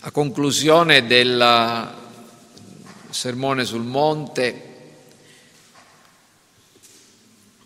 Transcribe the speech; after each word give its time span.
A 0.00 0.12
conclusione 0.12 1.06
del 1.06 1.94
sermone 3.10 3.64
sul 3.64 3.82
monte, 3.82 4.62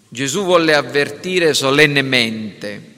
Gesù 0.09 0.43
volle 0.43 0.75
avvertire 0.75 1.53
solennemente 1.53 2.95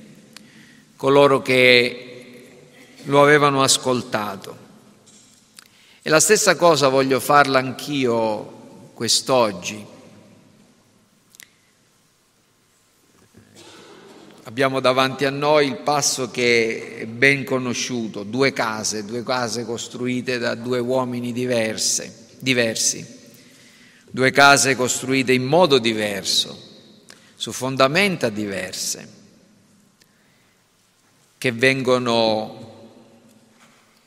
coloro 0.95 1.43
che 1.43 2.69
lo 3.03 3.23
avevano 3.23 3.65
ascoltato. 3.65 4.57
E 6.01 6.09
la 6.09 6.21
stessa 6.21 6.55
cosa 6.55 6.87
voglio 6.87 7.19
farla 7.19 7.59
anch'io 7.59 8.91
quest'oggi. 8.95 9.85
Abbiamo 14.47 14.81
davanti 14.81 15.25
a 15.25 15.31
noi 15.31 15.69
il 15.69 15.77
passo 15.79 16.31
che 16.31 16.99
è 16.99 17.07
ben 17.07 17.45
conosciuto, 17.45 18.25
due 18.25 18.53
case, 18.53 19.07
due 19.07 19.23
case 19.23 19.65
costruite 19.65 20.37
da 20.37 20.55
due 20.55 20.81
uomini 20.81 21.33
diverse, 21.33 22.29
diversi, 22.41 23.07
due 24.11 24.31
case 24.33 24.77
costruite 24.77 25.33
in 25.33 25.45
modo 25.45 25.79
diverso, 25.79 26.61
su 27.35 27.53
fondamenta 27.53 28.29
diverse, 28.29 29.09
che 31.39 31.51
vengono 31.51 32.73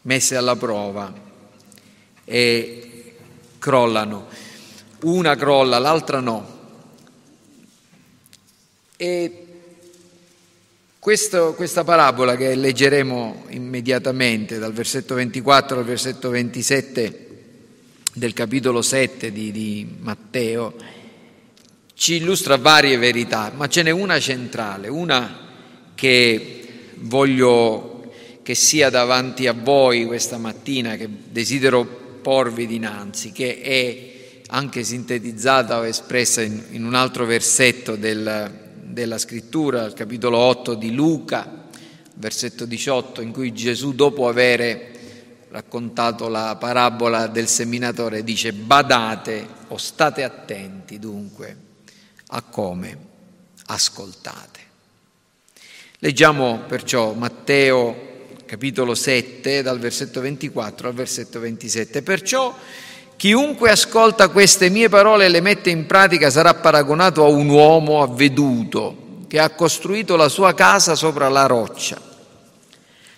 messe 0.04 0.36
alla 0.36 0.56
prova 0.56 1.12
e 2.23 3.16
crollano. 3.58 4.28
Una 5.02 5.36
crolla, 5.36 5.80
l'altra 5.80 6.20
no. 6.20 6.56
E 8.95 9.47
questo, 11.07 11.53
questa 11.53 11.85
parabola 11.85 12.35
che 12.35 12.53
leggeremo 12.53 13.45
immediatamente 13.52 14.59
dal 14.59 14.73
versetto 14.73 15.16
24 15.16 15.80
al 15.80 15.85
versetto 15.85 16.30
27 16.30 17.27
del 18.11 18.33
capitolo 18.33 18.81
7 18.81 19.31
di, 19.31 19.53
di 19.53 19.88
Matteo 19.99 20.75
ci 21.94 22.16
illustra 22.16 22.58
varie 22.58 22.97
verità, 22.97 23.53
ma 23.55 23.69
ce 23.69 23.83
n'è 23.83 23.89
una 23.89 24.19
centrale, 24.19 24.89
una 24.89 25.47
che 25.95 26.66
voglio 26.95 28.11
che 28.44 28.53
sia 28.53 28.89
davanti 28.89 29.47
a 29.47 29.53
voi 29.53 30.05
questa 30.05 30.38
mattina, 30.38 30.97
che 30.97 31.08
desidero 31.30 31.86
porvi 32.21 32.67
dinanzi, 32.67 33.31
che 33.31 33.61
è 33.61 34.42
anche 34.47 34.83
sintetizzata 34.83 35.77
o 35.77 35.86
espressa 35.86 36.42
in, 36.42 36.61
in 36.71 36.83
un 36.83 36.95
altro 36.95 37.23
versetto 37.25 37.95
del, 37.95 38.67
della 38.88 39.17
scrittura, 39.17 39.83
al 39.83 39.93
capitolo 39.93 40.38
8 40.38 40.73
di 40.75 40.93
Luca, 40.93 41.66
versetto 42.16 42.66
18, 42.66 43.21
in 43.21 43.31
cui 43.31 43.53
Gesù 43.53 43.93
dopo 43.93 44.27
aver 44.27 44.95
raccontato 45.49 46.27
la 46.27 46.55
parabola 46.59 47.27
del 47.27 47.47
seminatore 47.47 48.23
dice 48.23 48.53
badate 48.53 49.47
o 49.69 49.77
state 49.77 50.23
attenti 50.23 50.99
dunque 50.99 51.55
a 52.27 52.41
come 52.41 52.97
ascoltate. 53.67 54.59
Leggiamo 55.99 56.63
perciò 56.67 57.13
Matteo 57.13 58.05
capitolo 58.45 58.95
7 58.95 59.61
dal 59.61 59.80
versetto 59.80 60.21
24 60.21 60.88
al 60.88 60.93
versetto 60.93 61.39
27. 61.39 62.02
Perciò 62.02 62.55
Chiunque 63.18 63.72
ascolta 63.72 64.28
queste 64.28 64.70
mie 64.70 64.90
parole 64.90 65.26
e 65.26 65.30
le 65.30 65.42
mette 65.42 65.72
in 65.72 65.88
pratica 65.88 66.30
sarà 66.30 66.54
paragonato 66.54 67.26
a 67.26 67.28
un 67.28 67.50
uomo 67.50 68.04
avveduto 68.04 69.23
che 69.28 69.40
ha 69.40 69.50
costruito 69.50 70.16
la 70.16 70.30
sua 70.30 70.54
casa 70.54 70.94
sopra 70.94 71.28
la 71.28 71.48
roccia. 71.48 72.00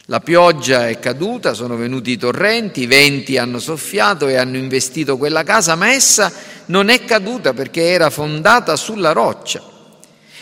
La 0.05 0.21
pioggia 0.21 0.87
è 0.87 0.99
caduta, 0.99 1.53
sono 1.53 1.75
venuti 1.75 2.11
i 2.11 2.17
torrenti, 2.17 2.83
i 2.83 2.85
venti 2.85 3.37
hanno 3.37 3.59
soffiato 3.59 4.29
e 4.29 4.37
hanno 4.37 4.55
investito 4.55 5.17
quella 5.17 5.43
casa, 5.43 5.75
ma 5.75 5.91
essa 5.91 6.31
non 6.67 6.87
è 6.87 7.03
caduta 7.03 7.51
perché 7.51 7.89
era 7.89 8.09
fondata 8.09 8.77
sulla 8.77 9.11
roccia. 9.11 9.61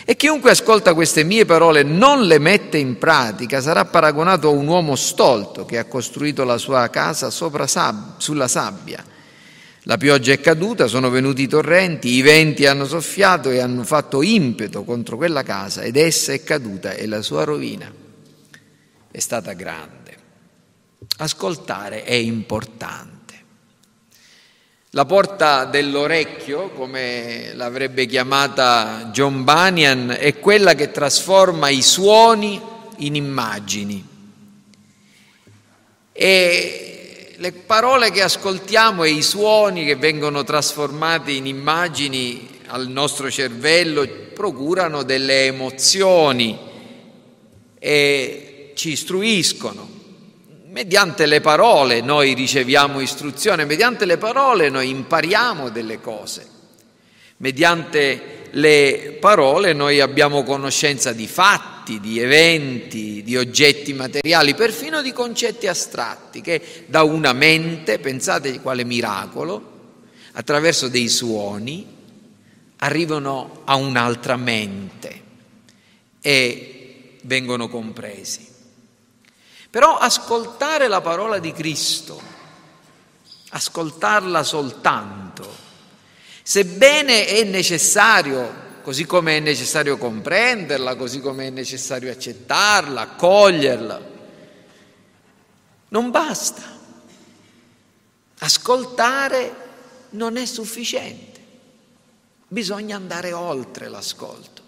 E 0.06 0.16
chiunque 0.16 0.52
ascolta 0.52 0.94
queste 0.94 1.24
mie 1.24 1.46
parole 1.46 1.80
e 1.80 1.84
non 1.84 2.28
le 2.28 2.38
mette 2.38 2.78
in 2.78 3.00
pratica 3.00 3.60
sarà 3.60 3.86
paragonato 3.86 4.50
a 4.50 4.52
un 4.52 4.68
uomo 4.68 4.96
stolto 4.96 5.66
che 5.66 5.80
ha 5.80 5.86
costruito 5.86 6.44
la 6.44 6.60
sua 6.60 6.88
casa 6.90 7.32
sab- 7.32 8.18
sulla 8.18 8.48
sabbia. 8.48 9.16
La 9.88 9.96
pioggia 9.96 10.34
è 10.34 10.42
caduta, 10.42 10.88
sono 10.88 11.10
venuti 11.10 11.44
i 11.44 11.48
torrenti, 11.48 12.10
i 12.10 12.22
venti 12.22 12.66
hanno 12.66 12.86
soffiato 12.86 13.52
e 13.52 13.60
hanno 13.60 13.86
fatto 13.86 14.22
impeto 14.22 14.84
contro 14.84 15.16
quella 15.16 15.44
casa 15.44 15.82
ed 15.82 15.96
essa 15.96 16.34
è 16.34 16.44
caduta 16.44 16.92
e 16.92 17.08
la 17.08 17.22
sua 17.22 17.46
rovina 17.46 17.90
è 19.10 19.20
stata 19.20 19.54
grande. 19.54 20.18
Ascoltare 21.20 22.04
è 22.04 22.16
importante. 22.16 23.16
La 24.90 25.06
porta 25.06 25.64
dell'orecchio, 25.64 26.72
come 26.72 27.54
l'avrebbe 27.54 28.08
chiamata 28.08 29.10
John 29.14 29.46
Bunyan, 29.46 30.18
è 30.20 30.38
quella 30.38 30.76
che 30.76 30.92
trasforma 30.92 31.70
i 31.70 31.82
suoni 31.82 32.62
in 32.98 33.16
immagini. 33.16 34.06
E 36.12 36.97
le 37.40 37.52
parole 37.52 38.10
che 38.10 38.24
ascoltiamo 38.24 39.04
e 39.04 39.12
i 39.12 39.22
suoni 39.22 39.86
che 39.86 39.96
vengono 39.96 40.44
trasformati 40.44 41.38
in 41.38 41.46
immagini 41.46 42.50
al 42.68 42.88
nostro 42.88 43.30
cervello 43.30 44.08
procurano 44.34 45.04
delle 45.04 45.46
emozioni 45.46 46.58
e 47.78 48.72
ci 48.74 48.92
istruiscono. 48.92 49.96
Mediante 50.70 51.28
le 51.28 51.40
parole 51.40 52.02
noi 52.02 52.34
riceviamo 52.34 53.00
istruzione, 53.00 53.66
mediante 53.66 54.06
le 54.06 54.18
parole 54.18 54.70
noi 54.70 54.90
impariamo 54.90 55.70
delle 55.70 56.02
cose, 56.02 56.48
mediante 57.38 58.37
le 58.52 59.18
parole 59.20 59.74
noi 59.74 60.00
abbiamo 60.00 60.44
conoscenza 60.44 61.14
di 61.14 61.28
fatti, 61.28 62.00
di 62.00 62.20
eventi, 62.20 63.24
di 63.24 63.38
oggetti 63.38 63.94
materiali, 63.94 64.56
perfino 64.56 65.02
di 65.02 65.14
concetti 65.14 65.68
astratti 65.68 66.42
che 66.42 66.86
da 66.88 67.04
una 67.04 67.34
mente, 67.34 68.00
pensate 68.00 68.60
quale 68.62 68.84
miracolo, 68.84 69.76
attraverso 70.34 70.88
dei 70.88 71.10
suoni 71.10 71.96
arrivano 72.78 73.62
a 73.66 73.76
un'altra 73.76 74.36
mente 74.36 75.22
e 76.22 77.18
vengono 77.24 77.68
compresi. 77.68 78.46
Però 79.70 79.98
ascoltare 79.98 80.88
la 80.88 81.02
parola 81.02 81.40
di 81.40 81.52
Cristo, 81.52 82.22
ascoltarla 83.50 84.44
soltanto, 84.44 85.66
Sebbene 86.48 87.26
è 87.26 87.44
necessario, 87.44 88.80
così 88.82 89.06
come 89.06 89.36
è 89.36 89.40
necessario 89.42 89.98
comprenderla, 89.98 90.96
così 90.96 91.20
come 91.20 91.48
è 91.48 91.50
necessario 91.50 92.10
accettarla, 92.10 93.02
accoglierla, 93.02 94.02
non 95.90 96.10
basta. 96.10 96.62
Ascoltare 98.40 99.56
non 100.12 100.38
è 100.38 100.46
sufficiente, 100.46 101.42
bisogna 102.48 102.96
andare 102.96 103.34
oltre 103.34 103.90
l'ascolto. 103.90 104.62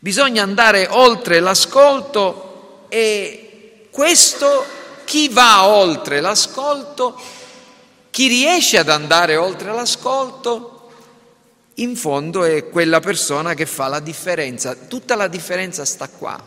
Bisogna 0.00 0.42
andare 0.42 0.88
oltre 0.90 1.38
l'ascolto 1.38 2.86
e 2.88 3.86
questo, 3.88 4.66
chi 5.04 5.28
va 5.28 5.68
oltre 5.68 6.20
l'ascolto, 6.20 7.42
chi 8.14 8.28
riesce 8.28 8.78
ad 8.78 8.90
andare 8.90 9.34
oltre 9.34 9.72
l'ascolto, 9.72 10.88
in 11.74 11.96
fondo 11.96 12.44
è 12.44 12.68
quella 12.68 13.00
persona 13.00 13.54
che 13.54 13.66
fa 13.66 13.88
la 13.88 13.98
differenza. 13.98 14.76
Tutta 14.76 15.16
la 15.16 15.26
differenza 15.26 15.84
sta 15.84 16.08
qua. 16.08 16.40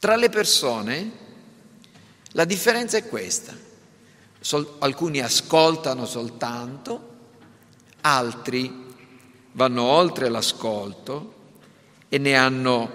Tra 0.00 0.16
le 0.16 0.28
persone 0.30 1.12
la 2.32 2.44
differenza 2.44 2.96
è 2.96 3.06
questa. 3.06 3.56
Sol- 4.40 4.74
alcuni 4.80 5.20
ascoltano 5.20 6.04
soltanto, 6.04 7.18
altri 8.00 8.84
vanno 9.52 9.82
oltre 9.84 10.28
l'ascolto 10.28 11.34
e 12.08 12.18
ne 12.18 12.34
hanno 12.34 12.90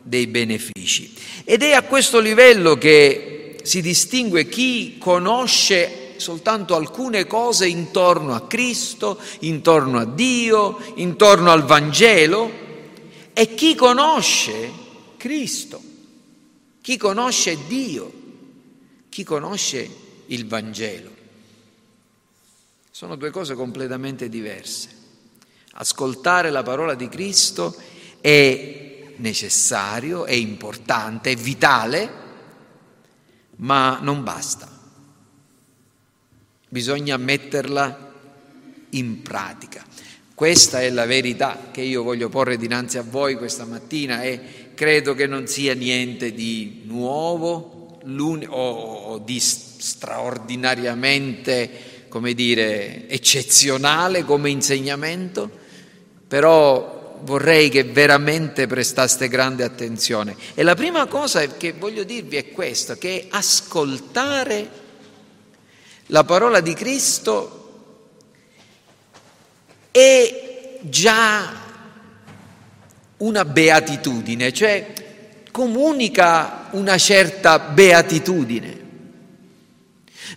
dei 0.00 0.28
benefici. 0.28 1.14
Ed 1.44 1.62
è 1.62 1.72
a 1.72 1.82
questo 1.82 2.20
livello 2.20 2.78
che 2.78 3.41
si 3.62 3.80
distingue 3.80 4.48
chi 4.48 4.98
conosce 4.98 6.14
soltanto 6.16 6.76
alcune 6.76 7.26
cose 7.26 7.66
intorno 7.66 8.34
a 8.34 8.46
Cristo, 8.46 9.20
intorno 9.40 9.98
a 9.98 10.04
Dio, 10.04 10.78
intorno 10.94 11.50
al 11.50 11.64
Vangelo 11.64 12.50
e 13.32 13.54
chi 13.54 13.74
conosce 13.74 14.70
Cristo, 15.16 15.82
chi 16.80 16.96
conosce 16.96 17.58
Dio, 17.66 18.12
chi 19.08 19.24
conosce 19.24 19.90
il 20.26 20.46
Vangelo. 20.46 21.10
Sono 22.90 23.16
due 23.16 23.30
cose 23.30 23.54
completamente 23.54 24.28
diverse. 24.28 25.00
Ascoltare 25.72 26.50
la 26.50 26.62
parola 26.62 26.94
di 26.94 27.08
Cristo 27.08 27.74
è 28.20 29.14
necessario, 29.16 30.24
è 30.24 30.32
importante, 30.32 31.32
è 31.32 31.36
vitale, 31.36 32.21
ma 33.62 33.98
non 34.00 34.22
basta. 34.22 34.68
Bisogna 36.68 37.16
metterla 37.16 38.12
in 38.90 39.22
pratica. 39.22 39.84
Questa 40.34 40.80
è 40.80 40.90
la 40.90 41.06
verità 41.06 41.68
che 41.70 41.82
io 41.82 42.02
voglio 42.02 42.28
porre 42.28 42.56
dinanzi 42.56 42.98
a 42.98 43.02
voi 43.02 43.36
questa 43.36 43.64
mattina 43.64 44.22
e 44.22 44.70
credo 44.74 45.14
che 45.14 45.26
non 45.26 45.46
sia 45.46 45.74
niente 45.74 46.32
di 46.32 46.82
nuovo 46.86 48.00
o 48.48 49.18
di 49.18 49.38
straordinariamente, 49.38 52.06
come 52.08 52.34
dire, 52.34 53.08
eccezionale 53.08 54.24
come 54.24 54.50
insegnamento, 54.50 55.48
però 56.26 57.01
vorrei 57.22 57.68
che 57.68 57.84
veramente 57.84 58.66
prestaste 58.66 59.28
grande 59.28 59.64
attenzione. 59.64 60.36
E 60.54 60.62
la 60.62 60.74
prima 60.74 61.06
cosa 61.06 61.46
che 61.46 61.72
voglio 61.72 62.04
dirvi 62.04 62.36
è 62.36 62.50
questa, 62.50 62.96
che 62.96 63.26
ascoltare 63.30 64.80
la 66.06 66.24
parola 66.24 66.60
di 66.60 66.74
Cristo 66.74 67.58
è 69.90 70.78
già 70.82 71.60
una 73.18 73.44
beatitudine, 73.44 74.52
cioè 74.52 74.92
comunica 75.50 76.68
una 76.72 76.98
certa 76.98 77.58
beatitudine. 77.58 78.80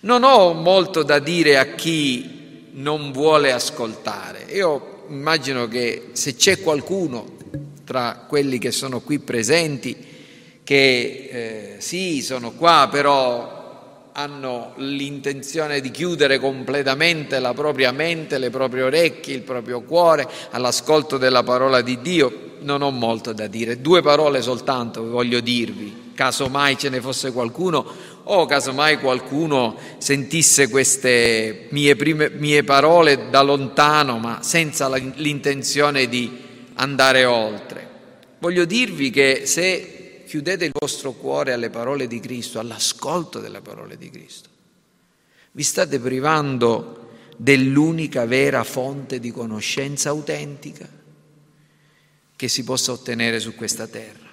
Non 0.02 0.24
ho 0.24 0.54
molto 0.54 1.04
da 1.04 1.20
dire 1.20 1.58
a 1.58 1.74
chi 1.74 2.70
non 2.74 3.12
vuole 3.12 3.52
ascoltare. 3.52 4.46
Io 4.52 4.94
immagino 5.10 5.68
che 5.68 6.10
se 6.13 6.36
c'è 6.36 6.60
qualcuno 6.62 7.34
tra 7.84 8.25
quelli 8.28 8.57
che 8.57 8.72
sono 8.72 9.02
qui 9.02 9.19
presenti 9.19 10.13
che 10.63 11.75
eh, 11.75 11.75
sì, 11.80 12.22
sono 12.24 12.52
qua, 12.54 12.88
però 12.92 14.10
hanno 14.18 14.74
l'intenzione 14.78 15.81
di 15.81 15.92
chiudere 15.92 16.40
completamente 16.40 17.40
la 17.40 17.54
propria 17.54 17.92
mente, 17.92 18.38
le 18.38 18.50
proprie 18.50 18.84
orecchie, 18.84 19.36
il 19.36 19.42
proprio 19.42 19.81
cuore 19.81 20.28
all'ascolto 20.52 21.18
della 21.18 21.44
parola 21.44 21.81
di 21.81 22.00
Dio, 22.02 22.54
non 22.62 22.81
ho 22.81 22.92
molto 22.92 23.34
da 23.34 23.48
dire. 23.48 23.81
Due 23.81 24.02
parole 24.02 24.42
soltanto 24.42 25.06
voglio 25.07 25.42
dirvi, 25.42 26.12
caso 26.16 26.48
mai 26.48 26.78
ce 26.78 26.90
ne 26.90 27.02
fosse 27.02 27.31
qualcuno 27.31 27.86
o 28.27 28.45
caso 28.45 28.74
mai 28.74 29.00
qualcuno 29.00 29.77
sentisse 29.98 30.69
queste 30.69 31.68
mie, 31.69 31.95
prime, 31.95 32.30
mie 32.30 32.63
parole 32.63 33.30
da 33.30 33.42
lontano 33.42 34.18
ma 34.18 34.42
senza 34.42 34.89
l'intenzione 34.89 36.07
di 36.07 36.44
andare 36.75 37.25
oltre. 37.25 37.89
Voglio 38.39 38.66
dirvi 38.66 39.10
che 39.10 39.44
se 39.45 40.24
chiudete 40.25 40.66
il 40.66 40.72
vostro 40.74 41.13
cuore 41.13 41.54
alle 41.54 41.69
parole 41.69 42.07
di 42.07 42.19
Cristo, 42.19 42.60
all'ascolto 42.60 43.39
delle 43.39 43.62
parole 43.62 43.98
di 43.98 44.10
Cristo. 44.10 44.50
Vi 45.51 45.63
state 45.63 46.00
privando 46.00 47.12
dell'unica 47.38 48.25
vera 48.25 48.63
fonte 48.63 49.19
di 49.19 49.31
conoscenza 49.31 50.10
autentica 50.10 50.88
che 52.36 52.48
si 52.48 52.63
possa 52.63 52.92
ottenere 52.92 53.39
su 53.39 53.56
questa 53.56 53.88
terra. 53.88 54.25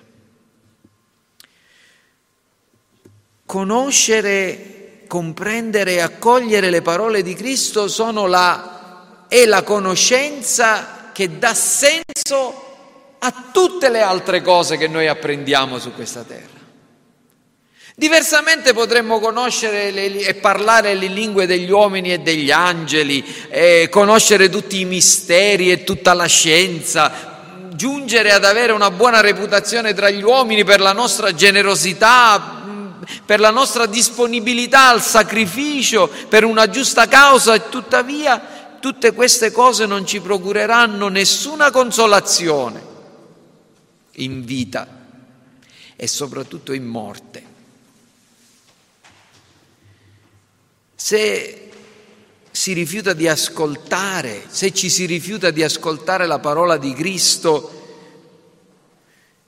Conoscere, 3.52 5.02
comprendere 5.06 5.96
e 5.96 6.00
accogliere 6.00 6.70
le 6.70 6.80
parole 6.80 7.22
di 7.22 7.34
Cristo 7.34 7.86
la, 8.26 9.26
è 9.28 9.44
la 9.44 9.62
conoscenza 9.62 11.10
che 11.12 11.38
dà 11.38 11.52
senso 11.52 13.16
a 13.18 13.50
tutte 13.52 13.90
le 13.90 14.00
altre 14.00 14.40
cose 14.40 14.78
che 14.78 14.88
noi 14.88 15.06
apprendiamo 15.06 15.78
su 15.78 15.92
questa 15.92 16.22
terra. 16.22 16.60
Diversamente 17.94 18.72
potremmo 18.72 19.20
conoscere 19.20 19.90
le, 19.90 20.20
e 20.20 20.32
parlare 20.32 20.94
le 20.94 21.08
lingue 21.08 21.44
degli 21.44 21.70
uomini 21.70 22.10
e 22.10 22.20
degli 22.20 22.50
angeli, 22.50 23.22
e 23.50 23.88
conoscere 23.90 24.48
tutti 24.48 24.80
i 24.80 24.86
misteri 24.86 25.70
e 25.70 25.84
tutta 25.84 26.14
la 26.14 26.24
scienza, 26.24 27.68
giungere 27.74 28.32
ad 28.32 28.46
avere 28.46 28.72
una 28.72 28.90
buona 28.90 29.20
reputazione 29.20 29.92
tra 29.92 30.08
gli 30.08 30.22
uomini 30.22 30.64
per 30.64 30.80
la 30.80 30.92
nostra 30.92 31.34
generosità, 31.34 32.61
per 33.24 33.40
la 33.40 33.50
nostra 33.50 33.86
disponibilità 33.86 34.88
al 34.88 35.02
sacrificio, 35.02 36.10
per 36.28 36.44
una 36.44 36.68
giusta 36.68 37.06
causa 37.06 37.54
e 37.54 37.68
tuttavia 37.68 38.76
tutte 38.80 39.12
queste 39.12 39.52
cose 39.52 39.86
non 39.86 40.04
ci 40.06 40.20
procureranno 40.20 41.08
nessuna 41.08 41.70
consolazione 41.70 42.90
in 44.16 44.44
vita 44.44 44.86
e 45.94 46.06
soprattutto 46.08 46.72
in 46.72 46.84
morte. 46.84 47.50
Se 50.96 51.70
si 52.50 52.72
rifiuta 52.74 53.12
di 53.12 53.28
ascoltare, 53.28 54.44
se 54.48 54.72
ci 54.72 54.90
si 54.90 55.06
rifiuta 55.06 55.50
di 55.50 55.62
ascoltare 55.62 56.26
la 56.26 56.38
parola 56.38 56.76
di 56.76 56.92
Cristo, 56.92 57.81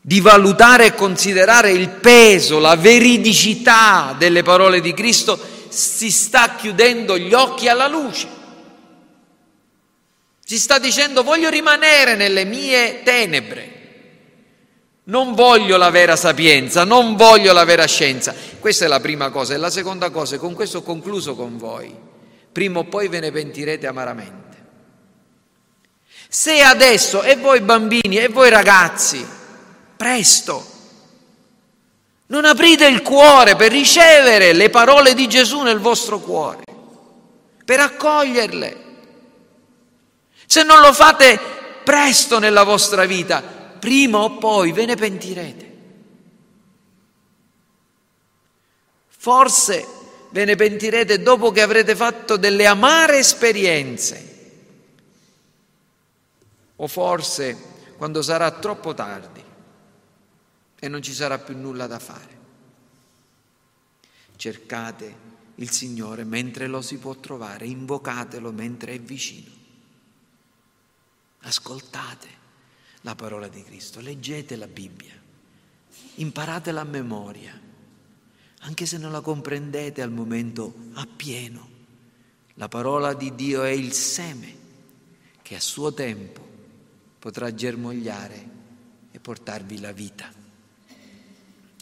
di 0.06 0.20
valutare 0.20 0.84
e 0.84 0.94
considerare 0.94 1.70
il 1.70 1.88
peso, 1.88 2.58
la 2.58 2.76
veridicità 2.76 4.14
delle 4.18 4.42
parole 4.42 4.82
di 4.82 4.92
Cristo, 4.92 5.40
si 5.70 6.10
sta 6.10 6.56
chiudendo 6.56 7.16
gli 7.16 7.32
occhi 7.32 7.68
alla 7.68 7.88
luce. 7.88 8.28
Si 10.44 10.58
sta 10.58 10.78
dicendo 10.78 11.22
voglio 11.22 11.48
rimanere 11.48 12.16
nelle 12.16 12.44
mie 12.44 13.02
tenebre. 13.02 13.72
Non 15.04 15.34
voglio 15.34 15.78
la 15.78 15.88
vera 15.88 16.16
sapienza, 16.16 16.84
non 16.84 17.16
voglio 17.16 17.54
la 17.54 17.64
vera 17.64 17.86
scienza. 17.86 18.34
Questa 18.60 18.84
è 18.84 18.88
la 18.88 19.00
prima 19.00 19.30
cosa. 19.30 19.54
E 19.54 19.56
la 19.56 19.70
seconda 19.70 20.10
cosa, 20.10 20.34
e 20.34 20.38
con 20.38 20.52
questo 20.52 20.78
ho 20.78 20.82
concluso 20.82 21.34
con 21.34 21.56
voi, 21.56 21.96
prima 22.52 22.80
o 22.80 22.84
poi 22.84 23.08
ve 23.08 23.20
ne 23.20 23.32
pentirete 23.32 23.86
amaramente. 23.86 24.42
Se 26.28 26.60
adesso, 26.60 27.22
e 27.22 27.36
voi 27.36 27.62
bambini, 27.62 28.18
e 28.18 28.28
voi 28.28 28.50
ragazzi, 28.50 29.42
presto, 30.04 30.62
non 32.26 32.44
aprite 32.44 32.86
il 32.86 33.00
cuore 33.00 33.56
per 33.56 33.72
ricevere 33.72 34.52
le 34.52 34.68
parole 34.68 35.14
di 35.14 35.26
Gesù 35.26 35.62
nel 35.62 35.78
vostro 35.78 36.18
cuore, 36.18 36.62
per 37.64 37.80
accoglierle. 37.80 38.82
Se 40.44 40.62
non 40.62 40.82
lo 40.82 40.92
fate 40.92 41.40
presto 41.82 42.38
nella 42.38 42.64
vostra 42.64 43.06
vita, 43.06 43.40
prima 43.40 44.18
o 44.18 44.36
poi 44.36 44.72
ve 44.72 44.84
ne 44.84 44.94
pentirete. 44.94 45.76
Forse 49.08 49.86
ve 50.32 50.44
ne 50.44 50.54
pentirete 50.54 51.22
dopo 51.22 51.50
che 51.50 51.62
avrete 51.62 51.96
fatto 51.96 52.36
delle 52.36 52.66
amare 52.66 53.16
esperienze. 53.16 54.32
O 56.76 56.86
forse 56.88 57.56
quando 57.96 58.20
sarà 58.20 58.50
troppo 58.50 58.92
tardi 58.92 59.44
e 60.84 60.88
non 60.88 61.00
ci 61.00 61.14
sarà 61.14 61.38
più 61.38 61.56
nulla 61.56 61.86
da 61.86 61.98
fare. 61.98 62.38
Cercate 64.36 65.16
il 65.54 65.70
Signore 65.70 66.24
mentre 66.24 66.66
lo 66.66 66.82
si 66.82 66.98
può 66.98 67.16
trovare, 67.16 67.64
invocatelo 67.64 68.52
mentre 68.52 68.92
è 68.92 69.00
vicino. 69.00 69.50
Ascoltate 71.40 72.28
la 73.00 73.14
parola 73.14 73.48
di 73.48 73.62
Cristo, 73.62 74.00
leggete 74.00 74.56
la 74.56 74.66
Bibbia, 74.66 75.14
imparatela 76.16 76.82
a 76.82 76.84
memoria, 76.84 77.58
anche 78.60 78.84
se 78.84 78.98
non 78.98 79.10
la 79.10 79.22
comprendete 79.22 80.02
al 80.02 80.10
momento 80.10 80.74
appieno. 80.92 81.70
La 82.56 82.68
parola 82.68 83.14
di 83.14 83.34
Dio 83.34 83.62
è 83.62 83.70
il 83.70 83.94
seme 83.94 84.54
che 85.40 85.56
a 85.56 85.60
suo 85.60 85.94
tempo 85.94 86.46
potrà 87.18 87.54
germogliare 87.54 88.50
e 89.12 89.18
portarvi 89.18 89.80
la 89.80 89.92
vita. 89.92 90.43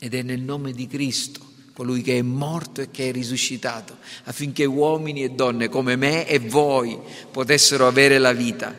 Ed 0.03 0.15
è 0.15 0.23
nel 0.23 0.41
nome 0.41 0.73
di 0.73 0.89
Cristo, 0.89 1.47
colui 1.73 2.03
che 2.03 2.19
è 2.19 2.23
morto 2.23 2.81
e 2.81 2.91
che 2.91 3.11
è 3.11 3.13
risuscitato, 3.13 3.99
affinché 4.25 4.65
uomini 4.65 5.23
e 5.23 5.31
donne 5.31 5.69
come 5.69 5.95
me 5.95 6.27
e 6.27 6.41
voi 6.41 6.99
potessero 7.31 7.87
avere 7.87 8.19
la 8.19 8.33
vita, 8.33 8.77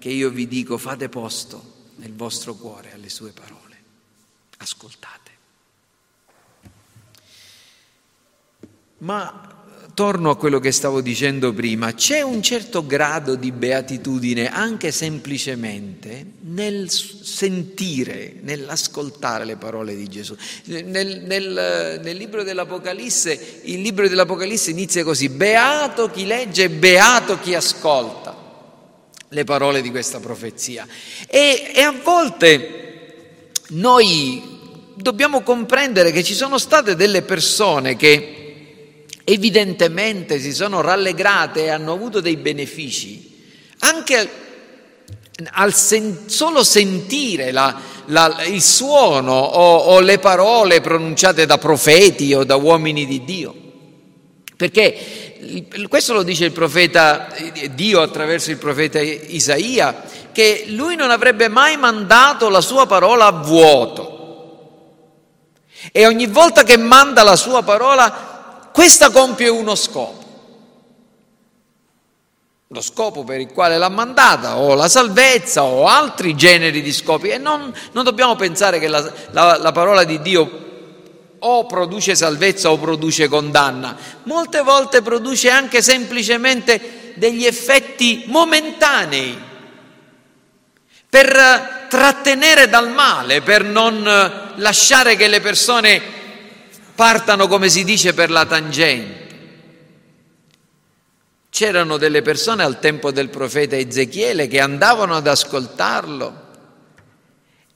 che 0.00 0.08
io 0.08 0.30
vi 0.30 0.48
dico 0.48 0.76
fate 0.76 1.08
posto 1.08 1.92
nel 1.98 2.12
vostro 2.12 2.56
cuore 2.56 2.92
alle 2.92 3.08
sue 3.08 3.30
parole. 3.30 3.76
Ascoltate. 4.56 5.30
Ma 8.98 9.53
torno 9.92 10.30
a 10.30 10.36
quello 10.36 10.58
che 10.58 10.72
stavo 10.72 11.00
dicendo 11.00 11.52
prima, 11.52 11.92
c'è 11.92 12.22
un 12.22 12.42
certo 12.42 12.86
grado 12.86 13.34
di 13.34 13.52
beatitudine 13.52 14.50
anche 14.50 14.90
semplicemente 14.90 16.24
nel 16.40 16.88
sentire, 16.90 18.34
nell'ascoltare 18.40 19.44
le 19.44 19.56
parole 19.56 19.94
di 19.94 20.08
Gesù. 20.08 20.34
Nel, 20.64 21.22
nel, 21.24 22.00
nel, 22.02 22.16
libro 22.16 22.42
dell'Apocalisse, 22.42 23.60
il 23.64 23.80
libro 23.82 24.08
dell'Apocalisse 24.08 24.70
inizia 24.70 25.04
così, 25.04 25.28
beato 25.28 26.10
chi 26.10 26.26
legge, 26.26 26.70
beato 26.70 27.38
chi 27.38 27.54
ascolta 27.54 28.42
le 29.28 29.44
parole 29.44 29.82
di 29.82 29.90
questa 29.90 30.20
profezia. 30.20 30.86
E, 31.28 31.72
e 31.74 31.82
a 31.82 31.94
volte 32.02 33.50
noi 33.68 34.52
dobbiamo 34.94 35.42
comprendere 35.42 36.12
che 36.12 36.22
ci 36.22 36.34
sono 36.34 36.58
state 36.58 36.94
delle 36.94 37.22
persone 37.22 37.96
che 37.96 38.43
evidentemente 39.24 40.38
si 40.38 40.52
sono 40.52 40.80
rallegrate 40.80 41.64
e 41.64 41.70
hanno 41.70 41.92
avuto 41.92 42.20
dei 42.20 42.36
benefici, 42.36 43.42
anche 43.80 44.42
al 45.52 45.74
sen- 45.74 46.28
solo 46.28 46.62
sentire 46.62 47.50
la, 47.50 47.74
la, 48.06 48.44
il 48.44 48.62
suono 48.62 49.32
o, 49.32 49.76
o 49.76 50.00
le 50.00 50.18
parole 50.18 50.80
pronunciate 50.80 51.46
da 51.46 51.58
profeti 51.58 52.34
o 52.34 52.44
da 52.44 52.56
uomini 52.56 53.06
di 53.06 53.24
Dio. 53.24 53.54
Perché 54.56 55.32
questo 55.88 56.12
lo 56.12 56.22
dice 56.22 56.44
il 56.44 56.52
profeta 56.52 57.28
Dio 57.72 58.00
attraverso 58.00 58.50
il 58.50 58.56
profeta 58.56 59.00
Isaia, 59.00 60.02
che 60.32 60.64
lui 60.68 60.96
non 60.96 61.10
avrebbe 61.10 61.48
mai 61.48 61.76
mandato 61.76 62.48
la 62.48 62.60
sua 62.60 62.86
parola 62.86 63.26
a 63.26 63.32
vuoto. 63.32 64.12
E 65.92 66.06
ogni 66.06 66.26
volta 66.26 66.62
che 66.62 66.78
manda 66.78 67.22
la 67.22 67.36
sua 67.36 67.62
parola, 67.62 68.23
questa 68.74 69.10
compie 69.10 69.48
uno 69.48 69.76
scopo. 69.76 70.24
Lo 72.66 72.80
scopo 72.80 73.22
per 73.22 73.38
il 73.38 73.52
quale 73.52 73.78
l'ha 73.78 73.88
mandata, 73.88 74.58
o 74.58 74.74
la 74.74 74.88
salvezza, 74.88 75.62
o 75.62 75.86
altri 75.86 76.34
generi 76.34 76.82
di 76.82 76.92
scopi. 76.92 77.28
E 77.28 77.38
non, 77.38 77.72
non 77.92 78.02
dobbiamo 78.02 78.34
pensare 78.34 78.80
che 78.80 78.88
la, 78.88 79.12
la, 79.30 79.58
la 79.58 79.70
parola 79.70 80.02
di 80.02 80.20
Dio 80.20 80.62
o 81.38 81.66
produce 81.66 82.16
salvezza 82.16 82.72
o 82.72 82.76
produce 82.76 83.28
condanna, 83.28 83.96
molte 84.24 84.62
volte 84.62 85.02
produce 85.02 85.50
anche 85.50 85.80
semplicemente 85.80 87.12
degli 87.14 87.46
effetti 87.46 88.24
momentanei 88.26 89.38
per 91.08 91.86
trattenere 91.88 92.68
dal 92.68 92.90
male, 92.90 93.40
per 93.40 93.62
non 93.62 94.02
lasciare 94.56 95.14
che 95.14 95.28
le 95.28 95.40
persone 95.40 96.22
partano, 96.94 97.48
come 97.48 97.68
si 97.68 97.84
dice, 97.84 98.14
per 98.14 98.30
la 98.30 98.46
tangente. 98.46 99.22
C'erano 101.50 101.98
delle 101.98 102.22
persone 102.22 102.62
al 102.62 102.80
tempo 102.80 103.12
del 103.12 103.28
profeta 103.28 103.76
Ezechiele 103.76 104.48
che 104.48 104.60
andavano 104.60 105.14
ad 105.14 105.26
ascoltarlo 105.26 106.42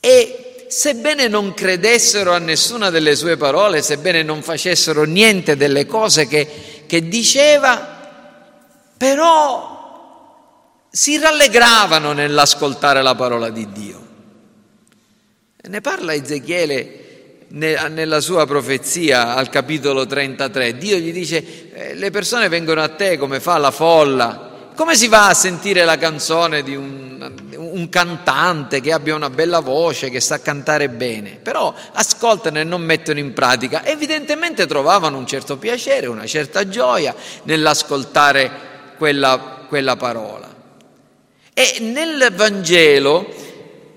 e 0.01 0.67
sebbene 0.69 1.29
non 1.29 1.55
credessero 1.55 2.33
a 2.33 2.39
nessuna 2.39 2.91
delle 2.91 3.15
sue 3.15 3.37
parole, 3.37 3.83
sebbene 3.83 4.23
non 4.23 4.43
facessero 4.43 5.05
niente 5.05 5.57
delle 5.57 5.87
cose 5.87 6.27
che, 6.27 6.85
che 6.87 7.09
diceva, 7.09 7.97
però 8.97 9.79
si 10.91 11.19
rallegravano 11.19 12.13
nell'ascoltare 12.13 13.03
la 13.03 13.15
parola 13.15 13.51
di 13.51 13.71
Dio. 13.71 14.07
Ne 15.69 15.81
parla 15.81 16.15
Ezechiele 16.15 17.08
nella 17.51 18.21
sua 18.21 18.47
profezia 18.47 19.35
al 19.35 19.49
capitolo 19.49 20.07
33. 20.07 20.77
Dio 20.77 20.97
gli 20.97 21.13
dice, 21.13 21.73
eh, 21.73 21.95
le 21.95 22.11
persone 22.11 22.49
vengono 22.49 22.83
a 22.83 22.89
te 22.89 23.17
come 23.17 23.41
fa 23.41 23.57
la 23.57 23.71
folla, 23.71 24.71
come 24.75 24.95
si 24.95 25.09
va 25.09 25.29
a 25.29 25.35
sentire 25.35 25.85
la 25.85 25.97
canzone 25.97 26.63
di 26.63 26.77
un, 26.77 27.33
un, 27.57 27.89
cantante 27.89 28.81
che 28.81 28.93
abbia 28.93 29.15
una 29.15 29.31
bella 29.31 29.61
voce, 29.61 30.11
che 30.11 30.21
sa 30.21 30.41
cantare 30.41 30.89
bene? 30.89 31.39
Però 31.43 31.75
ascoltano 31.93 32.59
e 32.59 32.65
non 32.65 32.83
mettono 32.83 33.19
in 33.19 33.33
pratica. 33.33 33.85
Evidentemente 33.85 34.67
trovavano 34.67 35.19
un 35.19 35.27
certo 35.27 35.57
piacere, 35.57 36.07
una 36.07 36.27
certa 36.27 36.69
gioia 36.69 37.15
nell'ascoltare 37.45 38.51
quella, 38.97 39.65
quella 39.67 39.97
parola. 39.97 40.47
E 41.53 41.79
nel 41.81 42.33
Vangelo 42.37 43.27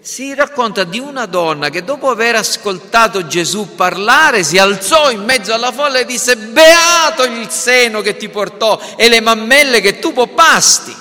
si 0.01 0.34
racconta 0.34 0.84
di 0.84 0.98
una 0.98 1.27
donna 1.27 1.70
che 1.70 1.84
dopo 1.84 2.10
aver 2.10 2.36
ascoltato 2.36 3.27
Gesù 3.27 3.75
parlare 3.75 4.43
si 4.43 4.58
alzò 4.58 5.12
in 5.12 5.24
mezzo 5.24 5.53
alla 5.53 5.72
folla 5.72 6.00
e 6.00 6.05
disse 6.05 6.36
beato 6.36 7.24
il 7.24 7.48
seno 7.50 8.01
che 8.01 8.17
ti 8.17 8.27
portò 8.27 8.79
e 8.98 9.08
le 9.08 9.22
mammelle 9.22 9.79
che 9.79 10.00
tu 10.00 10.12
poppasti. 10.12 10.96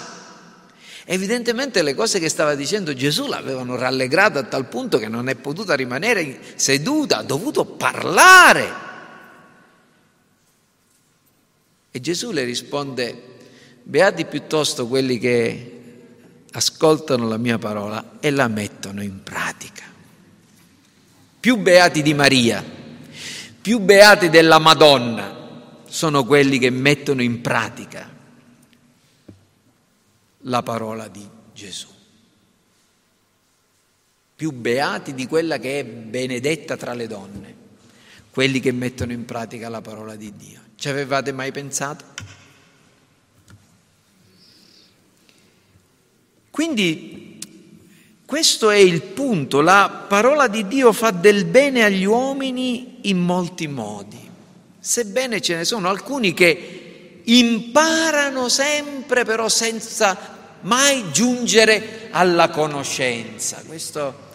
Evidentemente 1.07 1.83
le 1.83 1.95
cose 1.95 2.21
che 2.21 2.29
stava 2.29 2.55
dicendo 2.55 2.93
Gesù 2.93 3.27
l'avevano 3.27 3.75
rallegrata 3.75 4.41
a 4.41 4.45
tal 4.45 4.67
punto 4.67 4.99
che 4.99 5.09
non 5.09 5.29
è 5.29 5.35
potuta 5.35 5.75
rimanere 5.75 6.39
seduta, 6.55 7.19
ha 7.19 7.23
dovuto 7.23 7.65
parlare. 7.65 8.89
E 11.91 12.01
Gesù 12.01 12.31
le 12.31 12.45
risponde, 12.45 13.23
beati 13.83 14.27
piuttosto 14.27 14.87
quelli 14.87 15.19
che 15.19 15.80
ascoltano 16.53 17.29
la 17.29 17.37
mia 17.37 17.59
parola 17.59 18.19
e 18.21 18.31
la 18.31 18.49
mettono 18.49 19.03
in 19.03 19.23
pratica. 19.23 19.85
Più 21.39 21.57
beati 21.57 22.03
di 22.03 22.15
Maria, 22.15 22.63
più 23.61 23.79
beati 23.79 24.29
della 24.29 24.59
Madonna 24.59 25.39
sono 25.87 26.25
quelli 26.25 26.59
che 26.59 26.71
mettono 26.71 27.23
in 27.23 27.41
pratica 27.41 28.09
la 30.45 30.63
parola 30.63 31.09
di 31.09 31.27
Gesù. 31.53 31.89
Più 34.37 34.53
beati 34.53 35.15
di 35.15 35.27
quella 35.27 35.59
che 35.59 35.81
è 35.81 35.85
benedetta 35.85 36.77
tra 36.77 36.95
le 36.95 37.07
donne, 37.07 37.55
quelli 38.31 38.61
che 38.61 38.73
mettono 38.73 39.13
in 39.13 39.25
pratica 39.25 39.69
la 39.69 39.83
parola 39.83 40.17
di 40.17 40.35
Dio. 40.35 40.61
Ci 40.77 40.89
avevate 40.89 41.33
mai 41.33 41.53
pensato? 41.53 42.05
Quindi 46.51 47.39
questo 48.25 48.71
è 48.71 48.77
il 48.77 49.03
punto, 49.03 49.61
la 49.61 50.07
parola 50.09 50.47
di 50.49 50.67
Dio 50.67 50.93
fa 50.93 51.11
del 51.11 51.45
bene 51.45 51.85
agli 51.85 52.05
uomini 52.05 52.99
in 53.03 53.19
molti 53.19 53.67
modi, 53.67 54.21
sebbene 54.79 55.41
ce 55.41 55.57
ne 55.57 55.65
sono 55.65 55.89
alcuni 55.89 56.33
che 56.33 57.23
imparano 57.25 58.49
sempre 58.49 59.25
però 59.25 59.49
senza 59.49 60.17
mai 60.63 61.11
giungere 61.13 62.09
alla 62.11 62.51
conoscenza. 62.51 63.63
Questo 63.67 64.29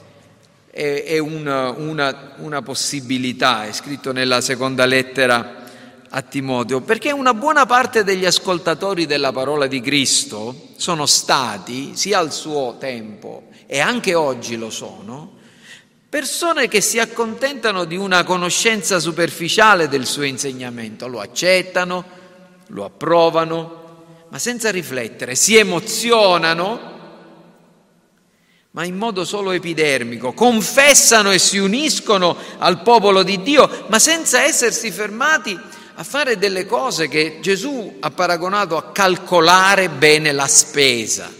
è, 0.69 1.17
una, 1.19 1.69
una, 1.69 2.33
una 2.37 2.61
possibilità, 2.61 3.65
è 3.65 3.71
scritto 3.71 4.11
nella 4.11 4.41
seconda 4.41 4.85
lettera 4.85 5.63
a 6.09 6.21
Timoteo, 6.21 6.81
perché 6.81 7.11
una 7.11 7.33
buona 7.33 7.65
parte 7.65 8.03
degli 8.03 8.25
ascoltatori 8.25 9.05
della 9.05 9.31
parola 9.31 9.67
di 9.67 9.81
Cristo 9.81 10.69
sono 10.77 11.05
stati, 11.05 11.95
sia 11.95 12.19
al 12.19 12.31
suo 12.31 12.77
tempo 12.79 13.47
e 13.65 13.79
anche 13.79 14.13
oggi 14.15 14.55
lo 14.55 14.69
sono, 14.69 15.33
persone 16.07 16.67
che 16.67 16.81
si 16.81 16.99
accontentano 16.99 17.83
di 17.83 17.97
una 17.97 18.23
conoscenza 18.23 18.99
superficiale 18.99 19.89
del 19.89 20.05
suo 20.05 20.23
insegnamento, 20.23 21.07
lo 21.07 21.19
accettano, 21.19 22.05
lo 22.67 22.85
approvano, 22.85 23.83
ma 24.29 24.39
senza 24.39 24.71
riflettere, 24.71 25.35
si 25.35 25.57
emozionano, 25.57 26.93
ma 28.71 28.83
in 28.83 28.95
modo 28.95 29.25
solo 29.25 29.51
epidermico, 29.51 30.33
confessano 30.33 31.31
e 31.31 31.39
si 31.39 31.57
uniscono 31.57 32.35
al 32.57 32.81
popolo 32.81 33.23
di 33.23 33.41
Dio, 33.41 33.85
ma 33.87 33.99
senza 33.99 34.41
essersi 34.41 34.91
fermati 34.91 35.57
a 35.97 36.03
fare 36.03 36.37
delle 36.37 36.65
cose 36.65 37.07
che 37.07 37.37
Gesù 37.39 37.97
ha 38.01 38.11
paragonato 38.11 38.75
a 38.75 38.91
calcolare 38.91 39.89
bene 39.89 40.33
la 40.33 40.47
spesa. 40.47 41.31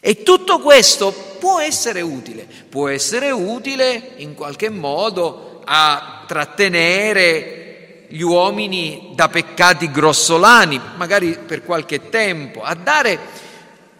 E 0.00 0.22
tutto 0.22 0.58
questo 0.58 1.12
può 1.38 1.60
essere 1.60 2.00
utile, 2.00 2.46
può 2.68 2.88
essere 2.88 3.30
utile 3.30 4.14
in 4.16 4.34
qualche 4.34 4.68
modo 4.68 5.62
a 5.64 6.24
trattenere 6.26 8.06
gli 8.08 8.22
uomini 8.22 9.12
da 9.14 9.28
peccati 9.28 9.90
grossolani, 9.90 10.80
magari 10.96 11.38
per 11.46 11.62
qualche 11.64 12.08
tempo, 12.08 12.62
a 12.62 12.74
dare 12.74 13.46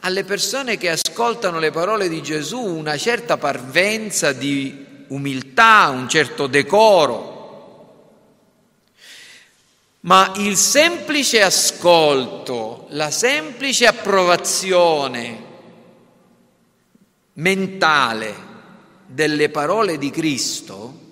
alle 0.01 0.25
persone 0.25 0.77
che 0.77 0.91
ascoltano 0.91 1.59
le 1.59 1.71
parole 1.71 2.09
di 2.09 2.23
Gesù 2.23 2.61
una 2.61 2.97
certa 2.97 3.37
parvenza 3.37 4.33
di 4.33 5.05
umiltà, 5.09 5.89
un 5.89 6.09
certo 6.09 6.47
decoro, 6.47 7.38
ma 10.01 10.33
il 10.37 10.57
semplice 10.57 11.43
ascolto, 11.43 12.87
la 12.91 13.11
semplice 13.11 13.87
approvazione 13.87 15.47
mentale 17.35 18.47
delle 19.07 19.49
parole 19.49 19.99
di 19.99 20.11
Cristo 20.11 21.07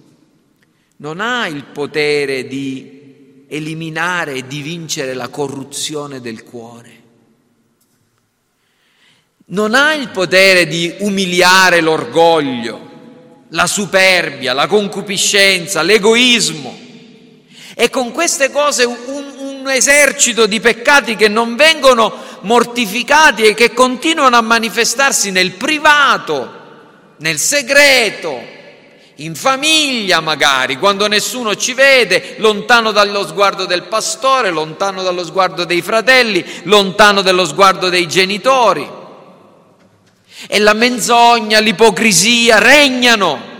non 0.98 1.20
ha 1.20 1.46
il 1.48 1.64
potere 1.64 2.46
di 2.46 3.44
eliminare 3.48 4.34
e 4.34 4.46
di 4.46 4.60
vincere 4.60 5.14
la 5.14 5.28
corruzione 5.28 6.20
del 6.20 6.44
cuore. 6.44 6.94
Non 9.48 9.74
ha 9.74 9.94
il 9.94 10.10
potere 10.10 10.66
di 10.66 10.92
umiliare 11.00 11.80
l'orgoglio, 11.80 12.90
la 13.50 13.66
superbia, 13.66 14.52
la 14.52 14.66
concupiscenza, 14.66 15.82
l'egoismo 15.82 16.85
e 17.78 17.90
con 17.90 18.10
queste 18.10 18.50
cose 18.50 18.84
un, 18.84 18.96
un 19.36 19.68
esercito 19.68 20.46
di 20.46 20.60
peccati 20.60 21.14
che 21.14 21.28
non 21.28 21.56
vengono 21.56 22.10
mortificati 22.40 23.42
e 23.42 23.52
che 23.52 23.74
continuano 23.74 24.34
a 24.34 24.40
manifestarsi 24.40 25.30
nel 25.30 25.52
privato, 25.52 26.50
nel 27.18 27.38
segreto, 27.38 28.40
in 29.16 29.34
famiglia 29.34 30.20
magari, 30.20 30.78
quando 30.78 31.06
nessuno 31.06 31.54
ci 31.54 31.74
vede, 31.74 32.36
lontano 32.38 32.92
dallo 32.92 33.26
sguardo 33.26 33.66
del 33.66 33.82
pastore, 33.82 34.48
lontano 34.48 35.02
dallo 35.02 35.22
sguardo 35.22 35.66
dei 35.66 35.82
fratelli, 35.82 36.42
lontano 36.62 37.20
dallo 37.20 37.44
sguardo 37.44 37.90
dei 37.90 38.08
genitori. 38.08 38.88
E 40.48 40.58
la 40.60 40.72
menzogna, 40.72 41.58
l'ipocrisia 41.58 42.58
regnano, 42.58 43.55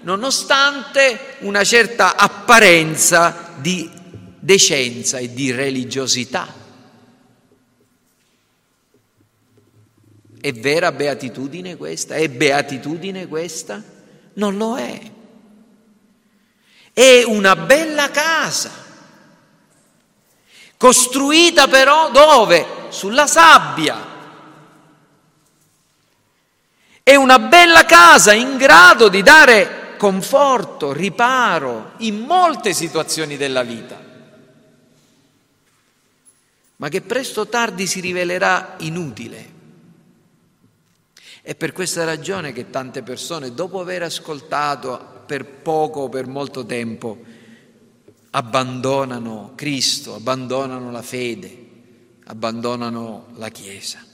nonostante 0.00 1.36
una 1.40 1.64
certa 1.64 2.16
apparenza 2.16 3.54
di 3.56 3.90
decenza 4.38 5.18
e 5.18 5.32
di 5.32 5.50
religiosità. 5.50 6.54
È 10.40 10.52
vera 10.52 10.92
beatitudine 10.92 11.76
questa? 11.76 12.14
È 12.14 12.28
beatitudine 12.28 13.26
questa? 13.26 13.82
Non 14.34 14.56
lo 14.56 14.76
è. 14.76 15.00
È 16.92 17.22
una 17.24 17.56
bella 17.56 18.10
casa, 18.10 18.70
costruita 20.76 21.68
però 21.68 22.10
dove? 22.10 22.76
Sulla 22.88 23.26
sabbia. 23.26 24.16
È 27.02 27.14
una 27.14 27.38
bella 27.38 27.84
casa 27.84 28.32
in 28.32 28.56
grado 28.56 29.08
di 29.08 29.22
dare 29.22 29.77
conforto, 29.98 30.94
riparo 30.94 31.92
in 31.98 32.20
molte 32.20 32.72
situazioni 32.72 33.36
della 33.36 33.62
vita, 33.62 34.02
ma 36.76 36.88
che 36.88 37.02
presto 37.02 37.42
o 37.42 37.46
tardi 37.46 37.86
si 37.86 38.00
rivelerà 38.00 38.76
inutile 38.78 39.56
è 41.48 41.54
per 41.54 41.72
questa 41.72 42.04
ragione 42.04 42.52
che 42.52 42.68
tante 42.68 43.02
persone, 43.02 43.54
dopo 43.54 43.80
aver 43.80 44.02
ascoltato 44.02 45.22
per 45.24 45.46
poco 45.46 46.00
o 46.00 46.08
per 46.10 46.26
molto 46.26 46.66
tempo, 46.66 47.18
abbandonano 48.32 49.52
Cristo, 49.54 50.14
abbandonano 50.14 50.90
la 50.90 51.00
fede, 51.00 51.66
abbandonano 52.24 53.28
la 53.36 53.48
Chiesa. 53.48 54.07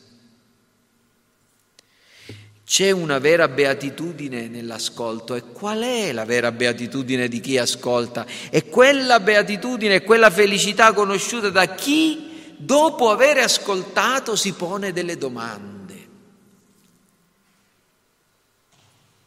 C'è 2.66 2.90
una 2.90 3.18
vera 3.18 3.46
beatitudine 3.46 4.48
nell'ascolto 4.48 5.34
e 5.34 5.42
qual 5.52 5.82
è 5.82 6.12
la 6.12 6.24
vera 6.24 6.50
beatitudine 6.50 7.28
di 7.28 7.40
chi 7.40 7.58
ascolta? 7.58 8.24
È 8.48 8.64
quella 8.66 9.20
beatitudine, 9.20 10.02
quella 10.02 10.30
felicità 10.30 10.94
conosciuta 10.94 11.50
da 11.50 11.74
chi 11.74 12.54
dopo 12.56 13.10
aver 13.10 13.38
ascoltato 13.38 14.34
si 14.34 14.52
pone 14.52 14.92
delle 14.92 15.18
domande. 15.18 15.72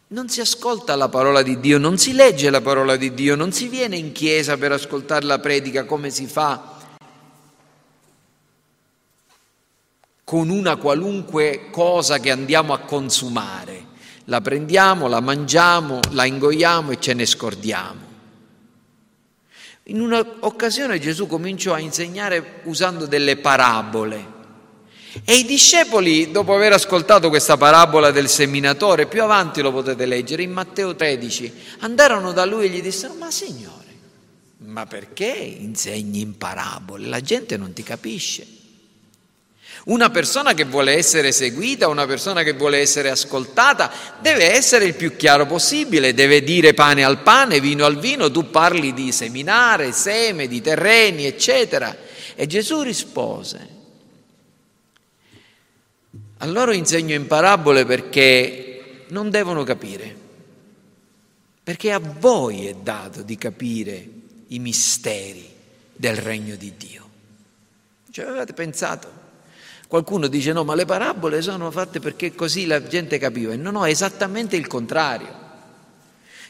Non 0.08 0.30
si 0.30 0.42
ascolta 0.42 0.96
la 0.96 1.10
parola 1.10 1.44
di 1.44 1.60
Dio, 1.60 1.78
non 1.78 2.00
si 2.00 2.14
legge 2.14 2.50
la 2.50 2.62
parola 2.62 2.96
di 2.96 3.14
Dio, 3.14 3.36
non 3.36 3.52
si 3.52 3.68
viene 3.68 3.98
in 3.98 4.14
chiesa 4.14 4.58
per 4.58 4.72
ascoltare 4.72 5.26
la 5.26 5.38
predica 5.38 5.86
come 5.86 6.10
si 6.10 6.26
fa 6.26 6.77
con 10.28 10.50
una 10.50 10.76
qualunque 10.76 11.70
cosa 11.72 12.20
che 12.20 12.32
andiamo 12.32 12.74
a 12.74 12.80
consumare. 12.80 13.86
La 14.26 14.42
prendiamo, 14.42 15.08
la 15.08 15.22
mangiamo, 15.22 16.02
la 16.10 16.26
ingoiamo 16.26 16.92
e 16.92 17.00
ce 17.00 17.14
ne 17.14 17.26
scordiamo. 17.26 18.02
In 19.84 20.02
un'occasione 20.02 21.00
Gesù 21.00 21.28
cominciò 21.28 21.74
a 21.74 21.80
insegnare 21.80 22.60
usando 22.66 23.06
delle 23.06 23.38
parabole. 23.38 24.26
E 25.24 25.38
i 25.38 25.46
discepoli, 25.46 26.30
dopo 26.30 26.54
aver 26.54 26.74
ascoltato 26.74 27.30
questa 27.30 27.56
parabola 27.56 28.12
del 28.12 28.28
seminatore, 28.28 29.08
più 29.08 29.24
avanti 29.24 29.62
lo 29.62 29.72
potete 29.72 30.06
leggere, 30.06 30.44
in 30.44 30.52
Matteo 30.52 30.94
13, 30.94 31.54
andarono 31.80 32.34
da 32.34 32.44
lui 32.44 32.66
e 32.66 32.70
gli 32.70 32.82
dissero, 32.82 33.14
ma 33.14 33.32
Signore, 33.32 33.96
ma 34.58 34.86
perché 34.86 35.28
insegni 35.28 36.20
in 36.20 36.38
parabole? 36.38 37.08
La 37.08 37.22
gente 37.22 37.56
non 37.56 37.72
ti 37.72 37.82
capisce. 37.82 38.57
Una 39.86 40.10
persona 40.10 40.54
che 40.54 40.66
vuole 40.66 40.94
essere 40.94 41.32
seguita, 41.32 41.88
una 41.88 42.06
persona 42.06 42.44
che 42.44 42.54
vuole 42.54 42.80
essere 42.80 43.10
ascoltata, 43.10 43.92
deve 44.20 44.52
essere 44.54 44.86
il 44.86 44.96
più 44.96 45.16
chiaro 45.16 45.46
possibile, 45.46 46.14
deve 46.14 46.44
dire 46.44 46.74
pane 46.74 47.04
al 47.04 47.22
pane, 47.22 47.60
vino 47.60 47.86
al 47.86 47.98
vino, 47.98 48.30
tu 48.30 48.50
parli 48.50 48.94
di 48.94 49.12
seminare, 49.12 49.92
seme, 49.94 50.48
di 50.48 50.62
terreni, 50.62 51.26
eccetera. 51.26 51.96
E 52.36 52.46
Gesù 52.48 52.82
rispose, 52.82 53.68
a 56.40 56.46
loro 56.46 56.72
insegno 56.72 57.16
in 57.16 57.26
parabole 57.26 57.86
perché 57.86 59.06
non 59.10 59.30
devono 59.30 59.64
capire, 59.64 60.16
perché 61.64 61.92
a 61.92 62.00
voi 62.00 62.68
è 62.68 62.76
dato 62.76 63.22
di 63.22 63.38
capire 63.38 64.08
i 64.48 64.60
misteri 64.60 65.50
del 65.94 66.16
regno 66.16 66.56
di 66.56 66.74
Dio. 66.78 67.10
Ci 68.12 68.22
avevate 68.22 68.54
pensato? 68.54 69.17
Qualcuno 69.88 70.28
dice 70.28 70.52
no, 70.52 70.64
ma 70.64 70.76
le 70.76 70.86
parabole 70.86 71.42
sono 71.42 71.72
fatte 71.72 72.00
perché 72.00 72.36
così 72.36 72.66
la 72.66 72.86
gente 72.86 73.18
capiva. 73.18 73.56
No, 73.56 73.72
no, 73.72 73.86
è 73.86 73.90
esattamente 73.90 74.56
il 74.56 74.68
contrario. 74.68 75.46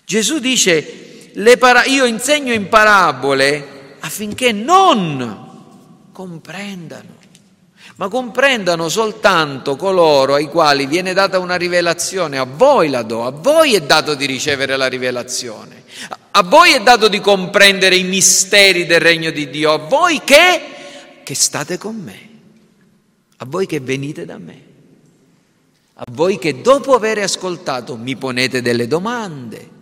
Gesù 0.03 0.39
dice, 0.39 1.31
para- 1.59 1.85
io 1.85 2.05
insegno 2.05 2.53
in 2.53 2.67
parabole 2.69 3.95
affinché 3.99 4.51
non 4.51 5.45
comprendano 6.11 7.17
ma 7.97 8.09
comprendano 8.09 8.89
soltanto 8.89 9.75
coloro 9.75 10.35
ai 10.35 10.47
quali 10.47 10.85
viene 10.85 11.13
data 11.13 11.39
una 11.39 11.55
rivelazione, 11.55 12.37
a 12.37 12.43
voi 12.43 12.89
la 12.89 13.01
do, 13.01 13.25
a 13.25 13.31
voi 13.31 13.73
è 13.73 13.81
dato 13.81 14.13
di 14.13 14.25
ricevere 14.25 14.77
la 14.77 14.87
rivelazione, 14.87 15.83
a 16.31 16.43
voi 16.43 16.73
è 16.73 16.81
dato 16.81 17.07
di 17.07 17.19
comprendere 17.19 17.95
i 17.95 18.03
misteri 18.03 18.85
del 18.85 18.99
regno 18.99 19.31
di 19.31 19.49
Dio, 19.49 19.73
a 19.73 19.77
voi 19.77 20.21
che, 20.23 20.61
che 21.23 21.33
state 21.33 21.79
con 21.79 21.95
me, 21.95 22.26
a 23.37 23.45
voi 23.45 23.65
che 23.65 23.79
venite 23.79 24.25
da 24.25 24.37
me, 24.37 24.65
a 25.93 26.05
voi 26.11 26.37
che 26.37 26.61
dopo 26.61 26.93
aver 26.93 27.19
ascoltato 27.19 27.95
mi 27.95 28.15
ponete 28.15 28.61
delle 28.61 28.87
domande, 28.87 29.75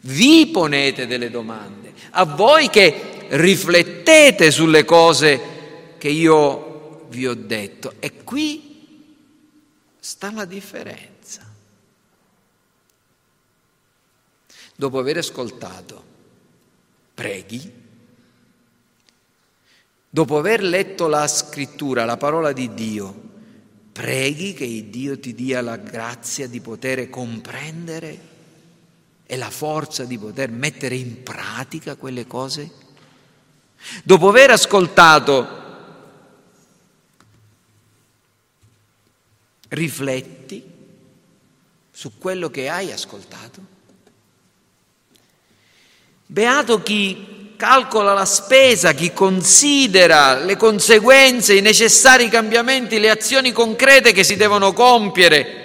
vi 0.00 0.46
ponete 0.48 1.06
delle 1.06 1.30
domande, 1.30 1.92
a 2.10 2.24
voi 2.24 2.68
che 2.68 3.26
riflettete 3.28 4.50
sulle 4.50 4.84
cose 4.84 5.94
che 5.98 6.08
io 6.08 7.06
vi 7.08 7.26
ho 7.26 7.34
detto. 7.34 7.94
E 7.98 8.22
qui 8.22 8.76
sta 9.98 10.30
la 10.30 10.44
differenza. 10.44 11.44
Dopo 14.74 14.98
aver 14.98 15.16
ascoltato, 15.18 16.04
preghi. 17.14 17.75
Dopo 20.16 20.38
aver 20.38 20.62
letto 20.62 21.08
la 21.08 21.28
scrittura, 21.28 22.06
la 22.06 22.16
parola 22.16 22.54
di 22.54 22.72
Dio, 22.72 23.14
preghi 23.92 24.54
che 24.54 24.88
Dio 24.88 25.20
ti 25.20 25.34
dia 25.34 25.60
la 25.60 25.76
grazia 25.76 26.48
di 26.48 26.58
poter 26.62 27.10
comprendere 27.10 28.20
e 29.26 29.36
la 29.36 29.50
forza 29.50 30.04
di 30.06 30.16
poter 30.16 30.50
mettere 30.50 30.94
in 30.94 31.22
pratica 31.22 31.96
quelle 31.96 32.26
cose. 32.26 32.72
Dopo 34.04 34.30
aver 34.30 34.52
ascoltato, 34.52 35.64
Rifletti 39.68 40.64
su 41.90 42.16
quello 42.16 42.48
che 42.48 42.70
hai 42.70 42.90
ascoltato. 42.90 43.60
Beato 46.24 46.82
chi 46.82 47.35
calcola 47.56 48.12
la 48.12 48.24
spesa, 48.24 48.92
chi 48.92 49.12
considera 49.12 50.38
le 50.38 50.56
conseguenze, 50.56 51.54
i 51.54 51.60
necessari 51.60 52.28
cambiamenti, 52.28 52.98
le 52.98 53.10
azioni 53.10 53.52
concrete 53.52 54.12
che 54.12 54.22
si 54.22 54.36
devono 54.36 54.72
compiere 54.72 55.64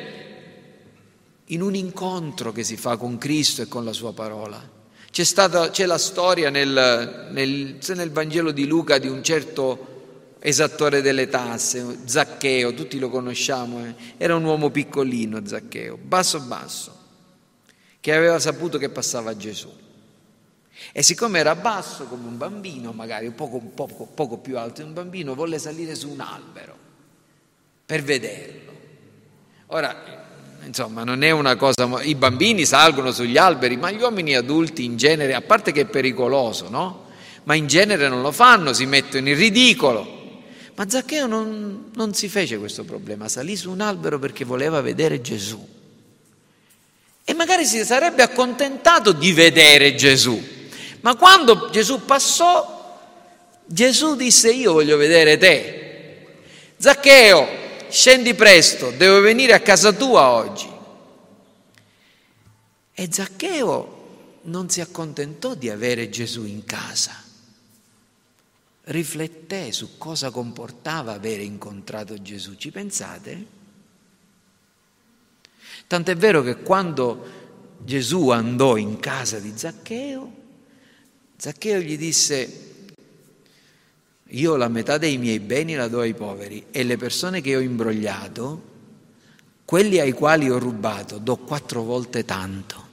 in 1.45 1.61
un 1.61 1.75
incontro 1.75 2.51
che 2.51 2.63
si 2.63 2.77
fa 2.77 2.97
con 2.97 3.17
Cristo 3.17 3.61
e 3.61 3.67
con 3.67 3.83
la 3.83 3.93
sua 3.93 4.13
parola. 4.13 4.79
C'è, 5.11 5.23
stata, 5.25 5.69
c'è 5.69 5.85
la 5.85 5.97
storia 5.97 6.49
nel, 6.49 7.29
nel, 7.31 7.77
nel 7.85 8.11
Vangelo 8.11 8.51
di 8.51 8.65
Luca 8.65 8.97
di 8.97 9.07
un 9.07 9.21
certo 9.21 9.89
esattore 10.39 11.01
delle 11.01 11.27
tasse, 11.27 11.99
Zaccheo, 12.05 12.73
tutti 12.73 12.97
lo 12.97 13.09
conosciamo, 13.09 13.85
eh? 13.85 13.93
era 14.17 14.35
un 14.35 14.43
uomo 14.43 14.71
piccolino 14.71 15.45
Zaccheo, 15.45 15.97
basso 16.01 16.39
basso, 16.39 16.97
che 17.99 18.15
aveva 18.15 18.39
saputo 18.39 18.77
che 18.77 18.89
passava 18.89 19.35
Gesù. 19.35 19.69
E 20.91 21.03
siccome 21.03 21.39
era 21.39 21.55
basso 21.55 22.05
come 22.05 22.27
un 22.27 22.37
bambino, 22.37 22.91
magari 22.91 23.29
poco, 23.31 23.59
poco, 23.59 24.05
poco 24.05 24.37
più 24.37 24.57
alto 24.57 24.81
di 24.81 24.87
un 24.87 24.93
bambino, 24.93 25.35
volle 25.35 25.59
salire 25.59 25.95
su 25.95 26.09
un 26.09 26.19
albero 26.19 26.75
per 27.85 28.03
vederlo. 28.03 28.71
Ora, 29.67 30.25
insomma, 30.65 31.03
non 31.03 31.23
è 31.23 31.31
una 31.31 31.55
cosa... 31.55 32.01
I 32.01 32.15
bambini 32.15 32.65
salgono 32.65 33.11
sugli 33.11 33.37
alberi, 33.37 33.77
ma 33.77 33.91
gli 33.91 34.01
uomini 34.01 34.35
adulti 34.35 34.83
in 34.83 34.97
genere, 34.97 35.33
a 35.33 35.41
parte 35.41 35.71
che 35.71 35.81
è 35.81 35.85
pericoloso, 35.85 36.69
no? 36.69 37.05
Ma 37.43 37.55
in 37.55 37.67
genere 37.67 38.07
non 38.07 38.21
lo 38.21 38.31
fanno, 38.31 38.73
si 38.73 38.85
mettono 38.85 39.27
in 39.29 39.35
ridicolo. 39.35 40.19
Ma 40.75 40.89
Zaccheo 40.89 41.27
non, 41.27 41.91
non 41.93 42.13
si 42.13 42.27
fece 42.29 42.57
questo 42.57 42.83
problema, 42.85 43.27
salì 43.27 43.55
su 43.55 43.69
un 43.69 43.81
albero 43.81 44.19
perché 44.19 44.45
voleva 44.45 44.81
vedere 44.81 45.21
Gesù. 45.21 45.67
e 47.23 47.33
magari 47.33 47.65
si 47.65 47.83
sarebbe 47.85 48.23
accontentato 48.23 49.11
di 49.11 49.31
vedere 49.31 49.95
Gesù. 49.95 50.59
Ma 51.01 51.15
quando 51.15 51.69
Gesù 51.69 52.05
passò, 52.05 52.79
Gesù 53.65 54.15
disse 54.15 54.51
io 54.51 54.73
voglio 54.73 54.97
vedere 54.97 55.37
te. 55.37 56.27
Zaccheo, 56.77 57.47
scendi 57.89 58.33
presto, 58.33 58.91
devo 58.91 59.21
venire 59.21 59.53
a 59.53 59.59
casa 59.59 59.91
tua 59.91 60.29
oggi. 60.29 60.69
E 62.93 63.09
Zaccheo 63.11 63.99
non 64.43 64.69
si 64.69 64.81
accontentò 64.81 65.53
di 65.53 65.69
avere 65.69 66.09
Gesù 66.09 66.45
in 66.45 66.65
casa, 66.65 67.23
rifletté 68.85 69.71
su 69.71 69.97
cosa 69.97 70.31
comportava 70.31 71.13
avere 71.13 71.43
incontrato 71.43 72.21
Gesù. 72.21 72.55
Ci 72.55 72.71
pensate? 72.71 73.45
Tant'è 75.87 76.15
vero 76.15 76.41
che 76.41 76.61
quando 76.61 77.39
Gesù 77.79 78.29
andò 78.29 78.77
in 78.77 78.99
casa 78.99 79.39
di 79.39 79.53
Zaccheo, 79.55 80.39
Zaccheo 81.41 81.79
gli 81.79 81.97
disse, 81.97 82.93
io 84.27 84.55
la 84.57 84.67
metà 84.67 84.99
dei 84.99 85.17
miei 85.17 85.39
beni 85.39 85.73
la 85.73 85.87
do 85.87 86.01
ai 86.01 86.13
poveri 86.13 86.67
e 86.69 86.83
le 86.83 86.97
persone 86.97 87.41
che 87.41 87.55
ho 87.55 87.59
imbrogliato, 87.59 88.69
quelli 89.65 89.97
ai 89.97 90.11
quali 90.11 90.51
ho 90.51 90.59
rubato, 90.59 91.17
do 91.17 91.37
quattro 91.37 91.81
volte 91.81 92.25
tanto. 92.25 92.89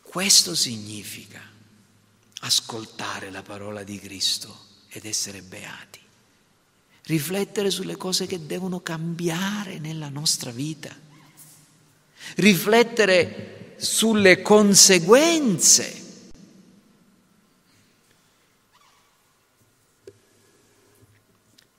Questo 0.00 0.54
significa 0.54 1.42
ascoltare 2.40 3.30
la 3.30 3.42
parola 3.42 3.82
di 3.82 3.98
Cristo 3.98 4.58
ed 4.88 5.04
essere 5.04 5.42
beati, 5.42 6.00
riflettere 7.02 7.68
sulle 7.68 7.98
cose 7.98 8.24
che 8.24 8.46
devono 8.46 8.80
cambiare 8.80 9.78
nella 9.78 10.08
nostra 10.08 10.50
vita, 10.50 10.96
riflettere 12.36 13.63
sulle 13.84 14.42
conseguenze. 14.42 16.02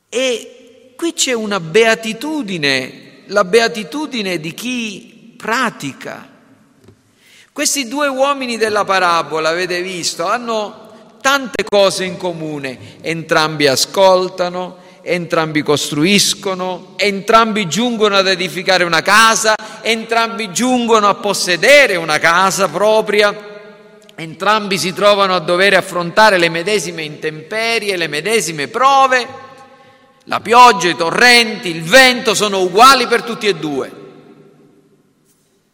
E 0.08 0.94
qui 0.96 1.14
c'è 1.14 1.34
una 1.34 1.60
beatitudine, 1.60 3.24
la 3.26 3.44
beatitudine 3.44 4.40
di 4.40 4.54
chi 4.54 5.34
pratica 5.36 6.34
questi 7.56 7.88
due 7.88 8.10
uomini 8.10 8.58
della 8.58 8.84
parabola, 8.84 9.48
avete 9.48 9.82
visto, 9.82 10.26
hanno 10.26 11.14
tante 11.22 11.64
cose 11.64 12.04
in 12.04 12.18
comune. 12.18 12.98
Entrambi 13.00 13.66
ascoltano, 13.66 14.76
entrambi 15.08 15.62
costruiscono, 15.62 16.94
entrambi 16.96 17.68
giungono 17.68 18.16
ad 18.16 18.28
edificare 18.28 18.84
una 18.84 19.04
casa, 19.04 19.54
entrambi 19.82 20.52
giungono 20.52 21.08
a 21.08 21.14
possedere 21.14 21.96
una 21.96 22.18
casa 22.18 22.68
propria, 22.68 23.54
entrambi 24.16 24.80
si 24.80 24.94
trovano 24.94 25.36
a 25.36 25.40
dover 25.40 25.76
affrontare 25.76 26.40
le 26.40 26.50
medesime 26.50 27.04
intemperie, 27.04 27.98
le 27.98 28.08
medesime 28.08 28.68
prove. 28.68 29.44
La 30.24 30.40
pioggia, 30.40 30.90
i 30.90 30.96
torrenti, 30.96 31.70
il 31.70 31.84
vento 31.84 32.34
sono 32.34 32.62
uguali 32.62 33.06
per 33.06 33.22
tutti 33.22 33.46
e 33.48 33.54
due. 33.54 34.04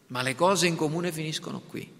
Ma 0.08 0.20
le 0.20 0.34
cose 0.34 0.66
in 0.66 0.76
comune 0.76 1.10
finiscono 1.10 1.62
qui. 1.66 1.90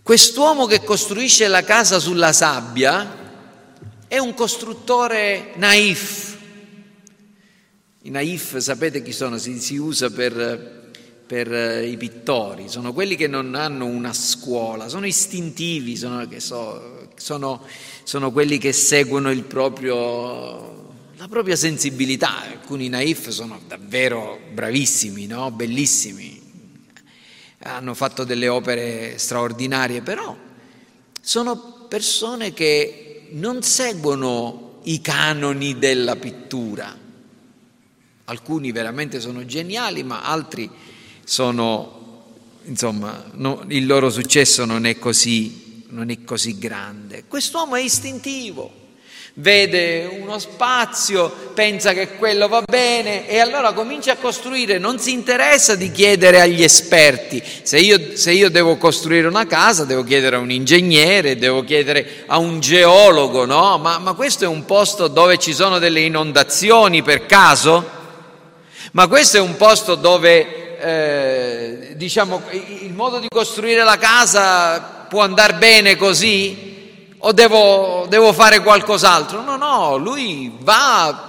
Quest'uomo 0.00 0.66
che 0.66 0.84
costruisce 0.84 1.48
la 1.48 1.64
casa 1.64 1.98
sulla 1.98 2.32
sabbia 2.32 3.26
è 4.08 4.16
un 4.16 4.32
costruttore 4.32 5.52
naif. 5.56 6.36
I 8.02 8.10
naif 8.10 8.56
sapete 8.56 9.02
chi 9.02 9.12
sono? 9.12 9.36
Si, 9.36 9.60
si 9.60 9.76
usa 9.76 10.10
per, 10.10 10.90
per, 11.26 11.84
i 11.84 11.96
pittori, 11.98 12.68
sono 12.68 12.94
quelli 12.94 13.16
che 13.16 13.26
non 13.26 13.54
hanno 13.54 13.84
una 13.84 14.14
scuola, 14.14 14.88
sono 14.88 15.06
istintivi, 15.06 15.94
sono, 15.94 16.26
so, 16.38 17.10
sono, 17.16 17.62
sono 18.02 18.32
quelli 18.32 18.56
che 18.56 18.72
seguono 18.72 19.34
proprio 19.42 20.86
la 21.18 21.28
propria 21.28 21.56
sensibilità. 21.56 22.44
Alcuni 22.44 22.88
naif 22.88 23.28
sono 23.28 23.60
davvero 23.66 24.40
bravissimi, 24.54 25.26
no? 25.26 25.50
bellissimi, 25.50 26.40
hanno 27.64 27.92
fatto 27.92 28.24
delle 28.24 28.48
opere 28.48 29.18
straordinarie, 29.18 30.00
però 30.00 30.34
sono 31.20 31.86
persone 31.88 32.54
che 32.54 33.07
non 33.30 33.62
seguono 33.62 34.80
i 34.84 35.00
canoni 35.00 35.78
della 35.78 36.16
pittura. 36.16 36.96
Alcuni 38.24 38.72
veramente 38.72 39.20
sono 39.20 39.44
geniali, 39.44 40.02
ma 40.02 40.22
altri 40.22 40.70
sono, 41.24 42.24
insomma, 42.64 43.24
no, 43.34 43.64
il 43.68 43.86
loro 43.86 44.10
successo 44.10 44.64
non 44.64 44.84
è 44.86 44.98
così, 44.98 45.84
non 45.88 46.10
è 46.10 46.24
così 46.24 46.58
grande. 46.58 47.24
Quest'uomo 47.26 47.76
è 47.76 47.80
istintivo 47.80 48.86
vede 49.40 50.18
uno 50.20 50.38
spazio, 50.38 51.28
pensa 51.54 51.92
che 51.92 52.16
quello 52.16 52.48
va 52.48 52.62
bene 52.62 53.28
e 53.28 53.38
allora 53.38 53.72
comincia 53.72 54.12
a 54.12 54.16
costruire, 54.16 54.78
non 54.78 54.98
si 54.98 55.12
interessa 55.12 55.76
di 55.76 55.92
chiedere 55.92 56.40
agli 56.40 56.62
esperti. 56.62 57.42
Se 57.62 57.78
io, 57.78 58.16
se 58.16 58.32
io 58.32 58.50
devo 58.50 58.76
costruire 58.76 59.28
una 59.28 59.46
casa 59.46 59.84
devo 59.84 60.02
chiedere 60.02 60.36
a 60.36 60.40
un 60.40 60.50
ingegnere, 60.50 61.36
devo 61.36 61.62
chiedere 61.62 62.24
a 62.26 62.38
un 62.38 62.58
geologo, 62.58 63.44
no? 63.44 63.78
Ma, 63.78 63.98
ma 63.98 64.14
questo 64.14 64.44
è 64.44 64.48
un 64.48 64.64
posto 64.64 65.06
dove 65.06 65.38
ci 65.38 65.54
sono 65.54 65.78
delle 65.78 66.00
inondazioni 66.00 67.02
per 67.02 67.26
caso? 67.26 67.96
Ma 68.92 69.06
questo 69.06 69.36
è 69.36 69.40
un 69.40 69.56
posto 69.56 69.94
dove, 69.94 70.78
eh, 70.80 71.92
diciamo, 71.94 72.42
il 72.80 72.92
modo 72.92 73.18
di 73.18 73.28
costruire 73.28 73.84
la 73.84 73.98
casa 73.98 75.06
può 75.08 75.20
andare 75.20 75.54
bene 75.54 75.96
così? 75.96 76.77
O 77.18 77.32
devo, 77.32 78.06
devo 78.08 78.32
fare 78.32 78.60
qualcos'altro? 78.60 79.42
No, 79.42 79.56
no, 79.56 79.96
lui 79.96 80.52
va 80.60 81.28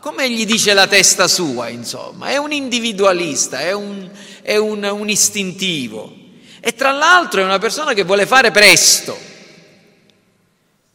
come 0.00 0.30
gli 0.30 0.46
dice 0.46 0.72
la 0.72 0.86
testa 0.86 1.28
sua, 1.28 1.68
insomma, 1.68 2.28
è 2.28 2.38
un 2.38 2.52
individualista, 2.52 3.60
è 3.60 3.72
un, 3.72 4.08
è 4.40 4.56
un, 4.56 4.82
un 4.82 5.08
istintivo. 5.10 6.16
E 6.58 6.74
tra 6.74 6.90
l'altro 6.90 7.42
è 7.42 7.44
una 7.44 7.58
persona 7.58 7.92
che 7.92 8.04
vuole 8.04 8.24
fare 8.24 8.50
presto, 8.50 9.16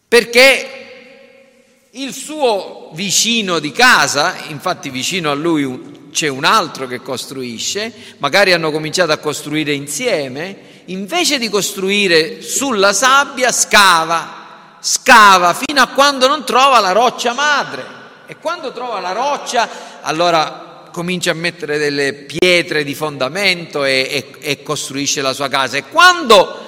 perché 0.08 1.90
il 1.92 2.14
suo 2.14 2.90
vicino 2.94 3.60
di 3.60 3.72
casa, 3.72 4.36
infatti 4.48 4.90
vicino 4.90 5.30
a 5.30 5.36
lui 5.36 6.10
c'è 6.12 6.28
un 6.28 6.44
altro 6.44 6.88
che 6.88 7.02
costruisce, 7.02 7.94
magari 8.18 8.54
hanno 8.54 8.72
cominciato 8.72 9.12
a 9.12 9.18
costruire 9.18 9.74
insieme, 9.74 10.58
invece 10.86 11.38
di 11.38 11.50
costruire 11.50 12.42
sulla 12.42 12.94
sabbia 12.94 13.52
scava, 13.52 14.78
scava 14.80 15.54
fino 15.54 15.82
a 15.82 15.88
quando 15.88 16.28
non 16.28 16.46
trova 16.46 16.80
la 16.80 16.92
roccia 16.92 17.34
madre. 17.34 18.04
E 18.28 18.38
quando 18.38 18.72
trova 18.72 19.00
la 19.00 19.12
roccia, 19.12 19.70
allora 20.02 20.90
comincia 20.92 21.32
a 21.32 21.36
mettere 21.36 21.78
delle 21.78 22.14
pietre 22.14 22.84
di 22.84 22.96
fondamento 22.96 23.84
e, 23.84 24.08
e, 24.10 24.52
e 24.52 24.64
costruisce 24.64 25.22
la 25.22 25.34
sua 25.34 25.48
casa. 25.48 25.78
E 25.78 25.90
quando 25.90 26.66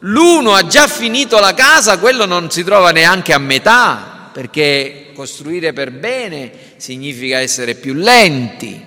l'uno 0.00 0.54
ha 0.54 0.66
già 0.66 0.86
finito 0.86 1.40
la 1.40 1.54
casa, 1.54 1.98
quello 1.98 2.26
non 2.26 2.50
si 2.50 2.62
trova 2.62 2.90
neanche 2.90 3.32
a 3.32 3.38
metà, 3.38 4.30
perché 4.32 5.12
costruire 5.14 5.72
per 5.72 5.90
bene 5.90 6.52
significa 6.76 7.38
essere 7.38 7.74
più 7.74 7.94
lenti, 7.94 8.80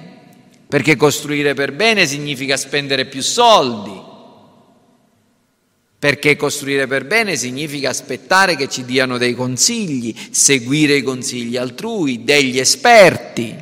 perché 0.67 0.95
costruire 0.95 1.56
per 1.56 1.74
bene 1.74 2.06
significa 2.06 2.56
spendere 2.56 3.06
più 3.06 3.24
soldi, 3.24 4.09
perché 6.00 6.38
costruire 6.38 6.88
per 6.88 7.06
bene 7.06 7.36
significa 7.36 7.90
aspettare 7.90 8.56
che 8.56 8.70
ci 8.70 8.86
diano 8.86 9.18
dei 9.18 9.36
consigli, 9.36 10.16
seguire 10.32 10.96
i 10.96 11.02
consigli 11.02 11.58
altrui, 11.58 12.24
degli 12.24 12.58
esperti. 12.58 13.54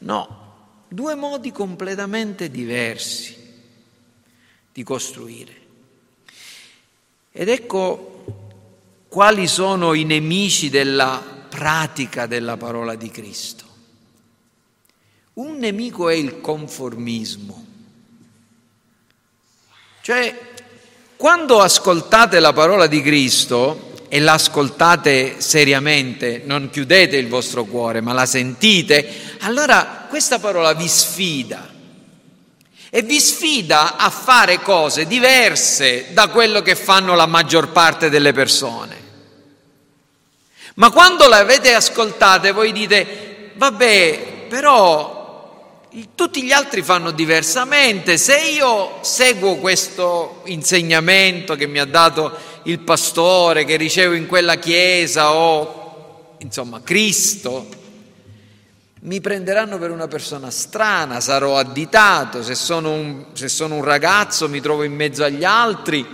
No, 0.00 0.84
due 0.86 1.14
modi 1.14 1.50
completamente 1.50 2.50
diversi 2.50 3.34
di 4.70 4.82
costruire. 4.82 5.54
Ed 7.32 7.48
ecco 7.48 8.24
quali 9.08 9.46
sono 9.46 9.94
i 9.94 10.04
nemici 10.04 10.68
della 10.68 11.46
pratica 11.48 12.26
della 12.26 12.58
parola 12.58 12.94
di 12.96 13.10
Cristo. 13.10 13.64
Un 15.34 15.56
nemico 15.56 16.10
è 16.10 16.14
il 16.14 16.40
conformismo, 16.42 17.66
cioè 20.02 20.49
quando 21.20 21.60
ascoltate 21.60 22.40
la 22.40 22.54
parola 22.54 22.86
di 22.86 23.02
Cristo 23.02 23.92
e 24.08 24.20
l'ascoltate 24.20 25.38
seriamente, 25.38 26.40
non 26.46 26.70
chiudete 26.72 27.18
il 27.18 27.28
vostro 27.28 27.64
cuore, 27.64 28.00
ma 28.00 28.14
la 28.14 28.24
sentite, 28.24 29.36
allora 29.40 30.06
questa 30.08 30.38
parola 30.38 30.72
vi 30.72 30.88
sfida 30.88 31.68
e 32.88 33.02
vi 33.02 33.20
sfida 33.20 33.98
a 33.98 34.08
fare 34.08 34.62
cose 34.62 35.06
diverse 35.06 36.06
da 36.12 36.28
quello 36.28 36.62
che 36.62 36.74
fanno 36.74 37.14
la 37.14 37.26
maggior 37.26 37.68
parte 37.68 38.08
delle 38.08 38.32
persone. 38.32 38.96
Ma 40.76 40.90
quando 40.90 41.28
l'avete 41.28 41.74
ascoltate 41.74 42.52
voi 42.52 42.72
dite, 42.72 43.52
vabbè, 43.56 44.46
però 44.48 45.19
tutti 46.14 46.42
gli 46.42 46.52
altri 46.52 46.82
fanno 46.82 47.10
diversamente. 47.10 48.16
Se 48.16 48.38
io 48.38 48.98
seguo 49.02 49.56
questo 49.56 50.42
insegnamento 50.44 51.56
che 51.56 51.66
mi 51.66 51.78
ha 51.80 51.84
dato 51.84 52.32
il 52.64 52.78
pastore, 52.80 53.64
che 53.64 53.76
ricevo 53.76 54.14
in 54.14 54.26
quella 54.26 54.56
chiesa 54.56 55.32
o 55.32 56.36
insomma 56.38 56.80
Cristo, 56.82 57.66
mi 59.02 59.20
prenderanno 59.20 59.78
per 59.78 59.90
una 59.90 60.08
persona 60.08 60.50
strana, 60.50 61.20
sarò 61.20 61.56
additato, 61.56 62.42
se 62.42 62.54
sono, 62.54 62.92
un, 62.92 63.24
se 63.32 63.48
sono 63.48 63.76
un 63.76 63.84
ragazzo 63.84 64.48
mi 64.48 64.60
trovo 64.60 64.82
in 64.82 64.94
mezzo 64.94 65.24
agli 65.24 65.44
altri, 65.44 66.06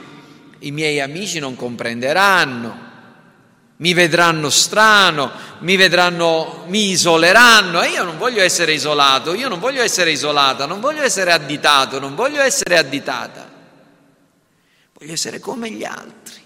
i 0.61 0.71
miei 0.71 1.01
amici 1.01 1.39
non 1.41 1.57
comprenderanno, 1.57 2.86
mi 3.79 3.93
vedranno 3.93 4.49
strano, 4.49 5.31
mi 5.61 5.77
vedranno, 5.77 6.65
mi 6.69 6.91
isoleranno 6.91 7.83
e 7.83 7.91
io 7.91 8.05
non 8.05 8.17
voglio 8.17 8.43
essere 8.43 8.73
isolato, 8.73 9.35
io 9.35 9.49
non 9.49 9.59
voglio 9.59 9.83
essere 9.83 10.13
isolata, 10.13 10.65
non 10.67 10.81
voglio 10.81 11.03
essere 11.03 11.33
additato, 11.33 11.99
non 11.99 12.15
voglio 12.15 12.41
essere 12.41 12.79
additata, 12.79 13.51
voglio 14.99 15.13
essere 15.13 15.41
come 15.41 15.71
gli 15.71 15.85
altri. 15.85 16.45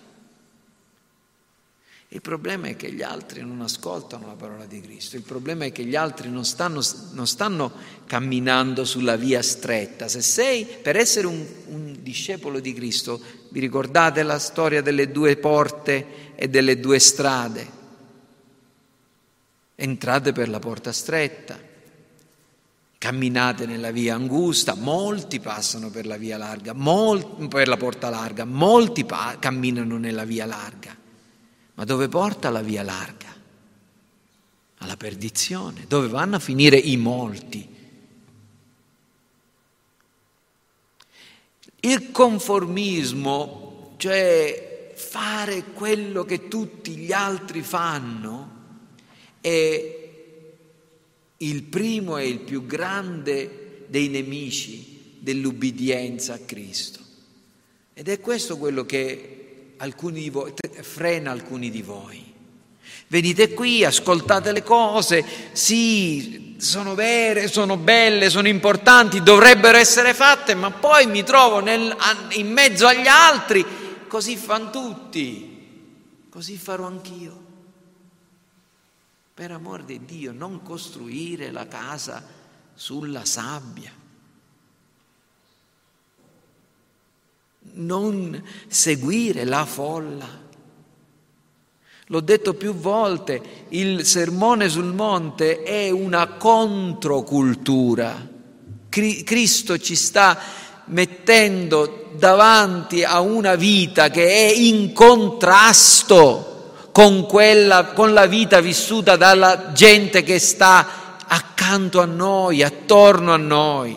Il 2.12 2.22
problema 2.22 2.66
è 2.66 2.74
che 2.74 2.90
gli 2.90 3.02
altri 3.02 3.40
non 3.42 3.60
ascoltano 3.60 4.26
la 4.26 4.32
parola 4.32 4.64
di 4.64 4.80
Cristo, 4.80 5.14
il 5.14 5.22
problema 5.22 5.66
è 5.66 5.70
che 5.70 5.84
gli 5.84 5.94
altri 5.94 6.28
non 6.28 6.44
stanno, 6.44 6.82
non 7.12 7.28
stanno 7.28 7.72
camminando 8.04 8.84
sulla 8.84 9.14
via 9.14 9.40
stretta. 9.42 10.08
Se 10.08 10.20
sei, 10.20 10.66
per 10.82 10.96
essere 10.96 11.28
un, 11.28 11.46
un 11.66 11.98
discepolo 12.00 12.58
di 12.58 12.72
Cristo, 12.72 13.20
vi 13.50 13.60
ricordate 13.60 14.24
la 14.24 14.40
storia 14.40 14.82
delle 14.82 15.12
due 15.12 15.36
porte 15.36 16.29
e 16.42 16.48
delle 16.48 16.80
due 16.80 16.98
strade? 16.98 17.70
Entrate 19.74 20.32
per 20.32 20.48
la 20.48 20.58
porta 20.58 20.90
stretta, 20.90 21.58
camminate 22.96 23.66
nella 23.66 23.90
via 23.90 24.14
angusta, 24.14 24.74
molti 24.74 25.38
passano 25.38 25.90
per 25.90 26.06
la 26.06 26.16
via 26.16 26.38
larga, 26.38 26.72
molti, 26.72 27.46
per 27.46 27.68
la 27.68 27.76
porta 27.76 28.08
larga, 28.08 28.46
molti 28.46 29.04
pa- 29.04 29.36
camminano 29.38 29.98
nella 29.98 30.24
via 30.24 30.46
larga. 30.46 30.96
Ma 31.74 31.84
dove 31.84 32.08
porta 32.08 32.48
la 32.48 32.62
via 32.62 32.82
larga? 32.82 33.28
Alla 34.78 34.96
perdizione. 34.96 35.84
Dove 35.86 36.08
vanno 36.08 36.36
a 36.36 36.40
finire 36.40 36.78
i 36.78 36.96
molti? 36.96 37.76
Il 41.80 42.10
conformismo, 42.10 43.94
cioè 43.98 44.68
fare 45.00 45.64
quello 45.72 46.24
che 46.24 46.46
tutti 46.46 46.94
gli 46.94 47.10
altri 47.10 47.62
fanno, 47.62 48.58
è 49.40 49.98
il 51.38 51.62
primo 51.62 52.18
e 52.18 52.28
il 52.28 52.40
più 52.40 52.66
grande 52.66 53.86
dei 53.88 54.08
nemici 54.08 55.16
dell'ubbidienza 55.18 56.34
a 56.34 56.38
Cristo. 56.38 57.00
Ed 57.94 58.08
è 58.08 58.20
questo 58.20 58.58
quello 58.58 58.84
che 58.84 59.72
alcuni 59.78 60.28
voi, 60.28 60.52
frena 60.82 61.30
alcuni 61.30 61.70
di 61.70 61.82
voi. 61.82 62.22
Venite 63.08 63.54
qui, 63.54 63.84
ascoltate 63.84 64.52
le 64.52 64.62
cose, 64.62 65.24
sì, 65.52 66.54
sono 66.58 66.94
vere, 66.94 67.48
sono 67.48 67.76
belle, 67.76 68.30
sono 68.30 68.46
importanti, 68.46 69.22
dovrebbero 69.22 69.78
essere 69.78 70.14
fatte, 70.14 70.54
ma 70.54 70.70
poi 70.70 71.06
mi 71.06 71.24
trovo 71.24 71.60
nel, 71.60 71.96
in 72.32 72.52
mezzo 72.52 72.86
agli 72.86 73.08
altri, 73.08 73.64
così 74.10 74.36
fanno 74.36 74.70
tutti, 74.70 76.26
così 76.28 76.56
farò 76.56 76.86
anch'io. 76.86 77.46
Per 79.32 79.52
amor 79.52 79.84
di 79.84 80.04
Dio, 80.04 80.32
non 80.32 80.62
costruire 80.62 81.52
la 81.52 81.68
casa 81.68 82.22
sulla 82.74 83.24
sabbia. 83.24 84.00
non 87.72 88.42
seguire 88.66 89.44
la 89.44 89.64
folla. 89.64 90.48
L'ho 92.06 92.20
detto 92.20 92.54
più 92.54 92.74
volte, 92.74 93.66
il 93.68 94.04
sermone 94.04 94.68
sul 94.68 94.92
monte 94.92 95.62
è 95.62 95.90
una 95.90 96.26
controcultura. 96.26 98.28
Cristo 98.88 99.78
ci 99.78 99.94
sta 99.94 100.36
mettendo 100.90 102.10
davanti 102.16 103.02
a 103.02 103.20
una 103.20 103.54
vita 103.54 104.10
che 104.10 104.26
è 104.26 104.52
in 104.52 104.92
contrasto 104.92 106.50
con, 106.92 107.26
quella, 107.26 107.86
con 107.86 108.12
la 108.12 108.26
vita 108.26 108.60
vissuta 108.60 109.16
dalla 109.16 109.72
gente 109.72 110.22
che 110.22 110.38
sta 110.38 111.16
accanto 111.26 112.00
a 112.00 112.06
noi, 112.06 112.62
attorno 112.62 113.32
a 113.32 113.36
noi. 113.36 113.96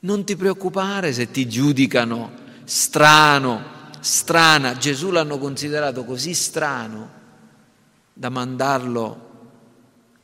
Non 0.00 0.24
ti 0.24 0.36
preoccupare 0.36 1.12
se 1.12 1.30
ti 1.30 1.48
giudicano 1.48 2.40
strano, 2.64 3.62
strana. 4.00 4.76
Gesù 4.76 5.10
l'hanno 5.10 5.38
considerato 5.38 6.04
così 6.04 6.34
strano 6.34 7.20
da 8.12 8.28
mandarlo 8.28 9.30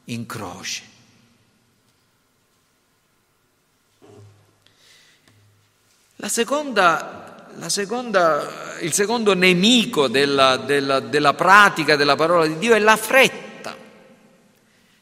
in 0.07 0.27
croce. 0.27 0.83
La 6.21 6.29
seconda, 6.29 7.47
la 7.59 7.69
seconda, 7.69 8.77
il 8.81 8.93
secondo 8.93 9.35
nemico 9.35 10.09
della, 10.09 10.57
della, 10.57 10.99
della 10.99 11.35
pratica 11.35 11.95
della 11.95 12.17
parola 12.17 12.45
di 12.45 12.59
Dio 12.59 12.75
è 12.75 12.81
la 12.81 12.97
fretta, 12.97 13.77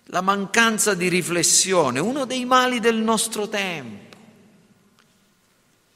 la 0.04 0.20
mancanza 0.20 0.92
di 0.92 1.08
riflessione, 1.08 2.00
uno 2.00 2.26
dei 2.26 2.44
mali 2.44 2.80
del 2.80 2.96
nostro 2.96 3.48
tempo. 3.48 4.14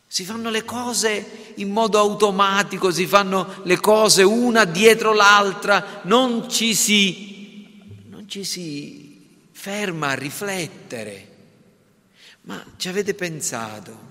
Si 0.07 0.25
fanno 0.25 0.49
le 0.49 0.65
cose 0.65 1.53
in 1.57 1.71
modo 1.71 1.99
automatico, 1.99 2.91
si 2.91 3.07
fanno 3.07 3.61
le 3.65 3.79
cose 3.79 4.23
una 4.23 4.65
dietro 4.65 5.13
l'altra, 5.13 6.01
non 6.05 6.49
ci 6.49 6.75
si, 6.75 7.79
non 8.09 8.27
ci 8.27 8.43
si 8.43 9.43
ferma 9.53 10.09
a 10.09 10.15
riflettere. 10.15 11.29
Ma 12.43 12.65
ci 12.79 12.89
avete 12.89 13.13
pensato 13.13 14.10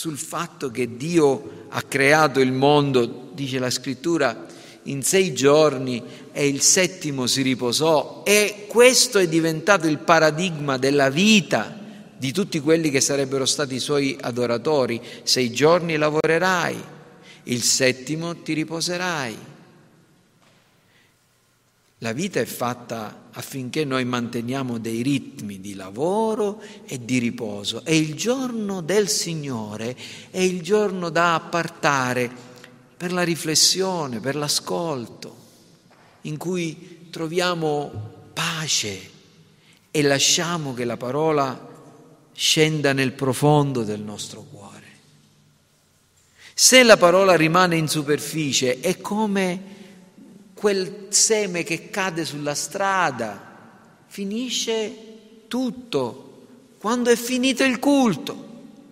sul 0.00 0.16
fatto 0.16 0.70
che 0.70 0.96
Dio 0.96 1.66
ha 1.68 1.82
creato 1.82 2.40
il 2.40 2.52
mondo, 2.52 3.28
dice 3.34 3.58
la 3.58 3.68
scrittura, 3.68 4.46
in 4.84 5.02
sei 5.02 5.34
giorni 5.34 6.02
e 6.32 6.48
il 6.48 6.62
settimo 6.62 7.26
si 7.26 7.42
riposò 7.42 8.22
e 8.24 8.64
questo 8.66 9.18
è 9.18 9.28
diventato 9.28 9.86
il 9.86 9.98
paradigma 9.98 10.78
della 10.78 11.10
vita 11.10 11.78
di 12.16 12.32
tutti 12.32 12.60
quelli 12.60 12.88
che 12.88 13.02
sarebbero 13.02 13.44
stati 13.44 13.74
i 13.74 13.78
suoi 13.78 14.16
adoratori. 14.18 14.98
Sei 15.22 15.50
giorni 15.50 15.98
lavorerai, 15.98 16.82
il 17.42 17.62
settimo 17.62 18.40
ti 18.40 18.54
riposerai. 18.54 19.36
La 22.02 22.12
vita 22.12 22.40
è 22.40 22.46
fatta 22.46 23.28
affinché 23.32 23.84
noi 23.84 24.06
manteniamo 24.06 24.78
dei 24.78 25.02
ritmi 25.02 25.60
di 25.60 25.74
lavoro 25.74 26.62
e 26.86 27.04
di 27.04 27.18
riposo 27.18 27.84
e 27.84 27.94
il 27.98 28.14
giorno 28.14 28.80
del 28.80 29.06
Signore 29.06 29.94
è 30.30 30.38
il 30.38 30.62
giorno 30.62 31.10
da 31.10 31.34
appartare 31.34 32.30
per 32.96 33.12
la 33.12 33.22
riflessione, 33.22 34.18
per 34.18 34.34
l'ascolto, 34.34 35.36
in 36.22 36.38
cui 36.38 37.08
troviamo 37.10 37.90
pace 38.32 39.10
e 39.90 40.02
lasciamo 40.02 40.72
che 40.72 40.86
la 40.86 40.96
parola 40.96 41.68
scenda 42.32 42.94
nel 42.94 43.12
profondo 43.12 43.82
del 43.82 44.00
nostro 44.00 44.40
cuore. 44.50 44.86
Se 46.54 46.82
la 46.82 46.96
parola 46.96 47.36
rimane 47.36 47.76
in 47.76 47.88
superficie 47.88 48.80
è 48.80 49.02
come 49.02 49.69
quel 50.60 51.06
seme 51.08 51.62
che 51.62 51.88
cade 51.88 52.26
sulla 52.26 52.54
strada, 52.54 53.40
finisce 54.08 54.94
tutto. 55.48 56.26
Quando 56.78 57.08
è 57.08 57.16
finito 57.16 57.64
il 57.64 57.78
culto, 57.78 58.48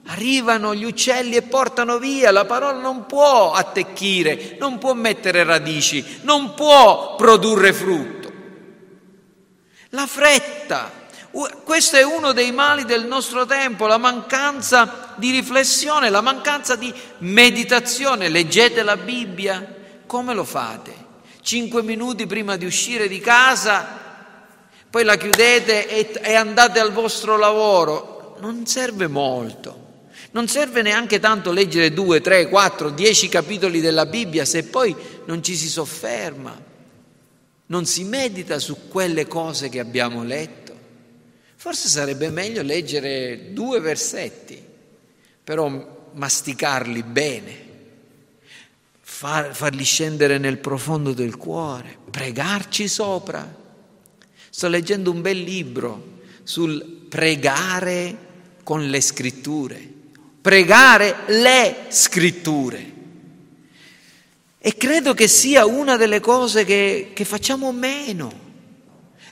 arrivano 0.06 0.74
gli 0.74 0.84
uccelli 0.84 1.36
e 1.36 1.42
portano 1.42 1.98
via, 1.98 2.30
la 2.30 2.46
parola 2.46 2.78
non 2.78 3.04
può 3.04 3.52
attecchire, 3.52 4.56
non 4.58 4.78
può 4.78 4.94
mettere 4.94 5.44
radici, 5.44 6.02
non 6.22 6.54
può 6.54 7.16
produrre 7.16 7.74
frutto. 7.74 8.32
La 9.90 10.06
fretta 10.06 10.90
questo 11.64 11.98
è 11.98 12.02
uno 12.02 12.32
dei 12.32 12.50
mali 12.50 12.86
del 12.86 13.04
nostro 13.04 13.44
tempo, 13.44 13.86
la 13.86 13.98
mancanza 13.98 15.12
di 15.16 15.30
riflessione, 15.30 16.08
la 16.08 16.22
mancanza 16.22 16.76
di 16.76 16.92
meditazione. 17.18 18.30
Leggete 18.30 18.82
la 18.82 18.96
Bibbia, 18.96 19.74
come 20.06 20.32
lo 20.32 20.44
fate? 20.44 20.97
Cinque 21.48 21.82
minuti 21.82 22.26
prima 22.26 22.58
di 22.58 22.66
uscire 22.66 23.08
di 23.08 23.20
casa, 23.20 23.98
poi 24.90 25.02
la 25.02 25.16
chiudete 25.16 25.88
e, 25.88 26.20
e 26.20 26.34
andate 26.34 26.78
al 26.78 26.92
vostro 26.92 27.38
lavoro. 27.38 28.36
Non 28.40 28.66
serve 28.66 29.06
molto. 29.06 30.02
Non 30.32 30.46
serve 30.46 30.82
neanche 30.82 31.18
tanto 31.18 31.50
leggere 31.50 31.94
due, 31.94 32.20
tre, 32.20 32.50
quattro, 32.50 32.90
dieci 32.90 33.30
capitoli 33.30 33.80
della 33.80 34.04
Bibbia 34.04 34.44
se 34.44 34.64
poi 34.64 34.94
non 35.24 35.42
ci 35.42 35.56
si 35.56 35.70
sofferma, 35.70 36.54
non 37.64 37.86
si 37.86 38.04
medita 38.04 38.58
su 38.58 38.86
quelle 38.86 39.26
cose 39.26 39.70
che 39.70 39.80
abbiamo 39.80 40.22
letto. 40.22 40.76
Forse 41.56 41.88
sarebbe 41.88 42.28
meglio 42.28 42.60
leggere 42.60 43.54
due 43.54 43.80
versetti, 43.80 44.62
però 45.42 46.10
masticarli 46.12 47.02
bene, 47.04 47.67
far, 49.18 49.52
farli 49.52 49.82
scendere 49.82 50.38
nel 50.38 50.58
profondo 50.58 51.12
del 51.12 51.36
cuore, 51.36 51.98
pregarci 52.08 52.86
sopra. 52.86 53.52
Sto 54.48 54.68
leggendo 54.68 55.10
un 55.10 55.20
bel 55.20 55.40
libro 55.40 56.20
sul 56.44 57.06
pregare 57.08 58.16
con 58.62 58.88
le 58.88 59.00
scritture, 59.00 59.80
pregare 60.40 61.16
le 61.26 61.86
scritture. 61.88 62.92
E 64.56 64.76
credo 64.76 65.14
che 65.14 65.26
sia 65.26 65.66
una 65.66 65.96
delle 65.96 66.20
cose 66.20 66.64
che, 66.64 67.10
che 67.12 67.24
facciamo 67.24 67.72
meno 67.72 68.46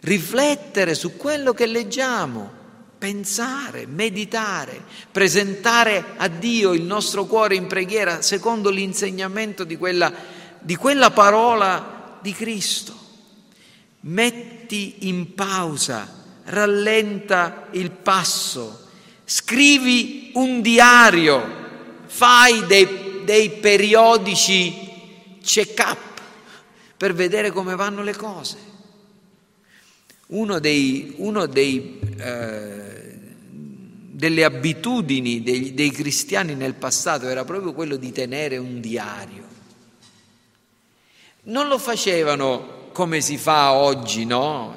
riflettere 0.00 0.96
su 0.96 1.16
quello 1.16 1.52
che 1.52 1.66
leggiamo, 1.66 2.55
pensare, 3.06 3.86
meditare, 3.86 4.82
presentare 5.12 6.04
a 6.16 6.26
Dio 6.26 6.72
il 6.72 6.82
nostro 6.82 7.24
cuore 7.24 7.54
in 7.54 7.68
preghiera 7.68 8.20
secondo 8.20 8.68
l'insegnamento 8.68 9.62
di 9.62 9.76
quella, 9.76 10.12
di 10.58 10.74
quella 10.74 11.12
parola 11.12 12.18
di 12.20 12.32
Cristo. 12.32 12.98
Metti 14.00 15.08
in 15.08 15.34
pausa, 15.34 16.40
rallenta 16.46 17.68
il 17.70 17.92
passo, 17.92 18.88
scrivi 19.24 20.32
un 20.34 20.60
diario, 20.60 22.02
fai 22.06 22.66
dei, 22.66 23.22
dei 23.24 23.50
periodici 23.50 25.38
check-up 25.44 26.20
per 26.96 27.14
vedere 27.14 27.52
come 27.52 27.76
vanno 27.76 28.02
le 28.02 28.16
cose. 28.16 28.56
Uno 30.28 30.58
dei, 30.58 31.14
uno 31.18 31.46
dei, 31.46 32.00
eh, 32.18 32.85
delle 34.16 34.44
abitudini 34.44 35.42
dei, 35.42 35.74
dei 35.74 35.90
cristiani 35.90 36.54
nel 36.54 36.72
passato 36.72 37.28
era 37.28 37.44
proprio 37.44 37.74
quello 37.74 37.96
di 37.96 38.12
tenere 38.12 38.56
un 38.56 38.80
diario. 38.80 39.44
Non 41.42 41.68
lo 41.68 41.76
facevano 41.76 42.88
come 42.92 43.20
si 43.20 43.36
fa 43.36 43.74
oggi, 43.74 44.24
no? 44.24 44.74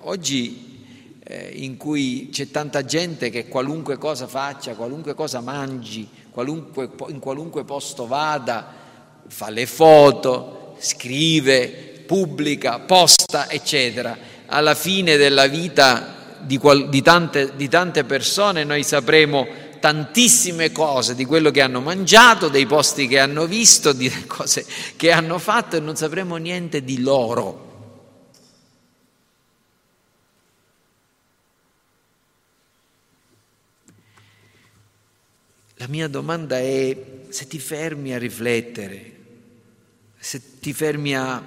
Oggi 0.00 0.84
eh, 1.22 1.52
in 1.54 1.76
cui 1.76 2.30
c'è 2.32 2.50
tanta 2.50 2.84
gente 2.84 3.30
che 3.30 3.46
qualunque 3.46 3.98
cosa 3.98 4.26
faccia, 4.26 4.74
qualunque 4.74 5.14
cosa 5.14 5.38
mangi, 5.38 6.08
qualunque, 6.32 6.90
in 7.06 7.20
qualunque 7.20 7.62
posto 7.62 8.08
vada, 8.08 8.66
fa 9.28 9.48
le 9.48 9.66
foto, 9.66 10.74
scrive, 10.80 12.02
pubblica, 12.04 12.80
posta, 12.80 13.48
eccetera 13.48 14.32
alla 14.52 14.74
fine 14.74 15.16
della 15.16 15.46
vita 15.46 16.11
di, 16.42 16.58
qual, 16.58 16.88
di, 16.88 17.02
tante, 17.02 17.56
di 17.56 17.68
tante 17.68 18.04
persone 18.04 18.64
noi 18.64 18.82
sapremo 18.82 19.46
tantissime 19.82 20.70
cose 20.70 21.16
di 21.16 21.24
quello 21.24 21.50
che 21.50 21.60
hanno 21.60 21.80
mangiato, 21.80 22.48
dei 22.48 22.66
posti 22.66 23.08
che 23.08 23.18
hanno 23.18 23.46
visto, 23.46 23.92
di 23.92 24.08
cose 24.26 24.64
che 24.96 25.10
hanno 25.10 25.38
fatto 25.38 25.76
e 25.76 25.80
non 25.80 25.96
sapremo 25.96 26.36
niente 26.36 26.84
di 26.84 27.00
loro. 27.00 27.70
La 35.82 35.88
mia 35.88 36.06
domanda 36.06 36.58
è 36.60 36.96
se 37.30 37.48
ti 37.48 37.58
fermi 37.58 38.14
a 38.14 38.18
riflettere, 38.18 39.12
se 40.16 40.60
ti 40.60 40.72
fermi 40.72 41.16
a 41.16 41.42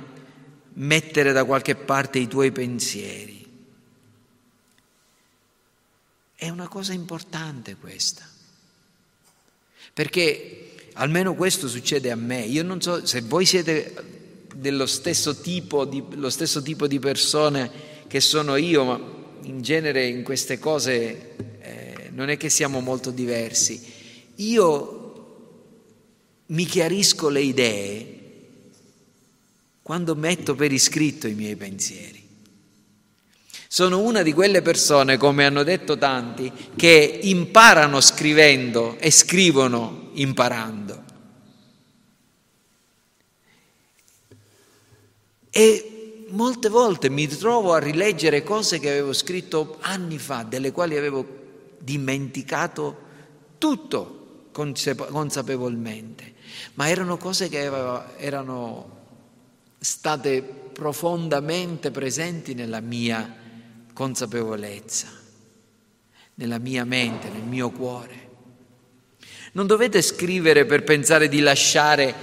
mettere 0.73 1.31
da 1.31 1.45
qualche 1.45 1.75
parte 1.75 2.19
i 2.19 2.27
tuoi 2.27 2.51
pensieri. 2.51 3.34
È 6.45 6.49
una 6.49 6.67
cosa 6.67 6.93
importante 6.93 7.75
questa, 7.75 8.23
perché 9.93 10.75
almeno 10.93 11.33
questo 11.33 11.67
succede 11.67 12.11
a 12.11 12.15
me. 12.15 12.41
Io 12.41 12.61
non 12.61 12.79
so 12.79 13.03
se 13.03 13.21
voi 13.21 13.47
siete 13.47 13.95
dello 14.53 14.85
stesso 14.85 15.41
tipo 15.41 15.85
di, 15.85 16.03
stesso 16.27 16.61
tipo 16.61 16.85
di 16.85 16.99
persone 16.99 17.71
che 18.05 18.19
sono 18.19 18.57
io, 18.57 18.83
ma 18.83 19.01
in 19.41 19.63
genere 19.63 20.05
in 20.05 20.21
queste 20.21 20.59
cose 20.59 21.35
eh, 21.61 22.09
non 22.11 22.29
è 22.29 22.37
che 22.37 22.49
siamo 22.49 22.79
molto 22.79 23.09
diversi. 23.09 23.83
Io 24.35 25.63
mi 26.45 26.65
chiarisco 26.65 27.27
le 27.27 27.41
idee 27.41 28.19
quando 29.81 30.13
metto 30.13 30.53
per 30.53 30.71
iscritto 30.71 31.25
i 31.25 31.33
miei 31.33 31.55
pensieri. 31.55 32.14
Sono 33.75 33.99
una 33.99 34.21
di 34.21 34.31
quelle 34.31 34.61
persone, 34.61 35.17
come 35.17 35.43
hanno 35.45 35.63
detto 35.63 35.97
tanti, 35.97 36.49
che 36.77 37.19
imparano 37.23 37.99
scrivendo 37.99 38.95
e 38.99 39.11
scrivono 39.11 40.11
imparando. 40.13 41.03
E 45.49 46.25
molte 46.29 46.69
volte 46.69 47.09
mi 47.09 47.27
trovo 47.27 47.73
a 47.73 47.79
rileggere 47.79 48.43
cose 48.43 48.79
che 48.79 48.91
avevo 48.91 49.11
scritto 49.11 49.79
anni 49.81 50.19
fa, 50.19 50.43
delle 50.43 50.71
quali 50.71 50.95
avevo 50.95 51.25
dimenticato 51.77 52.97
tutto 53.57 54.45
consapevolmente, 54.53 56.33
ma 56.75 56.87
erano 56.87 57.17
cose 57.17 57.49
che 57.49 57.69
erano 58.15 58.99
state 59.79 60.41
profondamente 60.71 61.91
presenti 61.91 62.53
nella 62.53 62.79
mia 62.79 63.43
consapevolezza, 63.95 65.07
nella 66.35 66.59
mia 66.59 66.83
mente, 66.83 67.29
nel 67.29 67.43
mio 67.43 67.71
cuore. 67.71 68.27
Non 69.53 69.67
dovete 69.67 70.01
scrivere 70.01 70.65
per 70.65 70.83
pensare 70.83 71.29
di 71.29 71.39
lasciare 71.39 72.13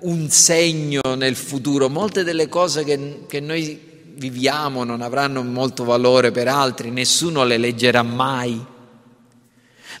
un 0.00 0.28
segno 0.28 1.00
nel 1.16 1.36
futuro. 1.36 1.88
Molte 1.88 2.24
delle 2.24 2.48
cose 2.48 2.82
che, 2.82 3.20
che 3.28 3.38
noi 3.38 3.80
viviamo 4.16 4.82
non 4.82 5.02
avranno 5.02 5.42
molto 5.44 5.84
valore 5.84 6.32
per 6.32 6.48
altri, 6.48 6.90
nessuno 6.90 7.44
le 7.44 7.58
leggerà 7.58 8.02
mai, 8.02 8.60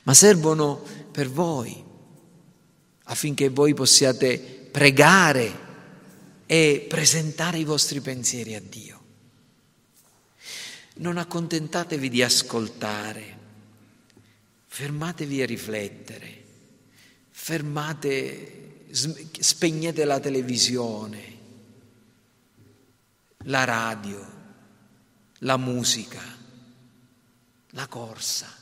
ma 0.02 0.14
servono 0.14 0.82
per 1.12 1.30
voi 1.30 1.82
affinché 3.04 3.50
voi 3.50 3.72
possiate 3.72 4.38
pregare 4.70 5.62
e 6.46 6.86
presentare 6.88 7.58
i 7.58 7.64
vostri 7.64 8.00
pensieri 8.00 8.56
a 8.56 8.62
Dio. 8.66 8.93
Non 10.96 11.18
accontentatevi 11.18 12.08
di 12.08 12.22
ascoltare, 12.22 13.38
fermatevi 14.66 15.42
a 15.42 15.46
riflettere, 15.46 16.44
fermate, 17.30 18.86
spegnete 18.90 20.04
la 20.04 20.20
televisione, 20.20 21.32
la 23.44 23.64
radio, 23.64 24.26
la 25.38 25.56
musica, 25.56 26.22
la 27.70 27.86
corsa 27.88 28.52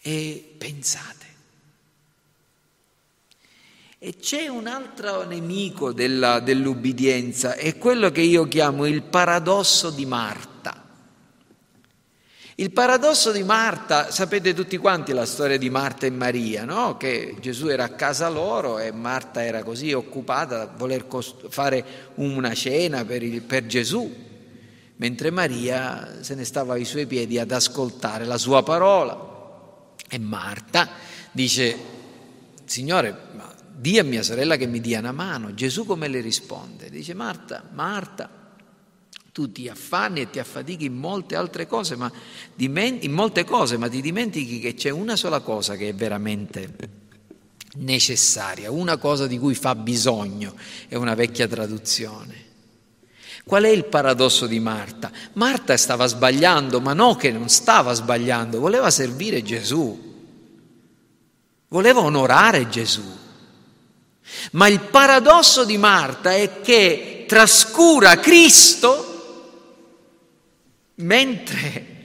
e 0.00 0.54
pensate. 0.58 1.26
E 3.98 4.16
c'è 4.16 4.46
un 4.46 4.68
altro 4.68 5.24
nemico 5.24 5.92
della, 5.92 6.38
dell'ubbidienza, 6.38 7.54
è 7.54 7.76
quello 7.78 8.10
che 8.10 8.20
io 8.20 8.46
chiamo 8.46 8.86
il 8.86 9.02
paradosso 9.02 9.90
di 9.90 10.06
Marta. 10.06 10.57
Il 12.60 12.72
paradosso 12.72 13.30
di 13.30 13.44
Marta, 13.44 14.10
sapete 14.10 14.52
tutti 14.52 14.78
quanti 14.78 15.12
la 15.12 15.26
storia 15.26 15.56
di 15.56 15.70
Marta 15.70 16.06
e 16.06 16.10
Maria, 16.10 16.64
no? 16.64 16.96
che 16.96 17.36
Gesù 17.38 17.68
era 17.68 17.84
a 17.84 17.90
casa 17.90 18.28
loro 18.28 18.80
e 18.80 18.90
Marta 18.90 19.44
era 19.44 19.62
così 19.62 19.92
occupata 19.92 20.62
a 20.62 20.66
voler 20.66 21.06
cost- 21.06 21.48
fare 21.50 22.10
una 22.16 22.52
cena 22.54 23.04
per, 23.04 23.22
il, 23.22 23.42
per 23.42 23.66
Gesù, 23.66 24.12
mentre 24.96 25.30
Maria 25.30 26.16
se 26.22 26.34
ne 26.34 26.44
stava 26.44 26.74
ai 26.74 26.84
suoi 26.84 27.06
piedi 27.06 27.38
ad 27.38 27.52
ascoltare 27.52 28.24
la 28.24 28.38
sua 28.38 28.64
parola. 28.64 29.94
E 30.10 30.18
Marta 30.18 30.88
dice, 31.30 31.76
Signore, 32.64 33.16
ma 33.36 33.54
di 33.72 34.00
a 34.00 34.02
mia 34.02 34.24
sorella 34.24 34.56
che 34.56 34.66
mi 34.66 34.80
dia 34.80 34.98
una 34.98 35.12
mano. 35.12 35.54
Gesù 35.54 35.86
come 35.86 36.08
le 36.08 36.20
risponde? 36.20 36.90
Dice 36.90 37.14
Marta, 37.14 37.62
Marta, 37.72 38.47
tu 39.38 39.52
ti 39.52 39.68
affanni 39.68 40.22
e 40.22 40.30
ti 40.30 40.40
affatichi 40.40 40.86
in 40.86 40.96
molte 40.96 41.36
altre 41.36 41.68
cose, 41.68 41.94
ma 41.94 42.10
in 42.56 43.12
molte 43.12 43.44
cose, 43.44 43.76
ma 43.76 43.88
ti 43.88 44.00
dimentichi 44.00 44.58
che 44.58 44.74
c'è 44.74 44.90
una 44.90 45.14
sola 45.14 45.38
cosa 45.38 45.76
che 45.76 45.90
è 45.90 45.94
veramente 45.94 46.74
necessaria, 47.76 48.72
una 48.72 48.96
cosa 48.96 49.28
di 49.28 49.38
cui 49.38 49.54
fa 49.54 49.76
bisogno, 49.76 50.56
è 50.88 50.96
una 50.96 51.14
vecchia 51.14 51.46
traduzione. 51.46 52.46
Qual 53.44 53.62
è 53.62 53.68
il 53.68 53.84
paradosso 53.84 54.48
di 54.48 54.58
Marta? 54.58 55.12
Marta 55.34 55.76
stava 55.76 56.06
sbagliando, 56.06 56.80
ma 56.80 56.92
no 56.92 57.14
che 57.14 57.30
non 57.30 57.48
stava 57.48 57.92
sbagliando, 57.92 58.58
voleva 58.58 58.90
servire 58.90 59.40
Gesù, 59.44 60.16
voleva 61.68 62.00
onorare 62.00 62.68
Gesù. 62.68 63.04
Ma 64.50 64.66
il 64.66 64.80
paradosso 64.80 65.64
di 65.64 65.78
Marta 65.78 66.32
è 66.32 66.60
che 66.60 67.24
trascura 67.28 68.18
Cristo 68.18 69.07
mentre 70.98 71.96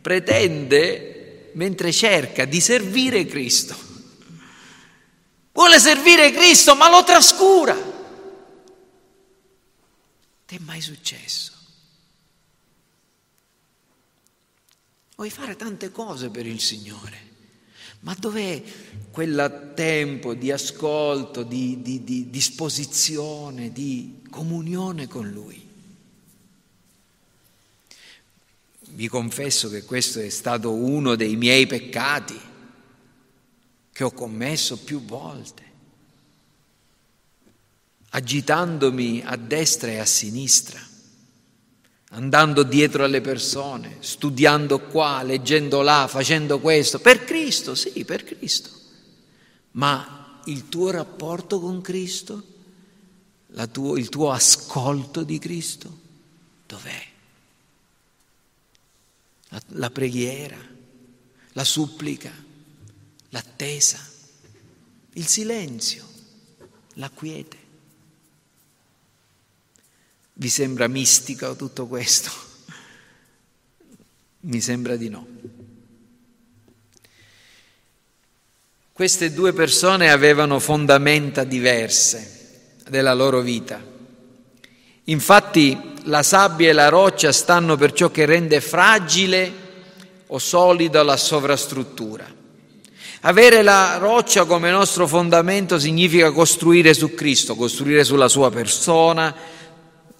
pretende, 0.00 1.50
mentre 1.54 1.92
cerca 1.92 2.44
di 2.44 2.60
servire 2.60 3.26
Cristo, 3.26 3.76
vuole 5.52 5.78
servire 5.78 6.30
Cristo 6.30 6.74
ma 6.76 6.88
lo 6.88 7.02
trascura. 7.04 7.96
Ti 10.46 10.56
è 10.56 10.58
mai 10.60 10.80
successo? 10.80 11.52
Vuoi 15.16 15.30
fare 15.30 15.56
tante 15.56 15.90
cose 15.90 16.30
per 16.30 16.46
il 16.46 16.60
Signore, 16.60 17.18
ma 18.00 18.14
dov'è 18.14 18.62
quel 19.10 19.72
tempo 19.74 20.32
di 20.32 20.52
ascolto, 20.52 21.42
di, 21.42 21.82
di, 21.82 22.04
di 22.04 22.30
disposizione, 22.30 23.72
di 23.72 24.22
comunione 24.30 25.08
con 25.08 25.28
Lui? 25.28 25.67
Vi 28.98 29.06
confesso 29.06 29.68
che 29.68 29.84
questo 29.84 30.18
è 30.18 30.28
stato 30.28 30.72
uno 30.72 31.14
dei 31.14 31.36
miei 31.36 31.68
peccati 31.68 32.36
che 33.92 34.02
ho 34.02 34.10
commesso 34.10 34.76
più 34.78 35.04
volte, 35.04 35.62
agitandomi 38.08 39.22
a 39.24 39.36
destra 39.36 39.92
e 39.92 39.98
a 39.98 40.04
sinistra 40.04 40.84
andando 42.10 42.64
dietro 42.64 43.04
alle 43.04 43.20
persone, 43.20 43.98
studiando 44.00 44.80
qua, 44.80 45.22
leggendo 45.22 45.80
là, 45.82 46.08
facendo 46.08 46.58
questo, 46.58 46.98
per 46.98 47.22
Cristo, 47.22 47.76
sì, 47.76 48.04
per 48.04 48.24
Cristo. 48.24 48.70
Ma 49.72 50.40
il 50.46 50.68
tuo 50.68 50.90
rapporto 50.90 51.60
con 51.60 51.80
Cristo, 51.82 52.42
tuo, 53.70 53.96
il 53.96 54.08
tuo 54.08 54.32
ascolto 54.32 55.22
di 55.22 55.38
Cristo, 55.38 55.98
dov'è? 56.66 57.16
La, 59.48 59.62
la 59.68 59.90
preghiera, 59.90 60.58
la 61.52 61.64
supplica, 61.64 62.30
l'attesa, 63.30 63.98
il 65.14 65.26
silenzio, 65.26 66.06
la 66.94 67.10
quiete. 67.10 67.56
Vi 70.34 70.48
sembra 70.48 70.86
mistico 70.86 71.56
tutto 71.56 71.86
questo? 71.86 72.30
Mi 74.40 74.60
sembra 74.60 74.96
di 74.96 75.08
no. 75.08 75.26
Queste 78.92 79.32
due 79.32 79.52
persone 79.52 80.10
avevano 80.10 80.58
fondamenta 80.58 81.44
diverse 81.44 82.38
della 82.88 83.14
loro 83.14 83.40
vita. 83.40 83.80
Infatti 85.04 85.94
la 86.08 86.22
sabbia 86.22 86.70
e 86.70 86.72
la 86.72 86.88
roccia 86.88 87.32
stanno 87.32 87.76
per 87.76 87.92
ciò 87.92 88.10
che 88.10 88.24
rende 88.24 88.60
fragile 88.60 89.66
o 90.26 90.38
solida 90.38 91.02
la 91.02 91.16
sovrastruttura. 91.16 92.24
Avere 93.22 93.62
la 93.62 93.98
roccia 93.98 94.44
come 94.44 94.70
nostro 94.70 95.06
fondamento 95.06 95.78
significa 95.78 96.30
costruire 96.32 96.94
su 96.94 97.14
Cristo, 97.14 97.56
costruire 97.56 98.04
sulla 98.04 98.28
sua 98.28 98.50
persona, 98.50 99.34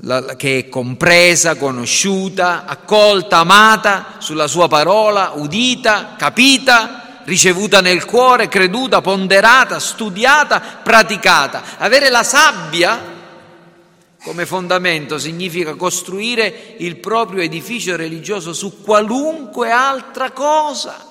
la, 0.03 0.37
che 0.37 0.59
è 0.59 0.69
compresa, 0.69 1.57
conosciuta, 1.57 2.65
accolta, 2.67 3.39
amata 3.39 4.17
sulla 4.19 4.47
sua 4.47 4.69
parola, 4.69 5.33
udita, 5.37 6.17
capita, 6.19 7.23
ricevuta 7.25 7.81
nel 7.81 8.05
cuore, 8.05 8.49
creduta, 8.49 9.01
ponderata, 9.01 9.79
studiata, 9.79 10.61
praticata. 10.83 11.63
Avere 11.79 12.11
la 12.11 12.23
sabbia 12.23 13.17
come 14.23 14.47
fondamento 14.47 15.19
significa 15.19 15.75
costruire 15.75 16.75
il 16.79 16.97
proprio 16.97 17.43
edificio 17.43 17.97
religioso 17.97 18.53
su 18.53 18.83
qualunque 18.83 19.71
altra 19.71 20.33
cosa. 20.33 21.07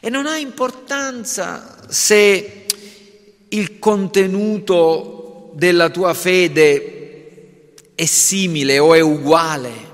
E 0.00 0.10
non 0.10 0.26
ha 0.26 0.36
importanza 0.36 1.78
se 1.88 2.66
il 3.48 3.78
contenuto 3.78 5.52
della 5.54 5.88
tua 5.88 6.14
fede 6.14 7.72
è 7.94 8.04
simile 8.04 8.78
o 8.78 8.94
è 8.94 9.00
uguale? 9.00 9.92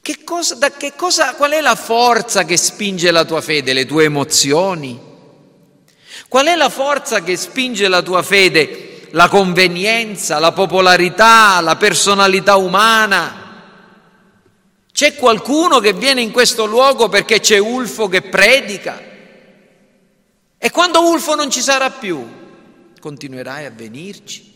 Che 0.00 0.22
cosa, 0.22 0.56
che 0.70 0.92
cosa, 0.94 1.34
qual 1.34 1.50
è 1.50 1.60
la 1.60 1.74
forza 1.74 2.44
che 2.44 2.56
spinge 2.56 3.10
la 3.10 3.24
tua 3.24 3.40
fede? 3.40 3.72
Le 3.72 3.86
tue 3.86 4.04
emozioni? 4.04 5.14
Qual 6.28 6.46
è 6.46 6.56
la 6.56 6.68
forza 6.68 7.22
che 7.22 7.36
spinge 7.36 7.88
la 7.88 8.02
tua 8.02 8.22
fede? 8.22 9.08
La 9.10 9.28
convenienza, 9.28 10.38
la 10.38 10.52
popolarità, 10.52 11.60
la 11.60 11.76
personalità 11.76 12.56
umana? 12.56 13.44
C'è 14.90 15.14
qualcuno 15.14 15.78
che 15.78 15.92
viene 15.92 16.22
in 16.22 16.32
questo 16.32 16.64
luogo 16.64 17.08
perché 17.08 17.38
c'è 17.38 17.58
Ulfo 17.58 18.08
che 18.08 18.22
predica? 18.22 19.00
E 20.58 20.70
quando 20.70 21.08
Ulfo 21.08 21.34
non 21.34 21.50
ci 21.50 21.60
sarà 21.60 21.90
più, 21.90 22.26
continuerai 22.98 23.66
a 23.66 23.70
venirci? 23.70 24.54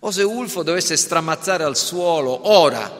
O 0.00 0.10
se 0.10 0.22
Ulfo 0.22 0.62
dovesse 0.62 0.96
stramazzare 0.96 1.64
al 1.64 1.76
suolo 1.76 2.48
ora, 2.48 2.90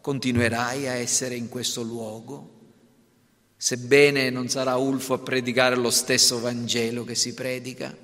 continuerai 0.00 0.88
a 0.88 0.94
essere 0.94 1.34
in 1.34 1.48
questo 1.48 1.82
luogo? 1.82 2.59
Sebbene 3.62 4.30
non 4.30 4.48
sarà 4.48 4.76
Ulfo 4.76 5.12
a 5.12 5.18
predicare 5.18 5.76
lo 5.76 5.90
stesso 5.90 6.40
Vangelo 6.40 7.04
che 7.04 7.14
si 7.14 7.34
predica? 7.34 7.94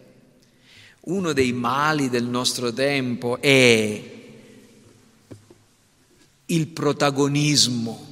Uno 1.00 1.32
dei 1.32 1.54
mali 1.54 2.10
del 2.10 2.24
nostro 2.24 2.74
tempo 2.74 3.40
è 3.40 4.02
il 6.44 6.66
protagonismo. 6.66 8.06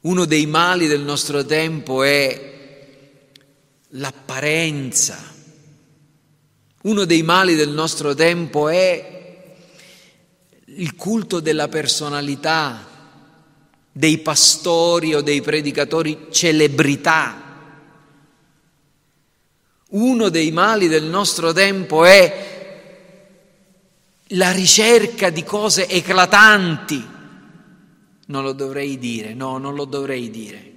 Uno 0.00 0.24
dei 0.24 0.46
mali 0.46 0.86
del 0.86 1.02
nostro 1.02 1.44
tempo 1.44 2.04
è 2.04 2.86
l'apparenza. 3.88 5.18
Uno 6.84 7.04
dei 7.04 7.22
mali 7.22 7.54
del 7.54 7.68
nostro 7.68 8.14
tempo 8.14 8.70
è 8.70 9.44
il 10.64 10.96
culto 10.96 11.38
della 11.40 11.68
personalità, 11.68 12.89
dei 13.92 14.18
pastori 14.18 15.14
o 15.14 15.20
dei 15.20 15.40
predicatori 15.40 16.28
celebrità. 16.30 17.48
Uno 19.88 20.28
dei 20.28 20.52
mali 20.52 20.86
del 20.86 21.04
nostro 21.04 21.52
tempo 21.52 22.04
è 22.04 22.58
la 24.28 24.52
ricerca 24.52 25.30
di 25.30 25.42
cose 25.42 25.88
eclatanti. 25.88 27.08
Non 28.26 28.44
lo 28.44 28.52
dovrei 28.52 28.98
dire, 28.98 29.34
no, 29.34 29.58
non 29.58 29.74
lo 29.74 29.84
dovrei 29.84 30.30
dire, 30.30 30.72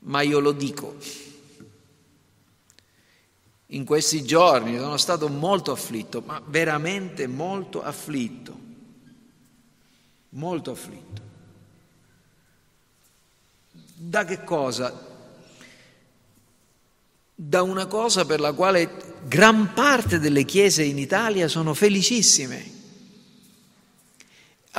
ma 0.00 0.20
io 0.20 0.40
lo 0.40 0.52
dico 0.52 0.96
in 3.72 3.84
questi 3.84 4.24
giorni, 4.24 4.78
sono 4.78 4.96
stato 4.96 5.28
molto 5.28 5.72
afflitto, 5.72 6.22
ma 6.24 6.40
veramente 6.46 7.26
molto 7.26 7.82
afflitto, 7.82 8.58
molto 10.30 10.70
afflitto. 10.70 11.27
Da 14.00 14.24
che 14.24 14.44
cosa? 14.44 15.06
Da 17.34 17.62
una 17.62 17.86
cosa 17.86 18.24
per 18.24 18.38
la 18.38 18.52
quale 18.52 19.16
gran 19.26 19.72
parte 19.74 20.20
delle 20.20 20.44
chiese 20.44 20.84
in 20.84 20.98
Italia 20.98 21.48
sono 21.48 21.74
felicissime. 21.74 22.76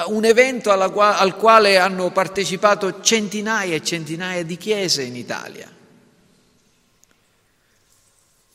Un 0.06 0.24
evento 0.24 0.72
al 0.72 1.36
quale 1.36 1.78
hanno 1.78 2.12
partecipato 2.12 3.02
centinaia 3.02 3.76
e 3.76 3.84
centinaia 3.84 4.44
di 4.44 4.56
chiese 4.56 5.04
in 5.04 5.18
Italia 5.18 5.70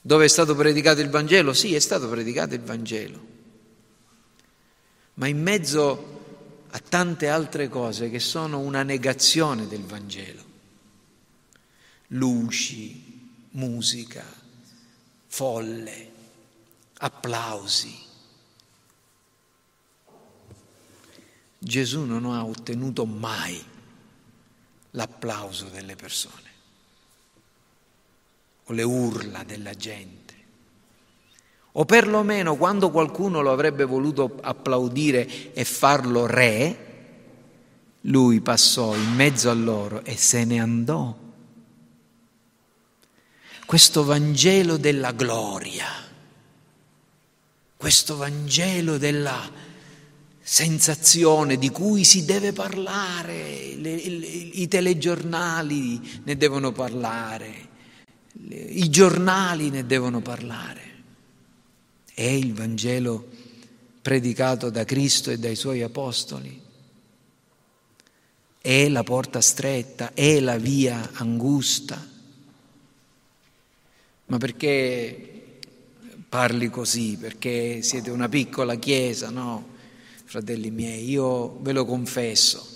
dove 0.07 0.27
è 0.27 0.29
stato 0.29 0.55
predicato 0.55 1.01
il 1.01 1.09
Vangelo? 1.09 1.55
Sì, 1.55 1.75
è 1.75 1.79
stato 1.79 2.11
predicato 2.11 2.55
il 2.55 2.61
Vangelo, 2.61 3.27
ma 5.15 5.27
in 5.29 5.41
mezzo 5.41 6.67
a 6.69 6.79
tante 6.79 7.29
altre 7.29 7.71
cose 7.71 8.11
che 8.11 8.21
sono 8.21 8.59
una 8.59 8.83
negazione 8.83 9.67
del 9.67 9.83
Vangelo. 9.83 10.54
Luci, 12.09 13.31
musica, 13.51 14.25
folle, 15.27 16.13
applausi. 16.99 18.03
Gesù 21.59 22.05
non 22.05 22.27
ha 22.27 22.45
ottenuto 22.45 23.07
mai 23.07 23.63
l'applauso 24.91 25.69
delle 25.69 25.97
persone 25.97 26.53
o 28.65 28.73
le 28.73 28.83
urla 28.83 29.43
della 29.45 29.75
gente. 29.75 30.23
O 31.73 31.85
perlomeno 31.85 32.55
quando 32.57 32.91
qualcuno 32.91 33.41
lo 33.41 33.51
avrebbe 33.51 33.85
voluto 33.85 34.39
applaudire 34.41 35.53
e 35.53 35.65
farlo 35.65 36.27
re, 36.27 36.93
lui 38.03 38.41
passò 38.41 38.95
in 38.95 39.15
mezzo 39.15 39.51
a 39.51 39.55
loro 39.55 40.05
e 40.05 40.17
se 40.17 40.45
ne 40.45 40.61
andò. 40.61 41.24
Questo 43.67 44.05
Vangelo 44.05 44.77
della 44.77 45.13
gloria, 45.13 45.87
questo 47.77 48.17
Vangelo 48.17 48.99
della 48.99 49.51
sensazione 50.41 51.57
di 51.57 51.71
cui 51.71 52.05
si 52.05 52.27
deve 52.27 52.53
parlare, 52.53 53.75
le, 53.77 53.97
le, 53.97 54.27
i 54.27 54.69
telegiornali 54.69 56.21
ne 56.25 56.37
devono 56.37 56.73
parlare, 56.73 57.69
le, 58.33 58.55
i 58.55 58.91
giornali 58.91 59.71
ne 59.71 59.87
devono 59.87 60.21
parlare. 60.21 60.83
È 62.13 62.23
il 62.23 62.53
Vangelo 62.53 63.27
predicato 64.03 64.69
da 64.69 64.85
Cristo 64.85 65.31
e 65.31 65.39
dai 65.39 65.57
suoi 65.57 65.81
apostoli. 65.81 66.61
È 68.61 68.89
la 68.89 69.03
porta 69.03 69.41
stretta, 69.41 70.13
è 70.13 70.39
la 70.41 70.59
via 70.59 71.11
angusta. 71.15 72.13
Ma 74.27 74.39
perché 74.39 75.59
parli 76.29 76.71
così? 76.71 77.17
Perché 77.17 77.83
siete 77.83 78.11
una 78.11 78.29
piccola 78.29 78.77
chiesa? 78.77 79.31
No, 79.31 79.73
fratelli 80.25 80.71
miei, 80.71 81.09
io 81.09 81.59
ve 81.61 81.73
lo 81.73 81.85
confesso, 81.85 82.67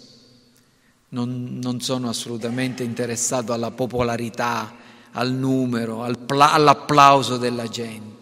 non, 1.10 1.58
non 1.60 1.80
sono 1.80 2.08
assolutamente 2.08 2.82
interessato 2.82 3.52
alla 3.52 3.70
popolarità, 3.70 4.76
al 5.12 5.32
numero, 5.32 6.02
al 6.02 6.18
pla- 6.18 6.52
all'applauso 6.52 7.36
della 7.36 7.66
gente. 7.66 8.16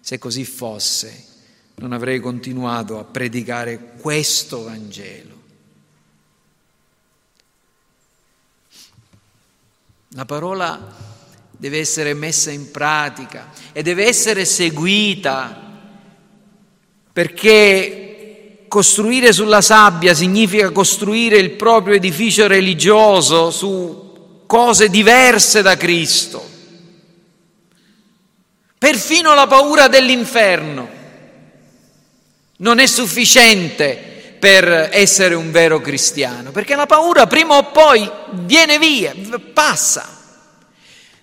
Se 0.00 0.18
così 0.18 0.44
fosse, 0.44 1.24
non 1.76 1.92
avrei 1.92 2.20
continuato 2.20 2.98
a 2.98 3.04
predicare 3.04 3.94
questo 4.00 4.64
Vangelo. 4.64 5.34
La 10.10 10.24
parola 10.24 11.15
deve 11.56 11.78
essere 11.78 12.14
messa 12.14 12.50
in 12.50 12.70
pratica 12.70 13.50
e 13.72 13.82
deve 13.82 14.06
essere 14.06 14.44
seguita 14.44 15.62
perché 17.12 18.66
costruire 18.68 19.32
sulla 19.32 19.62
sabbia 19.62 20.12
significa 20.12 20.70
costruire 20.70 21.38
il 21.38 21.52
proprio 21.52 21.94
edificio 21.94 22.46
religioso 22.46 23.50
su 23.50 24.42
cose 24.46 24.90
diverse 24.90 25.62
da 25.62 25.76
Cristo. 25.76 26.46
Perfino 28.78 29.34
la 29.34 29.46
paura 29.46 29.88
dell'inferno 29.88 30.88
non 32.58 32.78
è 32.78 32.86
sufficiente 32.86 34.36
per 34.38 34.90
essere 34.92 35.34
un 35.34 35.50
vero 35.50 35.80
cristiano, 35.80 36.50
perché 36.50 36.76
la 36.76 36.86
paura 36.86 37.26
prima 37.26 37.56
o 37.56 37.70
poi 37.70 38.08
viene 38.32 38.78
via, 38.78 39.14
passa. 39.52 40.25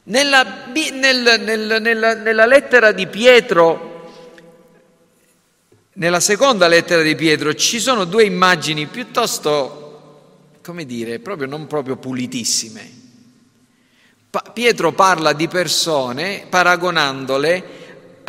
Nella, 0.05 0.65
nel, 0.73 1.41
nel, 1.41 1.81
nella, 1.81 2.13
nella 2.15 2.45
lettera 2.45 2.91
di 2.91 3.07
Pietro, 3.07 4.11
nella 5.93 6.19
seconda 6.19 6.67
lettera 6.67 7.01
di 7.01 7.15
Pietro, 7.15 7.53
ci 7.53 7.79
sono 7.79 8.03
due 8.05 8.25
immagini 8.25 8.87
piuttosto, 8.87 10.59
come 10.61 10.85
dire, 10.85 11.19
proprio 11.19 11.47
non 11.47 11.67
proprio 11.67 11.95
pulitissime. 11.95 13.01
Pietro 14.53 14.91
parla 14.93 15.31
di 15.33 15.47
persone 15.47 16.47
paragonandole 16.49 17.81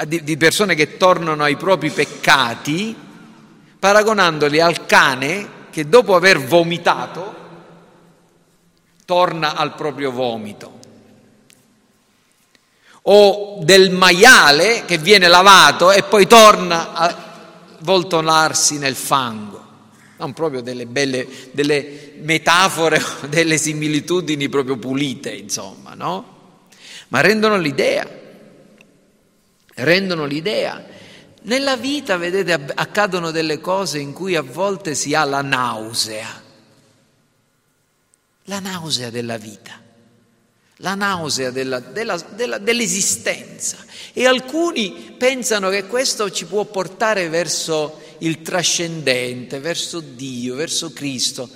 di 0.03 0.37
persone 0.37 0.75
che 0.75 0.97
tornano 0.97 1.45
ai 1.45 1.57
propri 1.57 1.91
peccati, 1.91 2.97
paragonandoli 3.79 4.61
al 4.61 4.87
cane 4.87 5.63
che 5.71 5.89
dopo 5.89 6.17
aver 6.17 6.41
vomitato 6.41 7.43
torna 9.05 9.55
al 9.55 9.75
proprio 9.75 10.11
vomito. 10.11 10.81
O 13.07 13.59
del 13.63 13.91
maiale 13.91 14.85
che 14.87 14.99
viene 14.99 15.29
lavato 15.29 15.93
e 15.93 16.03
poi 16.05 16.27
torna 16.27 16.93
a 16.93 17.77
voltonarsi 17.81 18.79
nel 18.79 18.95
fango. 18.95 19.63
Non 20.17 20.33
proprio 20.33 20.63
delle 20.63 20.87
belle 20.87 21.27
delle 21.53 22.13
metafore, 22.21 23.03
delle 23.29 23.59
similitudini 23.59 24.49
proprio 24.49 24.77
pulite, 24.77 25.31
insomma, 25.31 25.95
no? 25.95 26.33
Ma 27.09 27.21
rendono 27.21 27.57
l'idea 27.59 28.23
rendono 29.77 30.25
l'idea. 30.25 30.85
Nella 31.43 31.77
vita, 31.77 32.17
vedete, 32.17 32.53
accadono 32.75 33.31
delle 33.31 33.61
cose 33.61 33.99
in 33.99 34.13
cui 34.13 34.35
a 34.35 34.43
volte 34.43 34.95
si 34.95 35.15
ha 35.15 35.25
la 35.25 35.43
nausea, 35.43 36.43
la 38.45 38.61
nausea 38.61 39.11
della 39.11 39.37
vita, 39.37 39.79
la 40.79 40.95
nausea 40.95 41.51
della, 41.51 41.79
della, 41.81 42.17
della, 42.35 42.59
dell'esistenza. 42.59 43.79
E 44.13 44.27
alcuni 44.27 45.15
pensano 45.17 45.71
che 45.71 45.87
questo 45.87 46.31
ci 46.31 46.47
può 46.47 46.65
portare 46.65 47.29
verso 47.29 48.01
il 48.19 48.43
trascendente, 48.43 49.61
verso 49.61 50.01
Dio, 50.01 50.55
verso 50.55 50.93
Cristo. 50.93 51.49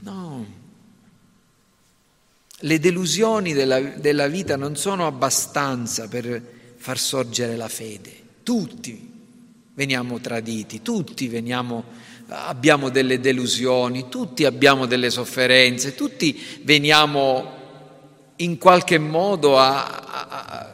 No, 0.00 0.46
le 2.58 2.78
delusioni 2.78 3.52
della, 3.52 3.80
della 3.80 4.26
vita 4.26 4.56
non 4.56 4.76
sono 4.76 5.06
abbastanza 5.06 6.08
per 6.08 6.42
far 6.76 6.98
sorgere 6.98 7.56
la 7.56 7.68
fede. 7.68 8.22
Tutti 8.42 9.12
veniamo 9.74 10.20
traditi, 10.20 10.82
tutti 10.82 11.28
veniamo, 11.28 11.84
abbiamo 12.28 12.90
delle 12.90 13.20
delusioni, 13.20 14.08
tutti 14.08 14.44
abbiamo 14.44 14.86
delle 14.86 15.10
sofferenze, 15.10 15.94
tutti 15.94 16.40
veniamo 16.62 17.62
in 18.36 18.58
qualche 18.58 18.98
modo 18.98 19.58
a, 19.58 19.84
a, 19.84 20.72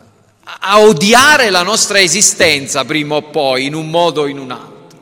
a 0.61 0.81
odiare 0.81 1.51
la 1.51 1.63
nostra 1.63 2.01
esistenza 2.01 2.85
prima 2.85 3.17
o 3.17 3.23
poi, 3.31 3.67
in 3.67 3.75
un 3.75 3.91
modo 3.91 4.23
o 4.23 4.27
in 4.27 4.39
un 4.39 4.51
altro. 4.51 4.99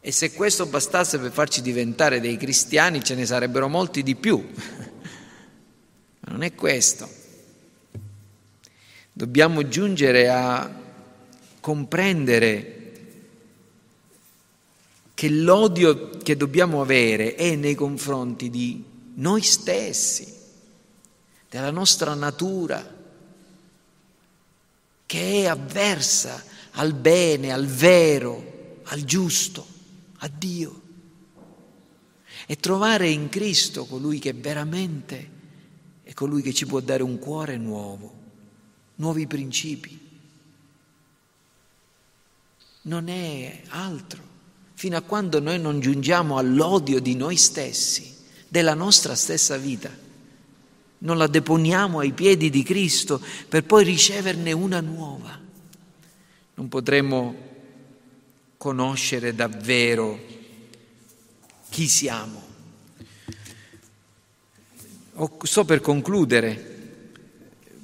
E 0.00 0.12
se 0.12 0.32
questo 0.32 0.66
bastasse 0.66 1.18
per 1.18 1.32
farci 1.32 1.62
diventare 1.62 2.20
dei 2.20 2.36
cristiani, 2.36 3.02
ce 3.02 3.14
ne 3.14 3.24
sarebbero 3.24 3.68
molti 3.68 4.02
di 4.02 4.14
più. 4.14 4.36
Ma 6.20 6.32
non 6.32 6.42
è 6.42 6.54
questo. 6.54 7.08
Dobbiamo 9.10 9.66
giungere 9.66 10.28
a 10.28 10.70
comprendere 11.60 12.92
che 15.14 15.30
l'odio 15.30 16.10
che 16.18 16.36
dobbiamo 16.36 16.82
avere 16.82 17.34
è 17.34 17.54
nei 17.54 17.74
confronti 17.74 18.50
di 18.50 18.84
noi 19.14 19.40
stessi, 19.40 20.30
della 21.54 21.70
nostra 21.70 22.14
natura, 22.14 22.84
che 25.06 25.42
è 25.42 25.46
avversa 25.46 26.42
al 26.72 26.94
bene, 26.94 27.52
al 27.52 27.66
vero, 27.66 28.80
al 28.82 29.04
giusto, 29.04 29.64
a 30.16 30.28
Dio. 30.36 30.82
E 32.46 32.56
trovare 32.56 33.08
in 33.08 33.28
Cristo 33.28 33.84
colui 33.84 34.18
che 34.18 34.32
veramente 34.32 35.30
è 36.02 36.12
colui 36.12 36.42
che 36.42 36.52
ci 36.52 36.66
può 36.66 36.80
dare 36.80 37.04
un 37.04 37.20
cuore 37.20 37.56
nuovo 37.56 38.22
nuovi 38.96 39.28
principi. 39.28 39.96
Non 42.82 43.08
è 43.08 43.62
altro. 43.68 44.22
Fino 44.74 44.96
a 44.96 45.02
quando 45.02 45.38
noi 45.38 45.60
non 45.60 45.78
giungiamo 45.78 46.36
all'odio 46.36 46.98
di 46.98 47.14
noi 47.14 47.36
stessi, 47.36 48.12
della 48.48 48.74
nostra 48.74 49.14
stessa 49.14 49.56
vita, 49.56 50.02
non 51.04 51.18
la 51.18 51.26
deponiamo 51.26 52.00
ai 52.00 52.12
piedi 52.12 52.50
di 52.50 52.62
Cristo 52.62 53.20
per 53.48 53.64
poi 53.64 53.84
riceverne 53.84 54.52
una 54.52 54.80
nuova, 54.80 55.38
non 56.54 56.68
potremo 56.68 57.52
conoscere 58.56 59.34
davvero 59.34 60.18
chi 61.68 61.86
siamo. 61.86 62.42
sto 65.42 65.64
per 65.64 65.80
concludere. 65.80 66.72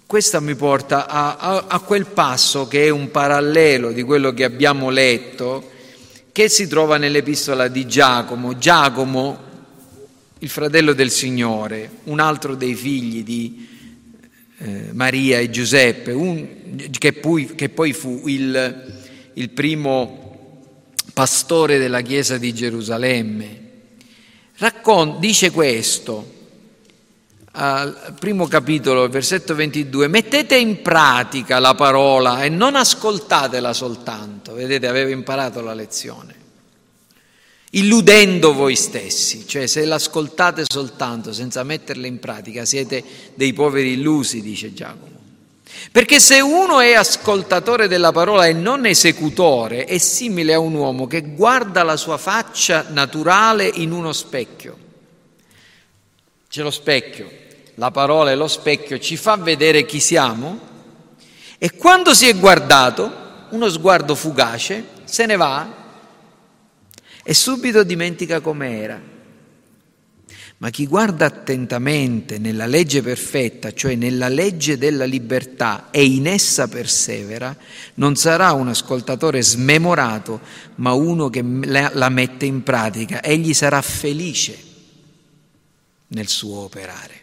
Questo 0.06 0.40
mi 0.40 0.54
porta 0.56 1.06
a, 1.06 1.36
a, 1.36 1.64
a, 1.68 1.80
quel 1.80 2.06
passo 2.06 2.66
che 2.66 2.86
è 2.86 2.88
un 2.88 3.10
parallelo 3.10 3.92
di 3.92 4.02
quello 4.02 4.32
che 4.32 4.44
abbiamo 4.44 4.90
letto, 4.90 5.70
che 6.32 6.48
si 6.48 6.66
trova 6.66 6.96
nell'epistola 6.96 7.68
di 7.68 7.86
Giacomo. 7.86 8.58
Giacomo, 8.58 9.49
il 10.40 10.48
fratello 10.48 10.92
del 10.94 11.10
Signore, 11.10 11.90
un 12.04 12.18
altro 12.18 12.54
dei 12.54 12.74
figli 12.74 13.22
di 13.22 13.68
eh, 14.58 14.88
Maria 14.92 15.38
e 15.38 15.50
Giuseppe, 15.50 16.12
un, 16.12 16.48
che, 16.98 17.12
poi, 17.12 17.54
che, 17.54 17.68
poi, 17.68 17.92
fu 17.92 18.22
il, 18.26 18.92
il 19.34 19.50
primo 19.50 20.56
pastore 21.12 21.78
della 21.78 22.00
chiesa 22.00 22.38
di 22.38 22.54
Gerusalemme. 22.54 23.68
Raccon- 24.56 25.18
dice 25.20 25.50
questo 25.50 26.38
al 27.52 28.14
primo 28.18 28.46
capitolo, 28.46 29.08
versetto 29.08 29.54
22, 29.54 30.08
mettete 30.08 30.56
in 30.56 30.80
pratica 30.80 31.58
la 31.58 31.74
parola 31.74 32.44
e 32.44 32.48
non 32.48 32.76
ascoltatela 32.76 33.72
soltanto, 33.74 34.54
vedete, 34.54 34.86
aveva 34.86 35.10
imparato 35.10 35.60
la 35.60 35.74
lezione, 35.74 36.34
illudendo 37.70 38.52
voi 38.52 38.74
stessi, 38.74 39.46
cioè 39.46 39.66
se 39.66 39.84
l'ascoltate 39.84 40.64
soltanto 40.66 41.32
senza 41.32 41.62
metterla 41.62 42.06
in 42.06 42.18
pratica 42.18 42.64
siete 42.64 43.02
dei 43.34 43.52
poveri 43.52 43.92
illusi, 43.92 44.42
dice 44.42 44.72
Giacomo. 44.72 45.18
Perché 45.92 46.18
se 46.20 46.40
uno 46.40 46.80
è 46.80 46.94
ascoltatore 46.94 47.88
della 47.88 48.12
parola 48.12 48.46
e 48.46 48.52
non 48.52 48.86
esecutore, 48.86 49.84
è 49.84 49.98
simile 49.98 50.54
a 50.54 50.58
un 50.58 50.74
uomo 50.74 51.06
che 51.06 51.22
guarda 51.22 51.82
la 51.82 51.96
sua 51.96 52.18
faccia 52.18 52.86
naturale 52.90 53.66
in 53.66 53.92
uno 53.92 54.12
specchio. 54.12 54.76
C'è 56.48 56.62
lo 56.62 56.70
specchio, 56.70 57.30
la 57.76 57.92
parola 57.92 58.32
e 58.32 58.34
lo 58.34 58.48
specchio 58.48 58.98
ci 58.98 59.16
fa 59.16 59.36
vedere 59.36 59.86
chi 59.86 60.00
siamo 60.00 60.68
e 61.56 61.72
quando 61.74 62.14
si 62.14 62.28
è 62.28 62.36
guardato, 62.36 63.46
uno 63.50 63.68
sguardo 63.68 64.14
fugace, 64.14 64.84
se 65.04 65.26
ne 65.26 65.36
va 65.36 65.79
e 67.30 67.34
subito 67.34 67.84
dimentica 67.84 68.40
com'era. 68.40 69.00
Ma 70.56 70.70
chi 70.70 70.84
guarda 70.88 71.26
attentamente 71.26 72.38
nella 72.38 72.66
legge 72.66 73.02
perfetta, 73.02 73.72
cioè 73.72 73.94
nella 73.94 74.26
legge 74.26 74.76
della 74.76 75.04
libertà, 75.04 75.90
e 75.92 76.04
in 76.04 76.26
essa 76.26 76.66
persevera, 76.66 77.56
non 77.94 78.16
sarà 78.16 78.50
un 78.50 78.66
ascoltatore 78.66 79.42
smemorato, 79.42 80.40
ma 80.76 80.92
uno 80.92 81.30
che 81.30 81.40
la 81.40 82.08
mette 82.08 82.46
in 82.46 82.64
pratica. 82.64 83.22
Egli 83.22 83.54
sarà 83.54 83.80
felice 83.80 84.58
nel 86.08 86.26
suo 86.26 86.56
operare. 86.64 87.20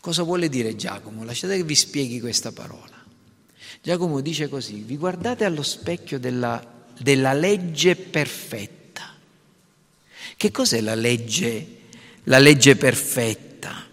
Cosa 0.00 0.22
vuole 0.22 0.48
dire 0.48 0.76
Giacomo? 0.76 1.24
Lasciate 1.24 1.56
che 1.56 1.64
vi 1.64 1.74
spieghi 1.74 2.20
questa 2.20 2.52
parola. 2.52 3.04
Giacomo 3.82 4.20
dice 4.20 4.48
così, 4.48 4.84
vi 4.86 4.96
guardate 4.96 5.44
allo 5.44 5.64
specchio 5.64 6.20
della, 6.20 6.77
della 6.98 7.32
legge 7.32 7.96
perfetta. 7.96 9.14
Che 10.36 10.50
cos'è 10.50 10.80
la 10.80 10.94
legge, 10.94 11.66
la 12.24 12.38
legge 12.38 12.76
perfetta? 12.76 13.86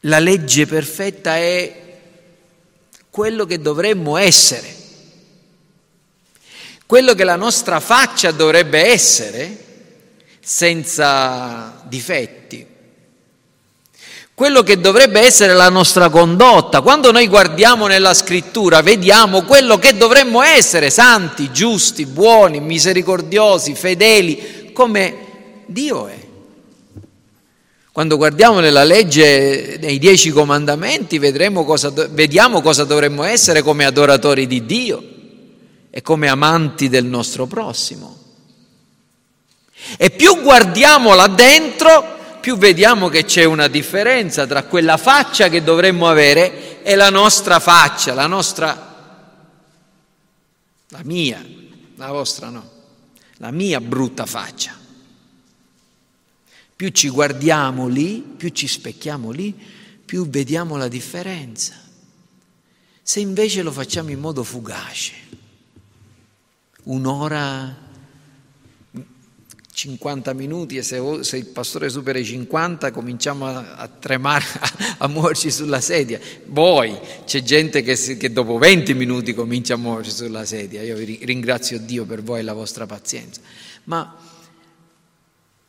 La 0.00 0.18
legge 0.18 0.66
perfetta 0.66 1.36
è 1.36 1.98
quello 3.10 3.44
che 3.44 3.60
dovremmo 3.60 4.16
essere, 4.16 4.74
quello 6.86 7.14
che 7.14 7.24
la 7.24 7.36
nostra 7.36 7.80
faccia 7.80 8.30
dovrebbe 8.30 8.84
essere 8.84 9.64
senza 10.40 11.82
difetti 11.88 12.35
quello 14.36 14.62
che 14.62 14.78
dovrebbe 14.78 15.20
essere 15.20 15.54
la 15.54 15.70
nostra 15.70 16.10
condotta. 16.10 16.82
Quando 16.82 17.10
noi 17.10 17.26
guardiamo 17.26 17.86
nella 17.86 18.12
scrittura 18.12 18.82
vediamo 18.82 19.44
quello 19.44 19.78
che 19.78 19.96
dovremmo 19.96 20.42
essere, 20.42 20.90
santi, 20.90 21.50
giusti, 21.50 22.04
buoni, 22.04 22.60
misericordiosi, 22.60 23.74
fedeli, 23.74 24.72
come 24.74 25.62
Dio 25.64 26.06
è. 26.08 26.18
Quando 27.90 28.18
guardiamo 28.18 28.60
nella 28.60 28.84
legge, 28.84 29.78
nei 29.80 29.98
dieci 29.98 30.28
comandamenti, 30.28 31.18
cosa, 31.64 31.90
vediamo 32.10 32.60
cosa 32.60 32.84
dovremmo 32.84 33.22
essere 33.22 33.62
come 33.62 33.86
adoratori 33.86 34.46
di 34.46 34.66
Dio 34.66 35.02
e 35.88 36.02
come 36.02 36.28
amanti 36.28 36.90
del 36.90 37.06
nostro 37.06 37.46
prossimo. 37.46 38.18
E 39.96 40.10
più 40.10 40.42
guardiamo 40.42 41.14
là 41.14 41.26
dentro, 41.26 42.15
più 42.46 42.56
vediamo 42.56 43.08
che 43.08 43.24
c'è 43.24 43.42
una 43.42 43.66
differenza 43.66 44.46
tra 44.46 44.62
quella 44.62 44.96
faccia 44.96 45.48
che 45.48 45.64
dovremmo 45.64 46.06
avere 46.06 46.80
e 46.84 46.94
la 46.94 47.10
nostra 47.10 47.58
faccia, 47.58 48.14
la 48.14 48.28
nostra, 48.28 49.34
la 50.86 51.00
mia, 51.02 51.44
la 51.96 52.12
vostra 52.12 52.48
no, 52.48 52.70
la 53.38 53.50
mia 53.50 53.80
brutta 53.80 54.26
faccia. 54.26 54.78
Più 56.76 56.88
ci 56.90 57.08
guardiamo 57.08 57.88
lì, 57.88 58.20
più 58.20 58.50
ci 58.50 58.68
specchiamo 58.68 59.32
lì, 59.32 59.52
più 60.04 60.28
vediamo 60.28 60.76
la 60.76 60.86
differenza. 60.86 61.74
Se 63.02 63.18
invece 63.18 63.62
lo 63.62 63.72
facciamo 63.72 64.10
in 64.10 64.20
modo 64.20 64.44
fugace, 64.44 65.14
un'ora 66.84 67.85
50 69.76 70.32
minuti 70.32 70.78
e 70.78 70.82
se, 70.82 71.02
se, 71.20 71.36
il 71.36 71.44
pastore 71.48 71.90
supera 71.90 72.18
i 72.18 72.24
50 72.24 72.90
cominciamo 72.92 73.46
a, 73.46 73.74
a 73.74 73.86
tremare, 73.88 74.42
a, 74.58 74.72
a, 75.00 75.06
muoverci 75.06 75.50
sulla 75.50 75.82
sedia. 75.82 76.18
Poi 76.50 76.98
c'è 77.26 77.42
gente 77.42 77.82
che, 77.82 77.94
che, 78.16 78.32
dopo 78.32 78.56
20 78.56 78.94
minuti 78.94 79.34
comincia 79.34 79.74
a 79.74 79.76
muoversi 79.76 80.12
sulla 80.12 80.46
sedia. 80.46 80.80
Io 80.80 80.96
vi 80.96 81.20
ringrazio 81.22 81.78
Dio 81.78 82.06
per 82.06 82.22
voi 82.22 82.38
e 82.38 82.42
la 82.42 82.54
vostra 82.54 82.86
pazienza. 82.86 83.42
Ma 83.84 84.16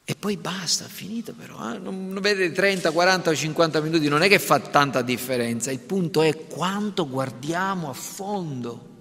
e 0.06 0.16
poi 0.16 0.38
basta, 0.38 0.86
finito 0.86 1.34
però. 1.34 1.74
Eh? 1.74 1.78
Non, 1.78 2.08
non 2.08 2.22
vedete 2.22 2.54
30, 2.54 2.92
40 2.92 3.30
o 3.30 3.36
50 3.36 3.82
minuti, 3.82 4.08
non 4.08 4.22
è 4.22 4.30
che 4.30 4.40
fa 4.40 4.60
tanta 4.60 5.02
differenza. 5.02 5.70
Il 5.70 5.80
punto 5.80 6.22
è 6.22 6.46
quanto 6.48 7.10
guardiamo 7.10 7.90
a 7.90 7.94
fondo 7.94 8.96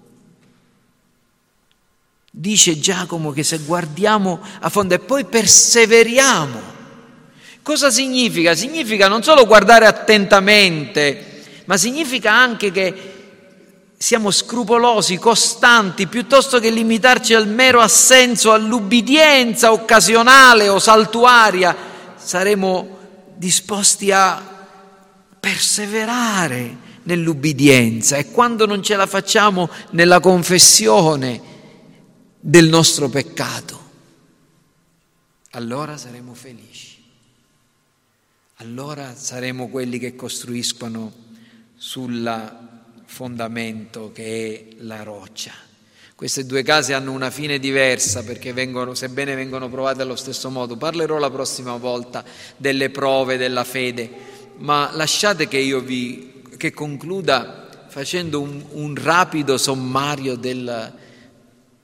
Dice 2.39 2.79
Giacomo 2.79 3.31
che 3.31 3.41
se 3.41 3.57
guardiamo 3.57 4.39
a 4.59 4.69
fondo 4.69 4.93
e 4.93 4.99
poi 4.99 5.25
perseveriamo, 5.25 6.61
cosa 7.63 7.89
significa? 7.89 8.53
Significa 8.53 9.07
non 9.07 9.23
solo 9.23 9.47
guardare 9.47 9.87
attentamente, 9.87 11.63
ma 11.65 11.77
significa 11.77 12.31
anche 12.31 12.71
che 12.71 13.13
siamo 13.97 14.29
scrupolosi, 14.29 15.17
costanti, 15.17 16.05
piuttosto 16.05 16.59
che 16.59 16.69
limitarci 16.69 17.33
al 17.33 17.47
mero 17.47 17.79
assenso, 17.79 18.53
all'ubbidienza 18.53 19.71
occasionale 19.71 20.69
o 20.69 20.77
saltuaria, 20.77 21.75
saremo 22.17 22.97
disposti 23.35 24.11
a 24.11 24.39
perseverare 25.39 26.77
nell'ubbidienza 27.01 28.17
e 28.17 28.29
quando 28.29 28.67
non 28.67 28.83
ce 28.83 28.95
la 28.95 29.07
facciamo 29.07 29.67
nella 29.91 30.19
confessione, 30.19 31.55
del 32.39 32.67
nostro 32.67 33.09
peccato, 33.09 33.85
allora 35.51 35.97
saremo 35.97 36.33
felici. 36.33 36.95
Allora 38.59 39.13
saremo 39.15 39.69
quelli 39.69 39.99
che 39.99 40.15
costruiscono 40.15 41.13
sul 41.75 42.57
fondamento 43.05 44.11
che 44.11 44.67
è 44.71 44.75
la 44.83 45.03
roccia. 45.03 45.53
Queste 46.15 46.47
due 46.47 46.63
case 46.63 46.95
hanno 46.95 47.11
una 47.11 47.29
fine 47.29 47.59
diversa 47.59 48.23
perché 48.23 48.53
vengono, 48.53 48.95
sebbene 48.95 49.35
vengono 49.35 49.69
provate 49.69 50.01
allo 50.01 50.15
stesso 50.15 50.49
modo. 50.49 50.75
Parlerò 50.75 51.19
la 51.19 51.29
prossima 51.29 51.75
volta 51.77 52.23
delle 52.57 52.89
prove 52.89 53.37
della 53.37 53.63
fede, 53.63 54.09
ma 54.57 54.89
lasciate 54.93 55.47
che 55.47 55.59
io 55.59 55.79
vi 55.79 56.41
che 56.57 56.71
concluda 56.73 57.85
facendo 57.87 58.41
un, 58.41 58.63
un 58.71 58.95
rapido 58.95 59.57
sommario 59.59 60.35
del, 60.35 60.93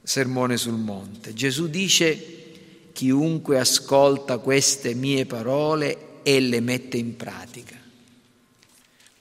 sermone 0.04 0.58
sul 0.58 0.74
monte. 0.74 1.34
Gesù 1.34 1.68
dice, 1.68 2.92
chiunque 2.92 3.58
ascolta 3.58 4.38
queste 4.38 4.94
mie 4.94 5.26
parole 5.26 6.22
e 6.24 6.40
le 6.40 6.60
mette 6.60 6.98
in 6.98 7.16
pratica. 7.16 7.78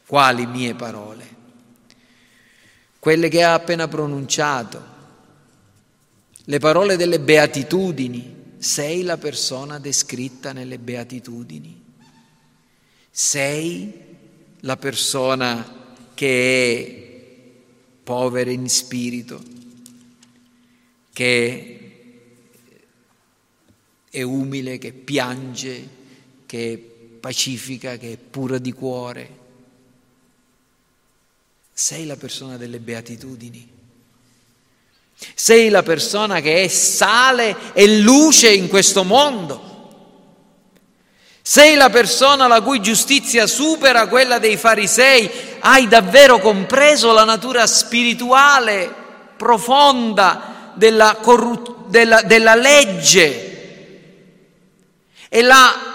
Quali 0.06 0.46
mie 0.46 0.74
parole? 0.74 1.40
Quelle 2.98 3.28
che 3.28 3.42
ha 3.42 3.54
appena 3.54 3.88
pronunciato, 3.88 4.92
le 6.44 6.58
parole 6.58 6.96
delle 6.96 7.20
beatitudini. 7.20 8.40
Sei 8.58 9.02
la 9.02 9.16
persona 9.16 9.80
descritta 9.80 10.52
nelle 10.52 10.78
beatitudini. 10.78 11.82
Sei 13.10 13.92
la 14.60 14.76
persona 14.76 15.96
che 16.14 16.76
è 16.76 17.10
povera 18.04 18.50
in 18.50 18.68
spirito, 18.68 19.42
che 21.12 21.82
è 24.10 24.22
umile, 24.22 24.78
che 24.78 24.92
piange, 24.92 25.88
che 26.46 26.72
è 26.72 26.76
pacifica, 26.76 27.96
che 27.96 28.12
è 28.12 28.16
pura 28.16 28.58
di 28.58 28.72
cuore. 28.72 29.40
Sei 31.72 32.04
la 32.06 32.16
persona 32.16 32.56
delle 32.56 32.78
beatitudini. 32.78 33.70
Sei 35.34 35.68
la 35.68 35.82
persona 35.82 36.40
che 36.40 36.64
è 36.64 36.68
sale 36.68 37.56
e 37.72 37.98
luce 37.98 38.52
in 38.52 38.68
questo 38.68 39.04
mondo. 39.04 39.70
Sei 41.40 41.74
la 41.74 41.90
persona 41.90 42.46
la 42.46 42.60
cui 42.60 42.80
giustizia 42.80 43.46
supera 43.46 44.08
quella 44.08 44.38
dei 44.38 44.56
farisei. 44.56 45.30
Hai 45.60 45.88
davvero 45.88 46.38
compreso 46.38 47.12
la 47.12 47.24
natura 47.24 47.66
spirituale 47.66 48.94
profonda 49.36 50.51
della, 50.74 51.16
corru- 51.20 51.86
della, 51.88 52.22
della 52.22 52.54
legge 52.54 53.50
e 55.28 55.42
la 55.42 55.92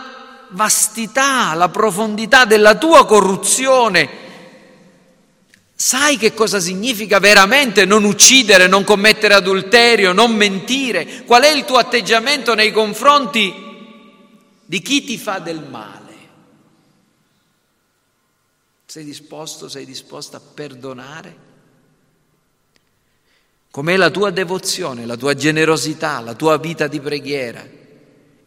vastità, 0.49 1.53
la 1.53 1.69
profondità 1.69 2.45
della 2.45 2.75
tua 2.75 3.05
corruzione. 3.05 4.25
Sai 5.75 6.17
che 6.17 6.33
cosa 6.33 6.59
significa 6.59 7.19
veramente 7.19 7.85
non 7.85 8.03
uccidere, 8.03 8.67
non 8.67 8.83
commettere 8.83 9.35
adulterio, 9.35 10.11
non 10.11 10.33
mentire? 10.33 11.23
Qual 11.23 11.43
è 11.43 11.49
il 11.49 11.65
tuo 11.65 11.77
atteggiamento 11.77 12.55
nei 12.55 12.71
confronti 12.71 13.53
di 14.65 14.81
chi 14.81 15.03
ti 15.03 15.19
fa 15.19 15.37
del 15.37 15.61
male? 15.61 16.05
Sei 18.87 19.03
disposto, 19.03 19.69
sei 19.69 19.85
disposta 19.85 20.37
a 20.37 20.41
perdonare? 20.41 21.46
Com'è 23.77 23.95
la 23.95 24.09
tua 24.09 24.31
devozione, 24.31 25.05
la 25.05 25.15
tua 25.17 25.35
generosità, 25.35 26.19
la 26.21 26.33
tua 26.33 26.57
vita 26.57 26.87
di 26.87 26.99
preghiera, 26.99 27.63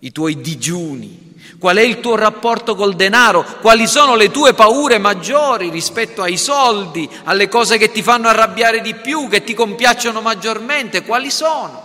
i 0.00 0.10
tuoi 0.10 0.40
digiuni? 0.40 1.34
Qual 1.56 1.76
è 1.76 1.82
il 1.82 2.00
tuo 2.00 2.16
rapporto 2.16 2.74
col 2.74 2.96
denaro? 2.96 3.44
Quali 3.60 3.86
sono 3.86 4.16
le 4.16 4.32
tue 4.32 4.54
paure 4.54 4.98
maggiori 4.98 5.70
rispetto 5.70 6.22
ai 6.22 6.36
soldi, 6.36 7.08
alle 7.22 7.48
cose 7.48 7.78
che 7.78 7.92
ti 7.92 8.02
fanno 8.02 8.26
arrabbiare 8.26 8.80
di 8.80 8.92
più, 8.96 9.28
che 9.28 9.44
ti 9.44 9.54
compiacciono 9.54 10.20
maggiormente? 10.20 11.04
Quali 11.04 11.30
sono? 11.30 11.80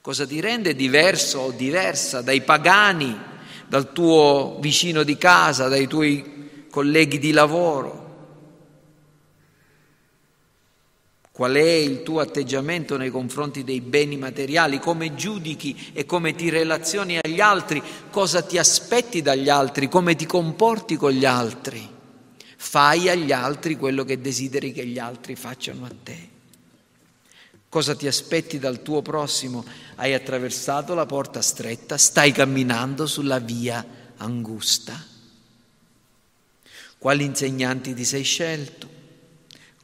Cosa 0.00 0.26
ti 0.26 0.40
rende 0.40 0.74
diverso 0.74 1.40
o 1.40 1.50
diversa 1.50 2.22
dai 2.22 2.40
pagani, 2.40 3.20
dal 3.66 3.92
tuo 3.92 4.56
vicino 4.60 5.02
di 5.02 5.18
casa, 5.18 5.68
dai 5.68 5.86
tuoi 5.88 6.68
colleghi 6.70 7.18
di 7.18 7.32
lavoro? 7.32 8.03
Qual 11.34 11.52
è 11.54 11.60
il 11.60 12.04
tuo 12.04 12.20
atteggiamento 12.20 12.96
nei 12.96 13.10
confronti 13.10 13.64
dei 13.64 13.80
beni 13.80 14.16
materiali? 14.16 14.78
Come 14.78 15.16
giudichi 15.16 15.90
e 15.92 16.06
come 16.06 16.36
ti 16.36 16.48
relazioni 16.48 17.18
agli 17.20 17.40
altri? 17.40 17.82
Cosa 18.08 18.40
ti 18.40 18.56
aspetti 18.56 19.20
dagli 19.20 19.48
altri? 19.48 19.88
Come 19.88 20.14
ti 20.14 20.26
comporti 20.26 20.94
con 20.94 21.10
gli 21.10 21.24
altri? 21.24 21.90
Fai 22.56 23.08
agli 23.08 23.32
altri 23.32 23.76
quello 23.76 24.04
che 24.04 24.20
desideri 24.20 24.70
che 24.70 24.86
gli 24.86 25.00
altri 25.00 25.34
facciano 25.34 25.86
a 25.86 25.90
te. 26.04 26.28
Cosa 27.68 27.96
ti 27.96 28.06
aspetti 28.06 28.60
dal 28.60 28.82
tuo 28.82 29.02
prossimo? 29.02 29.64
Hai 29.96 30.14
attraversato 30.14 30.94
la 30.94 31.04
porta 31.04 31.42
stretta, 31.42 31.98
stai 31.98 32.30
camminando 32.30 33.06
sulla 33.06 33.40
via 33.40 33.84
angusta. 34.18 35.04
Quali 36.96 37.24
insegnanti 37.24 37.92
ti 37.92 38.04
sei 38.04 38.22
scelto? 38.22 38.93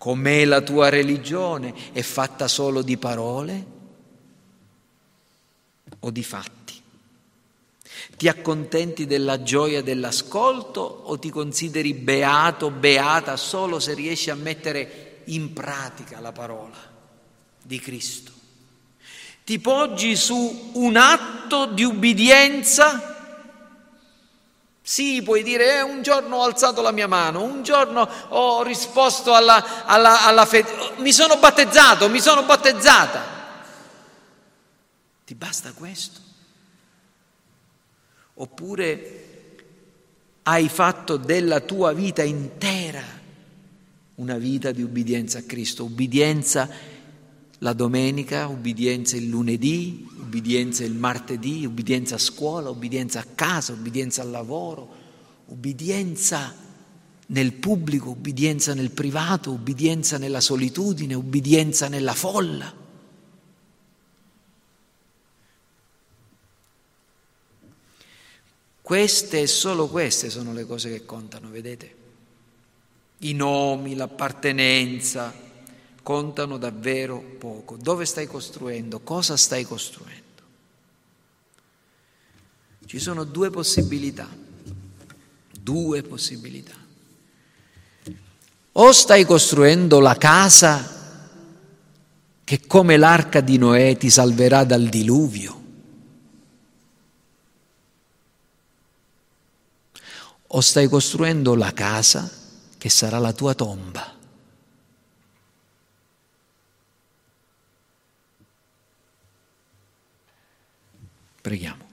Com'è 0.01 0.46
la 0.46 0.62
tua 0.62 0.88
religione? 0.88 1.74
È 1.92 2.01
fatta 2.01 2.48
solo 2.48 2.80
di 2.80 2.96
parole 2.96 3.66
o 5.98 6.11
di 6.11 6.24
fatti? 6.24 6.80
Ti 8.16 8.26
accontenti 8.26 9.05
della 9.05 9.42
gioia 9.42 9.82
dell'ascolto 9.82 10.80
o 10.80 11.18
ti 11.18 11.28
consideri 11.28 11.92
beato, 11.92 12.70
beata 12.70 13.36
solo 13.36 13.78
se 13.78 13.92
riesci 13.92 14.30
a 14.30 14.34
mettere 14.36 15.20
in 15.26 15.53
pratica 15.53 16.18
la 16.18 16.32
parola 16.32 16.78
di 17.62 17.78
Cristo? 17.78 18.32
Ti 19.44 19.59
poggi 19.59 20.16
su 20.16 20.70
un 20.76 20.96
atto 20.96 21.66
di 21.66 21.84
ubbidienza 21.84 23.09
sì, 24.91 25.22
puoi 25.22 25.45
dire, 25.45 25.76
eh, 25.76 25.82
un 25.82 26.03
giorno 26.03 26.38
ho 26.38 26.43
alzato 26.43 26.82
la 26.82 26.91
mia 26.91 27.07
mano, 27.07 27.45
un 27.45 27.62
giorno 27.62 28.09
ho 28.30 28.64
risposto 28.64 29.34
alla, 29.34 29.86
alla, 29.86 30.26
alla 30.26 30.45
fede, 30.45 30.68
mi 30.97 31.12
sono 31.12 31.36
battezzato, 31.36 32.09
mi 32.09 32.18
sono 32.18 32.43
battezzata. 32.43 33.22
Ti 35.24 35.34
basta 35.36 35.70
questo? 35.74 36.20
Oppure 38.34 39.59
hai 40.43 40.68
fatto 40.68 41.16
della 41.16 41.61
tua 41.61 41.93
vita 41.93 42.24
intera 42.24 43.05
una 44.16 44.38
vita 44.38 44.72
di 44.72 44.82
ubbidienza 44.82 45.38
a 45.38 45.43
Cristo, 45.43 45.84
ubbidienza 45.84 46.68
la 47.59 47.72
domenica, 47.74 48.49
ubbidienza 48.49 49.14
il 49.14 49.28
lunedì, 49.28 50.05
ubbidienza 50.30 50.84
il 50.84 50.94
martedì, 50.94 51.66
ubbidienza 51.66 52.14
a 52.14 52.18
scuola, 52.18 52.70
ubbidienza 52.70 53.18
a 53.18 53.26
casa, 53.34 53.72
ubbidienza 53.72 54.22
al 54.22 54.30
lavoro, 54.30 54.88
ubbidienza 55.46 56.54
nel 57.26 57.52
pubblico, 57.54 58.10
ubbidienza 58.10 58.72
nel 58.72 58.92
privato, 58.92 59.50
ubbidienza 59.50 60.18
nella 60.18 60.40
solitudine, 60.40 61.14
ubbidienza 61.14 61.88
nella 61.88 62.14
folla. 62.14 62.72
Queste 68.80 69.40
e 69.40 69.46
solo 69.48 69.88
queste 69.88 70.30
sono 70.30 70.52
le 70.52 70.64
cose 70.64 70.90
che 70.90 71.04
contano, 71.04 71.48
vedete? 71.50 71.96
I 73.18 73.32
nomi, 73.34 73.96
l'appartenenza, 73.96 75.32
contano 76.03 76.59
davvero 76.59 77.18
poco. 77.38 77.76
Dove 77.76 78.05
stai 78.05 78.26
costruendo? 78.26 79.01
Cosa 79.01 79.36
stai 79.36 79.64
costruendo? 79.64 80.28
Ci 82.86 82.98
sono 82.98 83.24
due 83.24 83.51
possibilità, 83.51 84.28
due 85.61 86.03
possibilità. 86.03 86.74
O 88.72 88.92
stai 88.92 89.24
costruendo 89.24 90.01
la 90.01 90.16
casa 90.16 90.98
che 92.44 92.66
come 92.66 92.96
l'arca 92.96 93.40
di 93.40 93.59
Noè 93.59 93.96
ti 93.96 94.11
salverà 94.11 94.64
dal 94.64 94.88
diluvio, 94.88 95.62
o 100.48 100.61
stai 100.61 100.88
costruendo 100.88 101.55
la 101.55 101.72
casa 101.72 102.28
che 102.76 102.88
sarà 102.88 103.18
la 103.18 103.32
tua 103.32 103.55
tomba. 103.55 104.18
Preghiamo. 111.51 111.84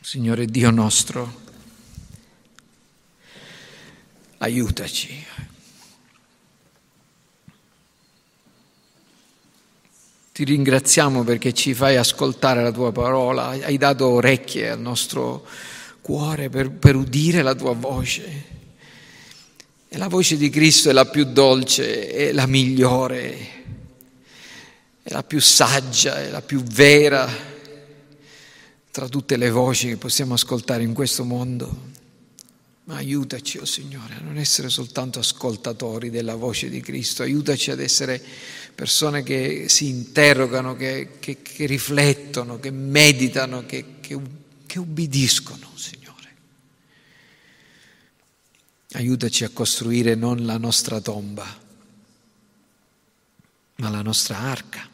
Signore 0.00 0.46
Dio 0.46 0.70
nostro, 0.72 1.42
aiutaci. 4.38 5.24
Ti 10.32 10.42
ringraziamo 10.42 11.22
perché 11.22 11.54
ci 11.54 11.72
fai 11.72 11.96
ascoltare 11.96 12.64
la 12.64 12.72
tua 12.72 12.90
parola, 12.90 13.50
hai 13.50 13.78
dato 13.78 14.08
orecchie 14.08 14.70
al 14.70 14.80
nostro 14.80 15.46
cuore 16.04 16.50
per, 16.50 16.70
per 16.70 16.96
udire 16.96 17.40
la 17.40 17.54
tua 17.54 17.72
voce. 17.72 18.52
E 19.88 19.96
la 19.96 20.08
voce 20.08 20.36
di 20.36 20.50
Cristo 20.50 20.90
è 20.90 20.92
la 20.92 21.06
più 21.06 21.24
dolce, 21.24 22.10
è 22.10 22.32
la 22.32 22.44
migliore, 22.44 23.36
è 25.02 25.10
la 25.10 25.22
più 25.22 25.40
saggia, 25.40 26.20
è 26.20 26.28
la 26.28 26.42
più 26.42 26.62
vera 26.62 27.26
tra 28.90 29.08
tutte 29.08 29.38
le 29.38 29.48
voci 29.48 29.88
che 29.88 29.96
possiamo 29.96 30.34
ascoltare 30.34 30.82
in 30.82 30.92
questo 30.92 31.24
mondo. 31.24 31.92
Ma 32.84 32.96
aiutaci, 32.96 33.56
oh 33.56 33.64
Signore, 33.64 34.16
a 34.16 34.22
non 34.22 34.36
essere 34.36 34.68
soltanto 34.68 35.20
ascoltatori 35.20 36.10
della 36.10 36.34
voce 36.34 36.68
di 36.68 36.82
Cristo, 36.82 37.22
aiutaci 37.22 37.70
ad 37.70 37.80
essere 37.80 38.22
persone 38.74 39.22
che 39.22 39.70
si 39.70 39.88
interrogano, 39.88 40.76
che, 40.76 41.12
che, 41.18 41.40
che 41.40 41.64
riflettono, 41.64 42.60
che 42.60 42.70
meditano, 42.70 43.64
che, 43.64 43.84
che 44.00 44.42
che 44.66 44.78
ubbidiscono, 44.78 45.70
Signore. 45.74 46.34
Aiutaci 48.92 49.44
a 49.44 49.50
costruire 49.50 50.14
non 50.14 50.44
la 50.44 50.58
nostra 50.58 51.00
tomba, 51.00 51.62
ma 53.76 53.88
la 53.90 54.02
nostra 54.02 54.38
arca 54.38 54.88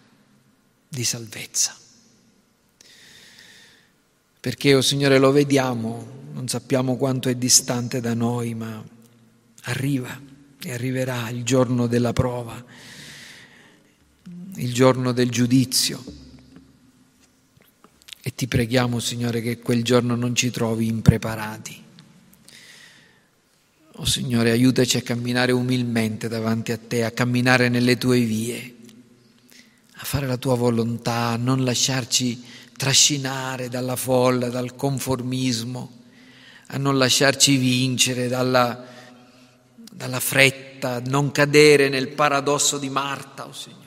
di 0.89 1.05
salvezza. 1.05 1.77
Perché, 4.41 4.75
oh 4.75 4.81
Signore, 4.81 5.19
lo 5.19 5.33
vediamo, 5.33 6.29
non 6.33 6.49
sappiamo 6.49 6.97
quanto 6.97 7.29
è 7.29 7.35
distante 7.35 8.01
da 8.01 8.15
noi, 8.15 8.55
ma 8.55 8.83
arriva 9.65 10.19
e 10.63 10.73
arriverà 10.73 11.29
il 11.29 11.45
giorno 11.45 11.87
della 11.87 12.13
prova, 12.13 12.65
il 14.55 14.73
giorno 14.73 15.13
del 15.13 15.31
giudizio 15.31 16.20
e 18.31 18.35
ti 18.37 18.47
preghiamo, 18.47 19.01
Signore, 19.01 19.43
che 19.43 19.59
quel 19.59 19.83
giorno 19.83 20.15
non 20.15 20.37
ci 20.37 20.51
trovi 20.51 20.87
impreparati. 20.87 21.83
Oh 23.95 24.05
Signore, 24.05 24.53
aiutaci 24.53 24.97
a 24.97 25.03
camminare 25.03 25.51
umilmente 25.51 26.29
davanti 26.29 26.71
a 26.71 26.79
te, 26.79 27.05
a 27.05 27.11
camminare 27.11 27.69
nelle 27.69 27.99
tue 27.99 28.21
vie, 28.21 28.77
a 29.95 30.05
fare 30.05 30.29
la 30.29 30.37
tua 30.37 30.55
volontà, 30.55 31.31
a 31.31 31.37
non 31.37 31.65
lasciarci 31.65 32.41
trascinare 32.77 33.69
dalla 33.69 33.97
folla, 33.97 34.49
dal 34.49 34.77
conformismo, 34.77 35.99
a 36.69 36.79
non 36.79 36.99
lasciarci 36.99 37.57
vincere 37.57 38.29
dalla, 38.29 38.87
dalla 39.91 40.21
fretta, 40.21 40.95
a 40.95 41.03
non 41.05 41.33
cadere 41.33 41.89
nel 41.89 42.09
paradosso 42.11 42.79
di 42.79 42.91
Marta, 42.91 43.49
oh 43.49 43.53
Signore. 43.53 43.79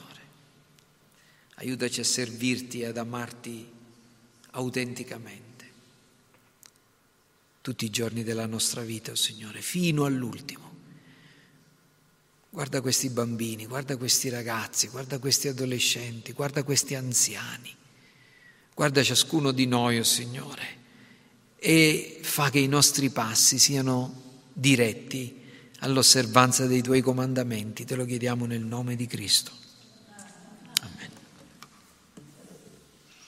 Aiutaci 1.55 2.01
a 2.01 2.03
servirti 2.03 2.81
e 2.81 2.87
ad 2.87 2.97
amarti 2.97 3.72
autenticamente 4.53 5.51
tutti 7.63 7.85
i 7.85 7.89
giorni 7.89 8.23
della 8.23 8.45
nostra 8.45 8.81
vita, 8.81 9.11
oh 9.11 9.15
Signore, 9.15 9.61
fino 9.61 10.03
all'ultimo. 10.03 10.71
Guarda 12.49 12.81
questi 12.81 13.09
bambini, 13.09 13.65
guarda 13.65 13.95
questi 13.95 14.27
ragazzi, 14.27 14.89
guarda 14.89 15.17
questi 15.17 15.47
adolescenti, 15.47 16.33
guarda 16.33 16.63
questi 16.63 16.93
anziani. 16.93 17.73
Guarda 18.75 19.01
ciascuno 19.01 19.51
di 19.51 19.65
noi, 19.65 19.97
oh 19.97 20.03
Signore, 20.03 20.77
e 21.55 22.19
fa 22.21 22.49
che 22.49 22.59
i 22.59 22.67
nostri 22.67 23.09
passi 23.11 23.57
siano 23.57 24.41
diretti 24.51 25.41
all'osservanza 25.79 26.67
dei 26.67 26.81
tuoi 26.81 27.01
comandamenti. 27.01 27.85
Te 27.85 27.95
lo 27.95 28.03
chiediamo 28.03 28.45
nel 28.45 28.61
nome 28.61 28.97
di 28.97 29.07
Cristo. 29.07 29.62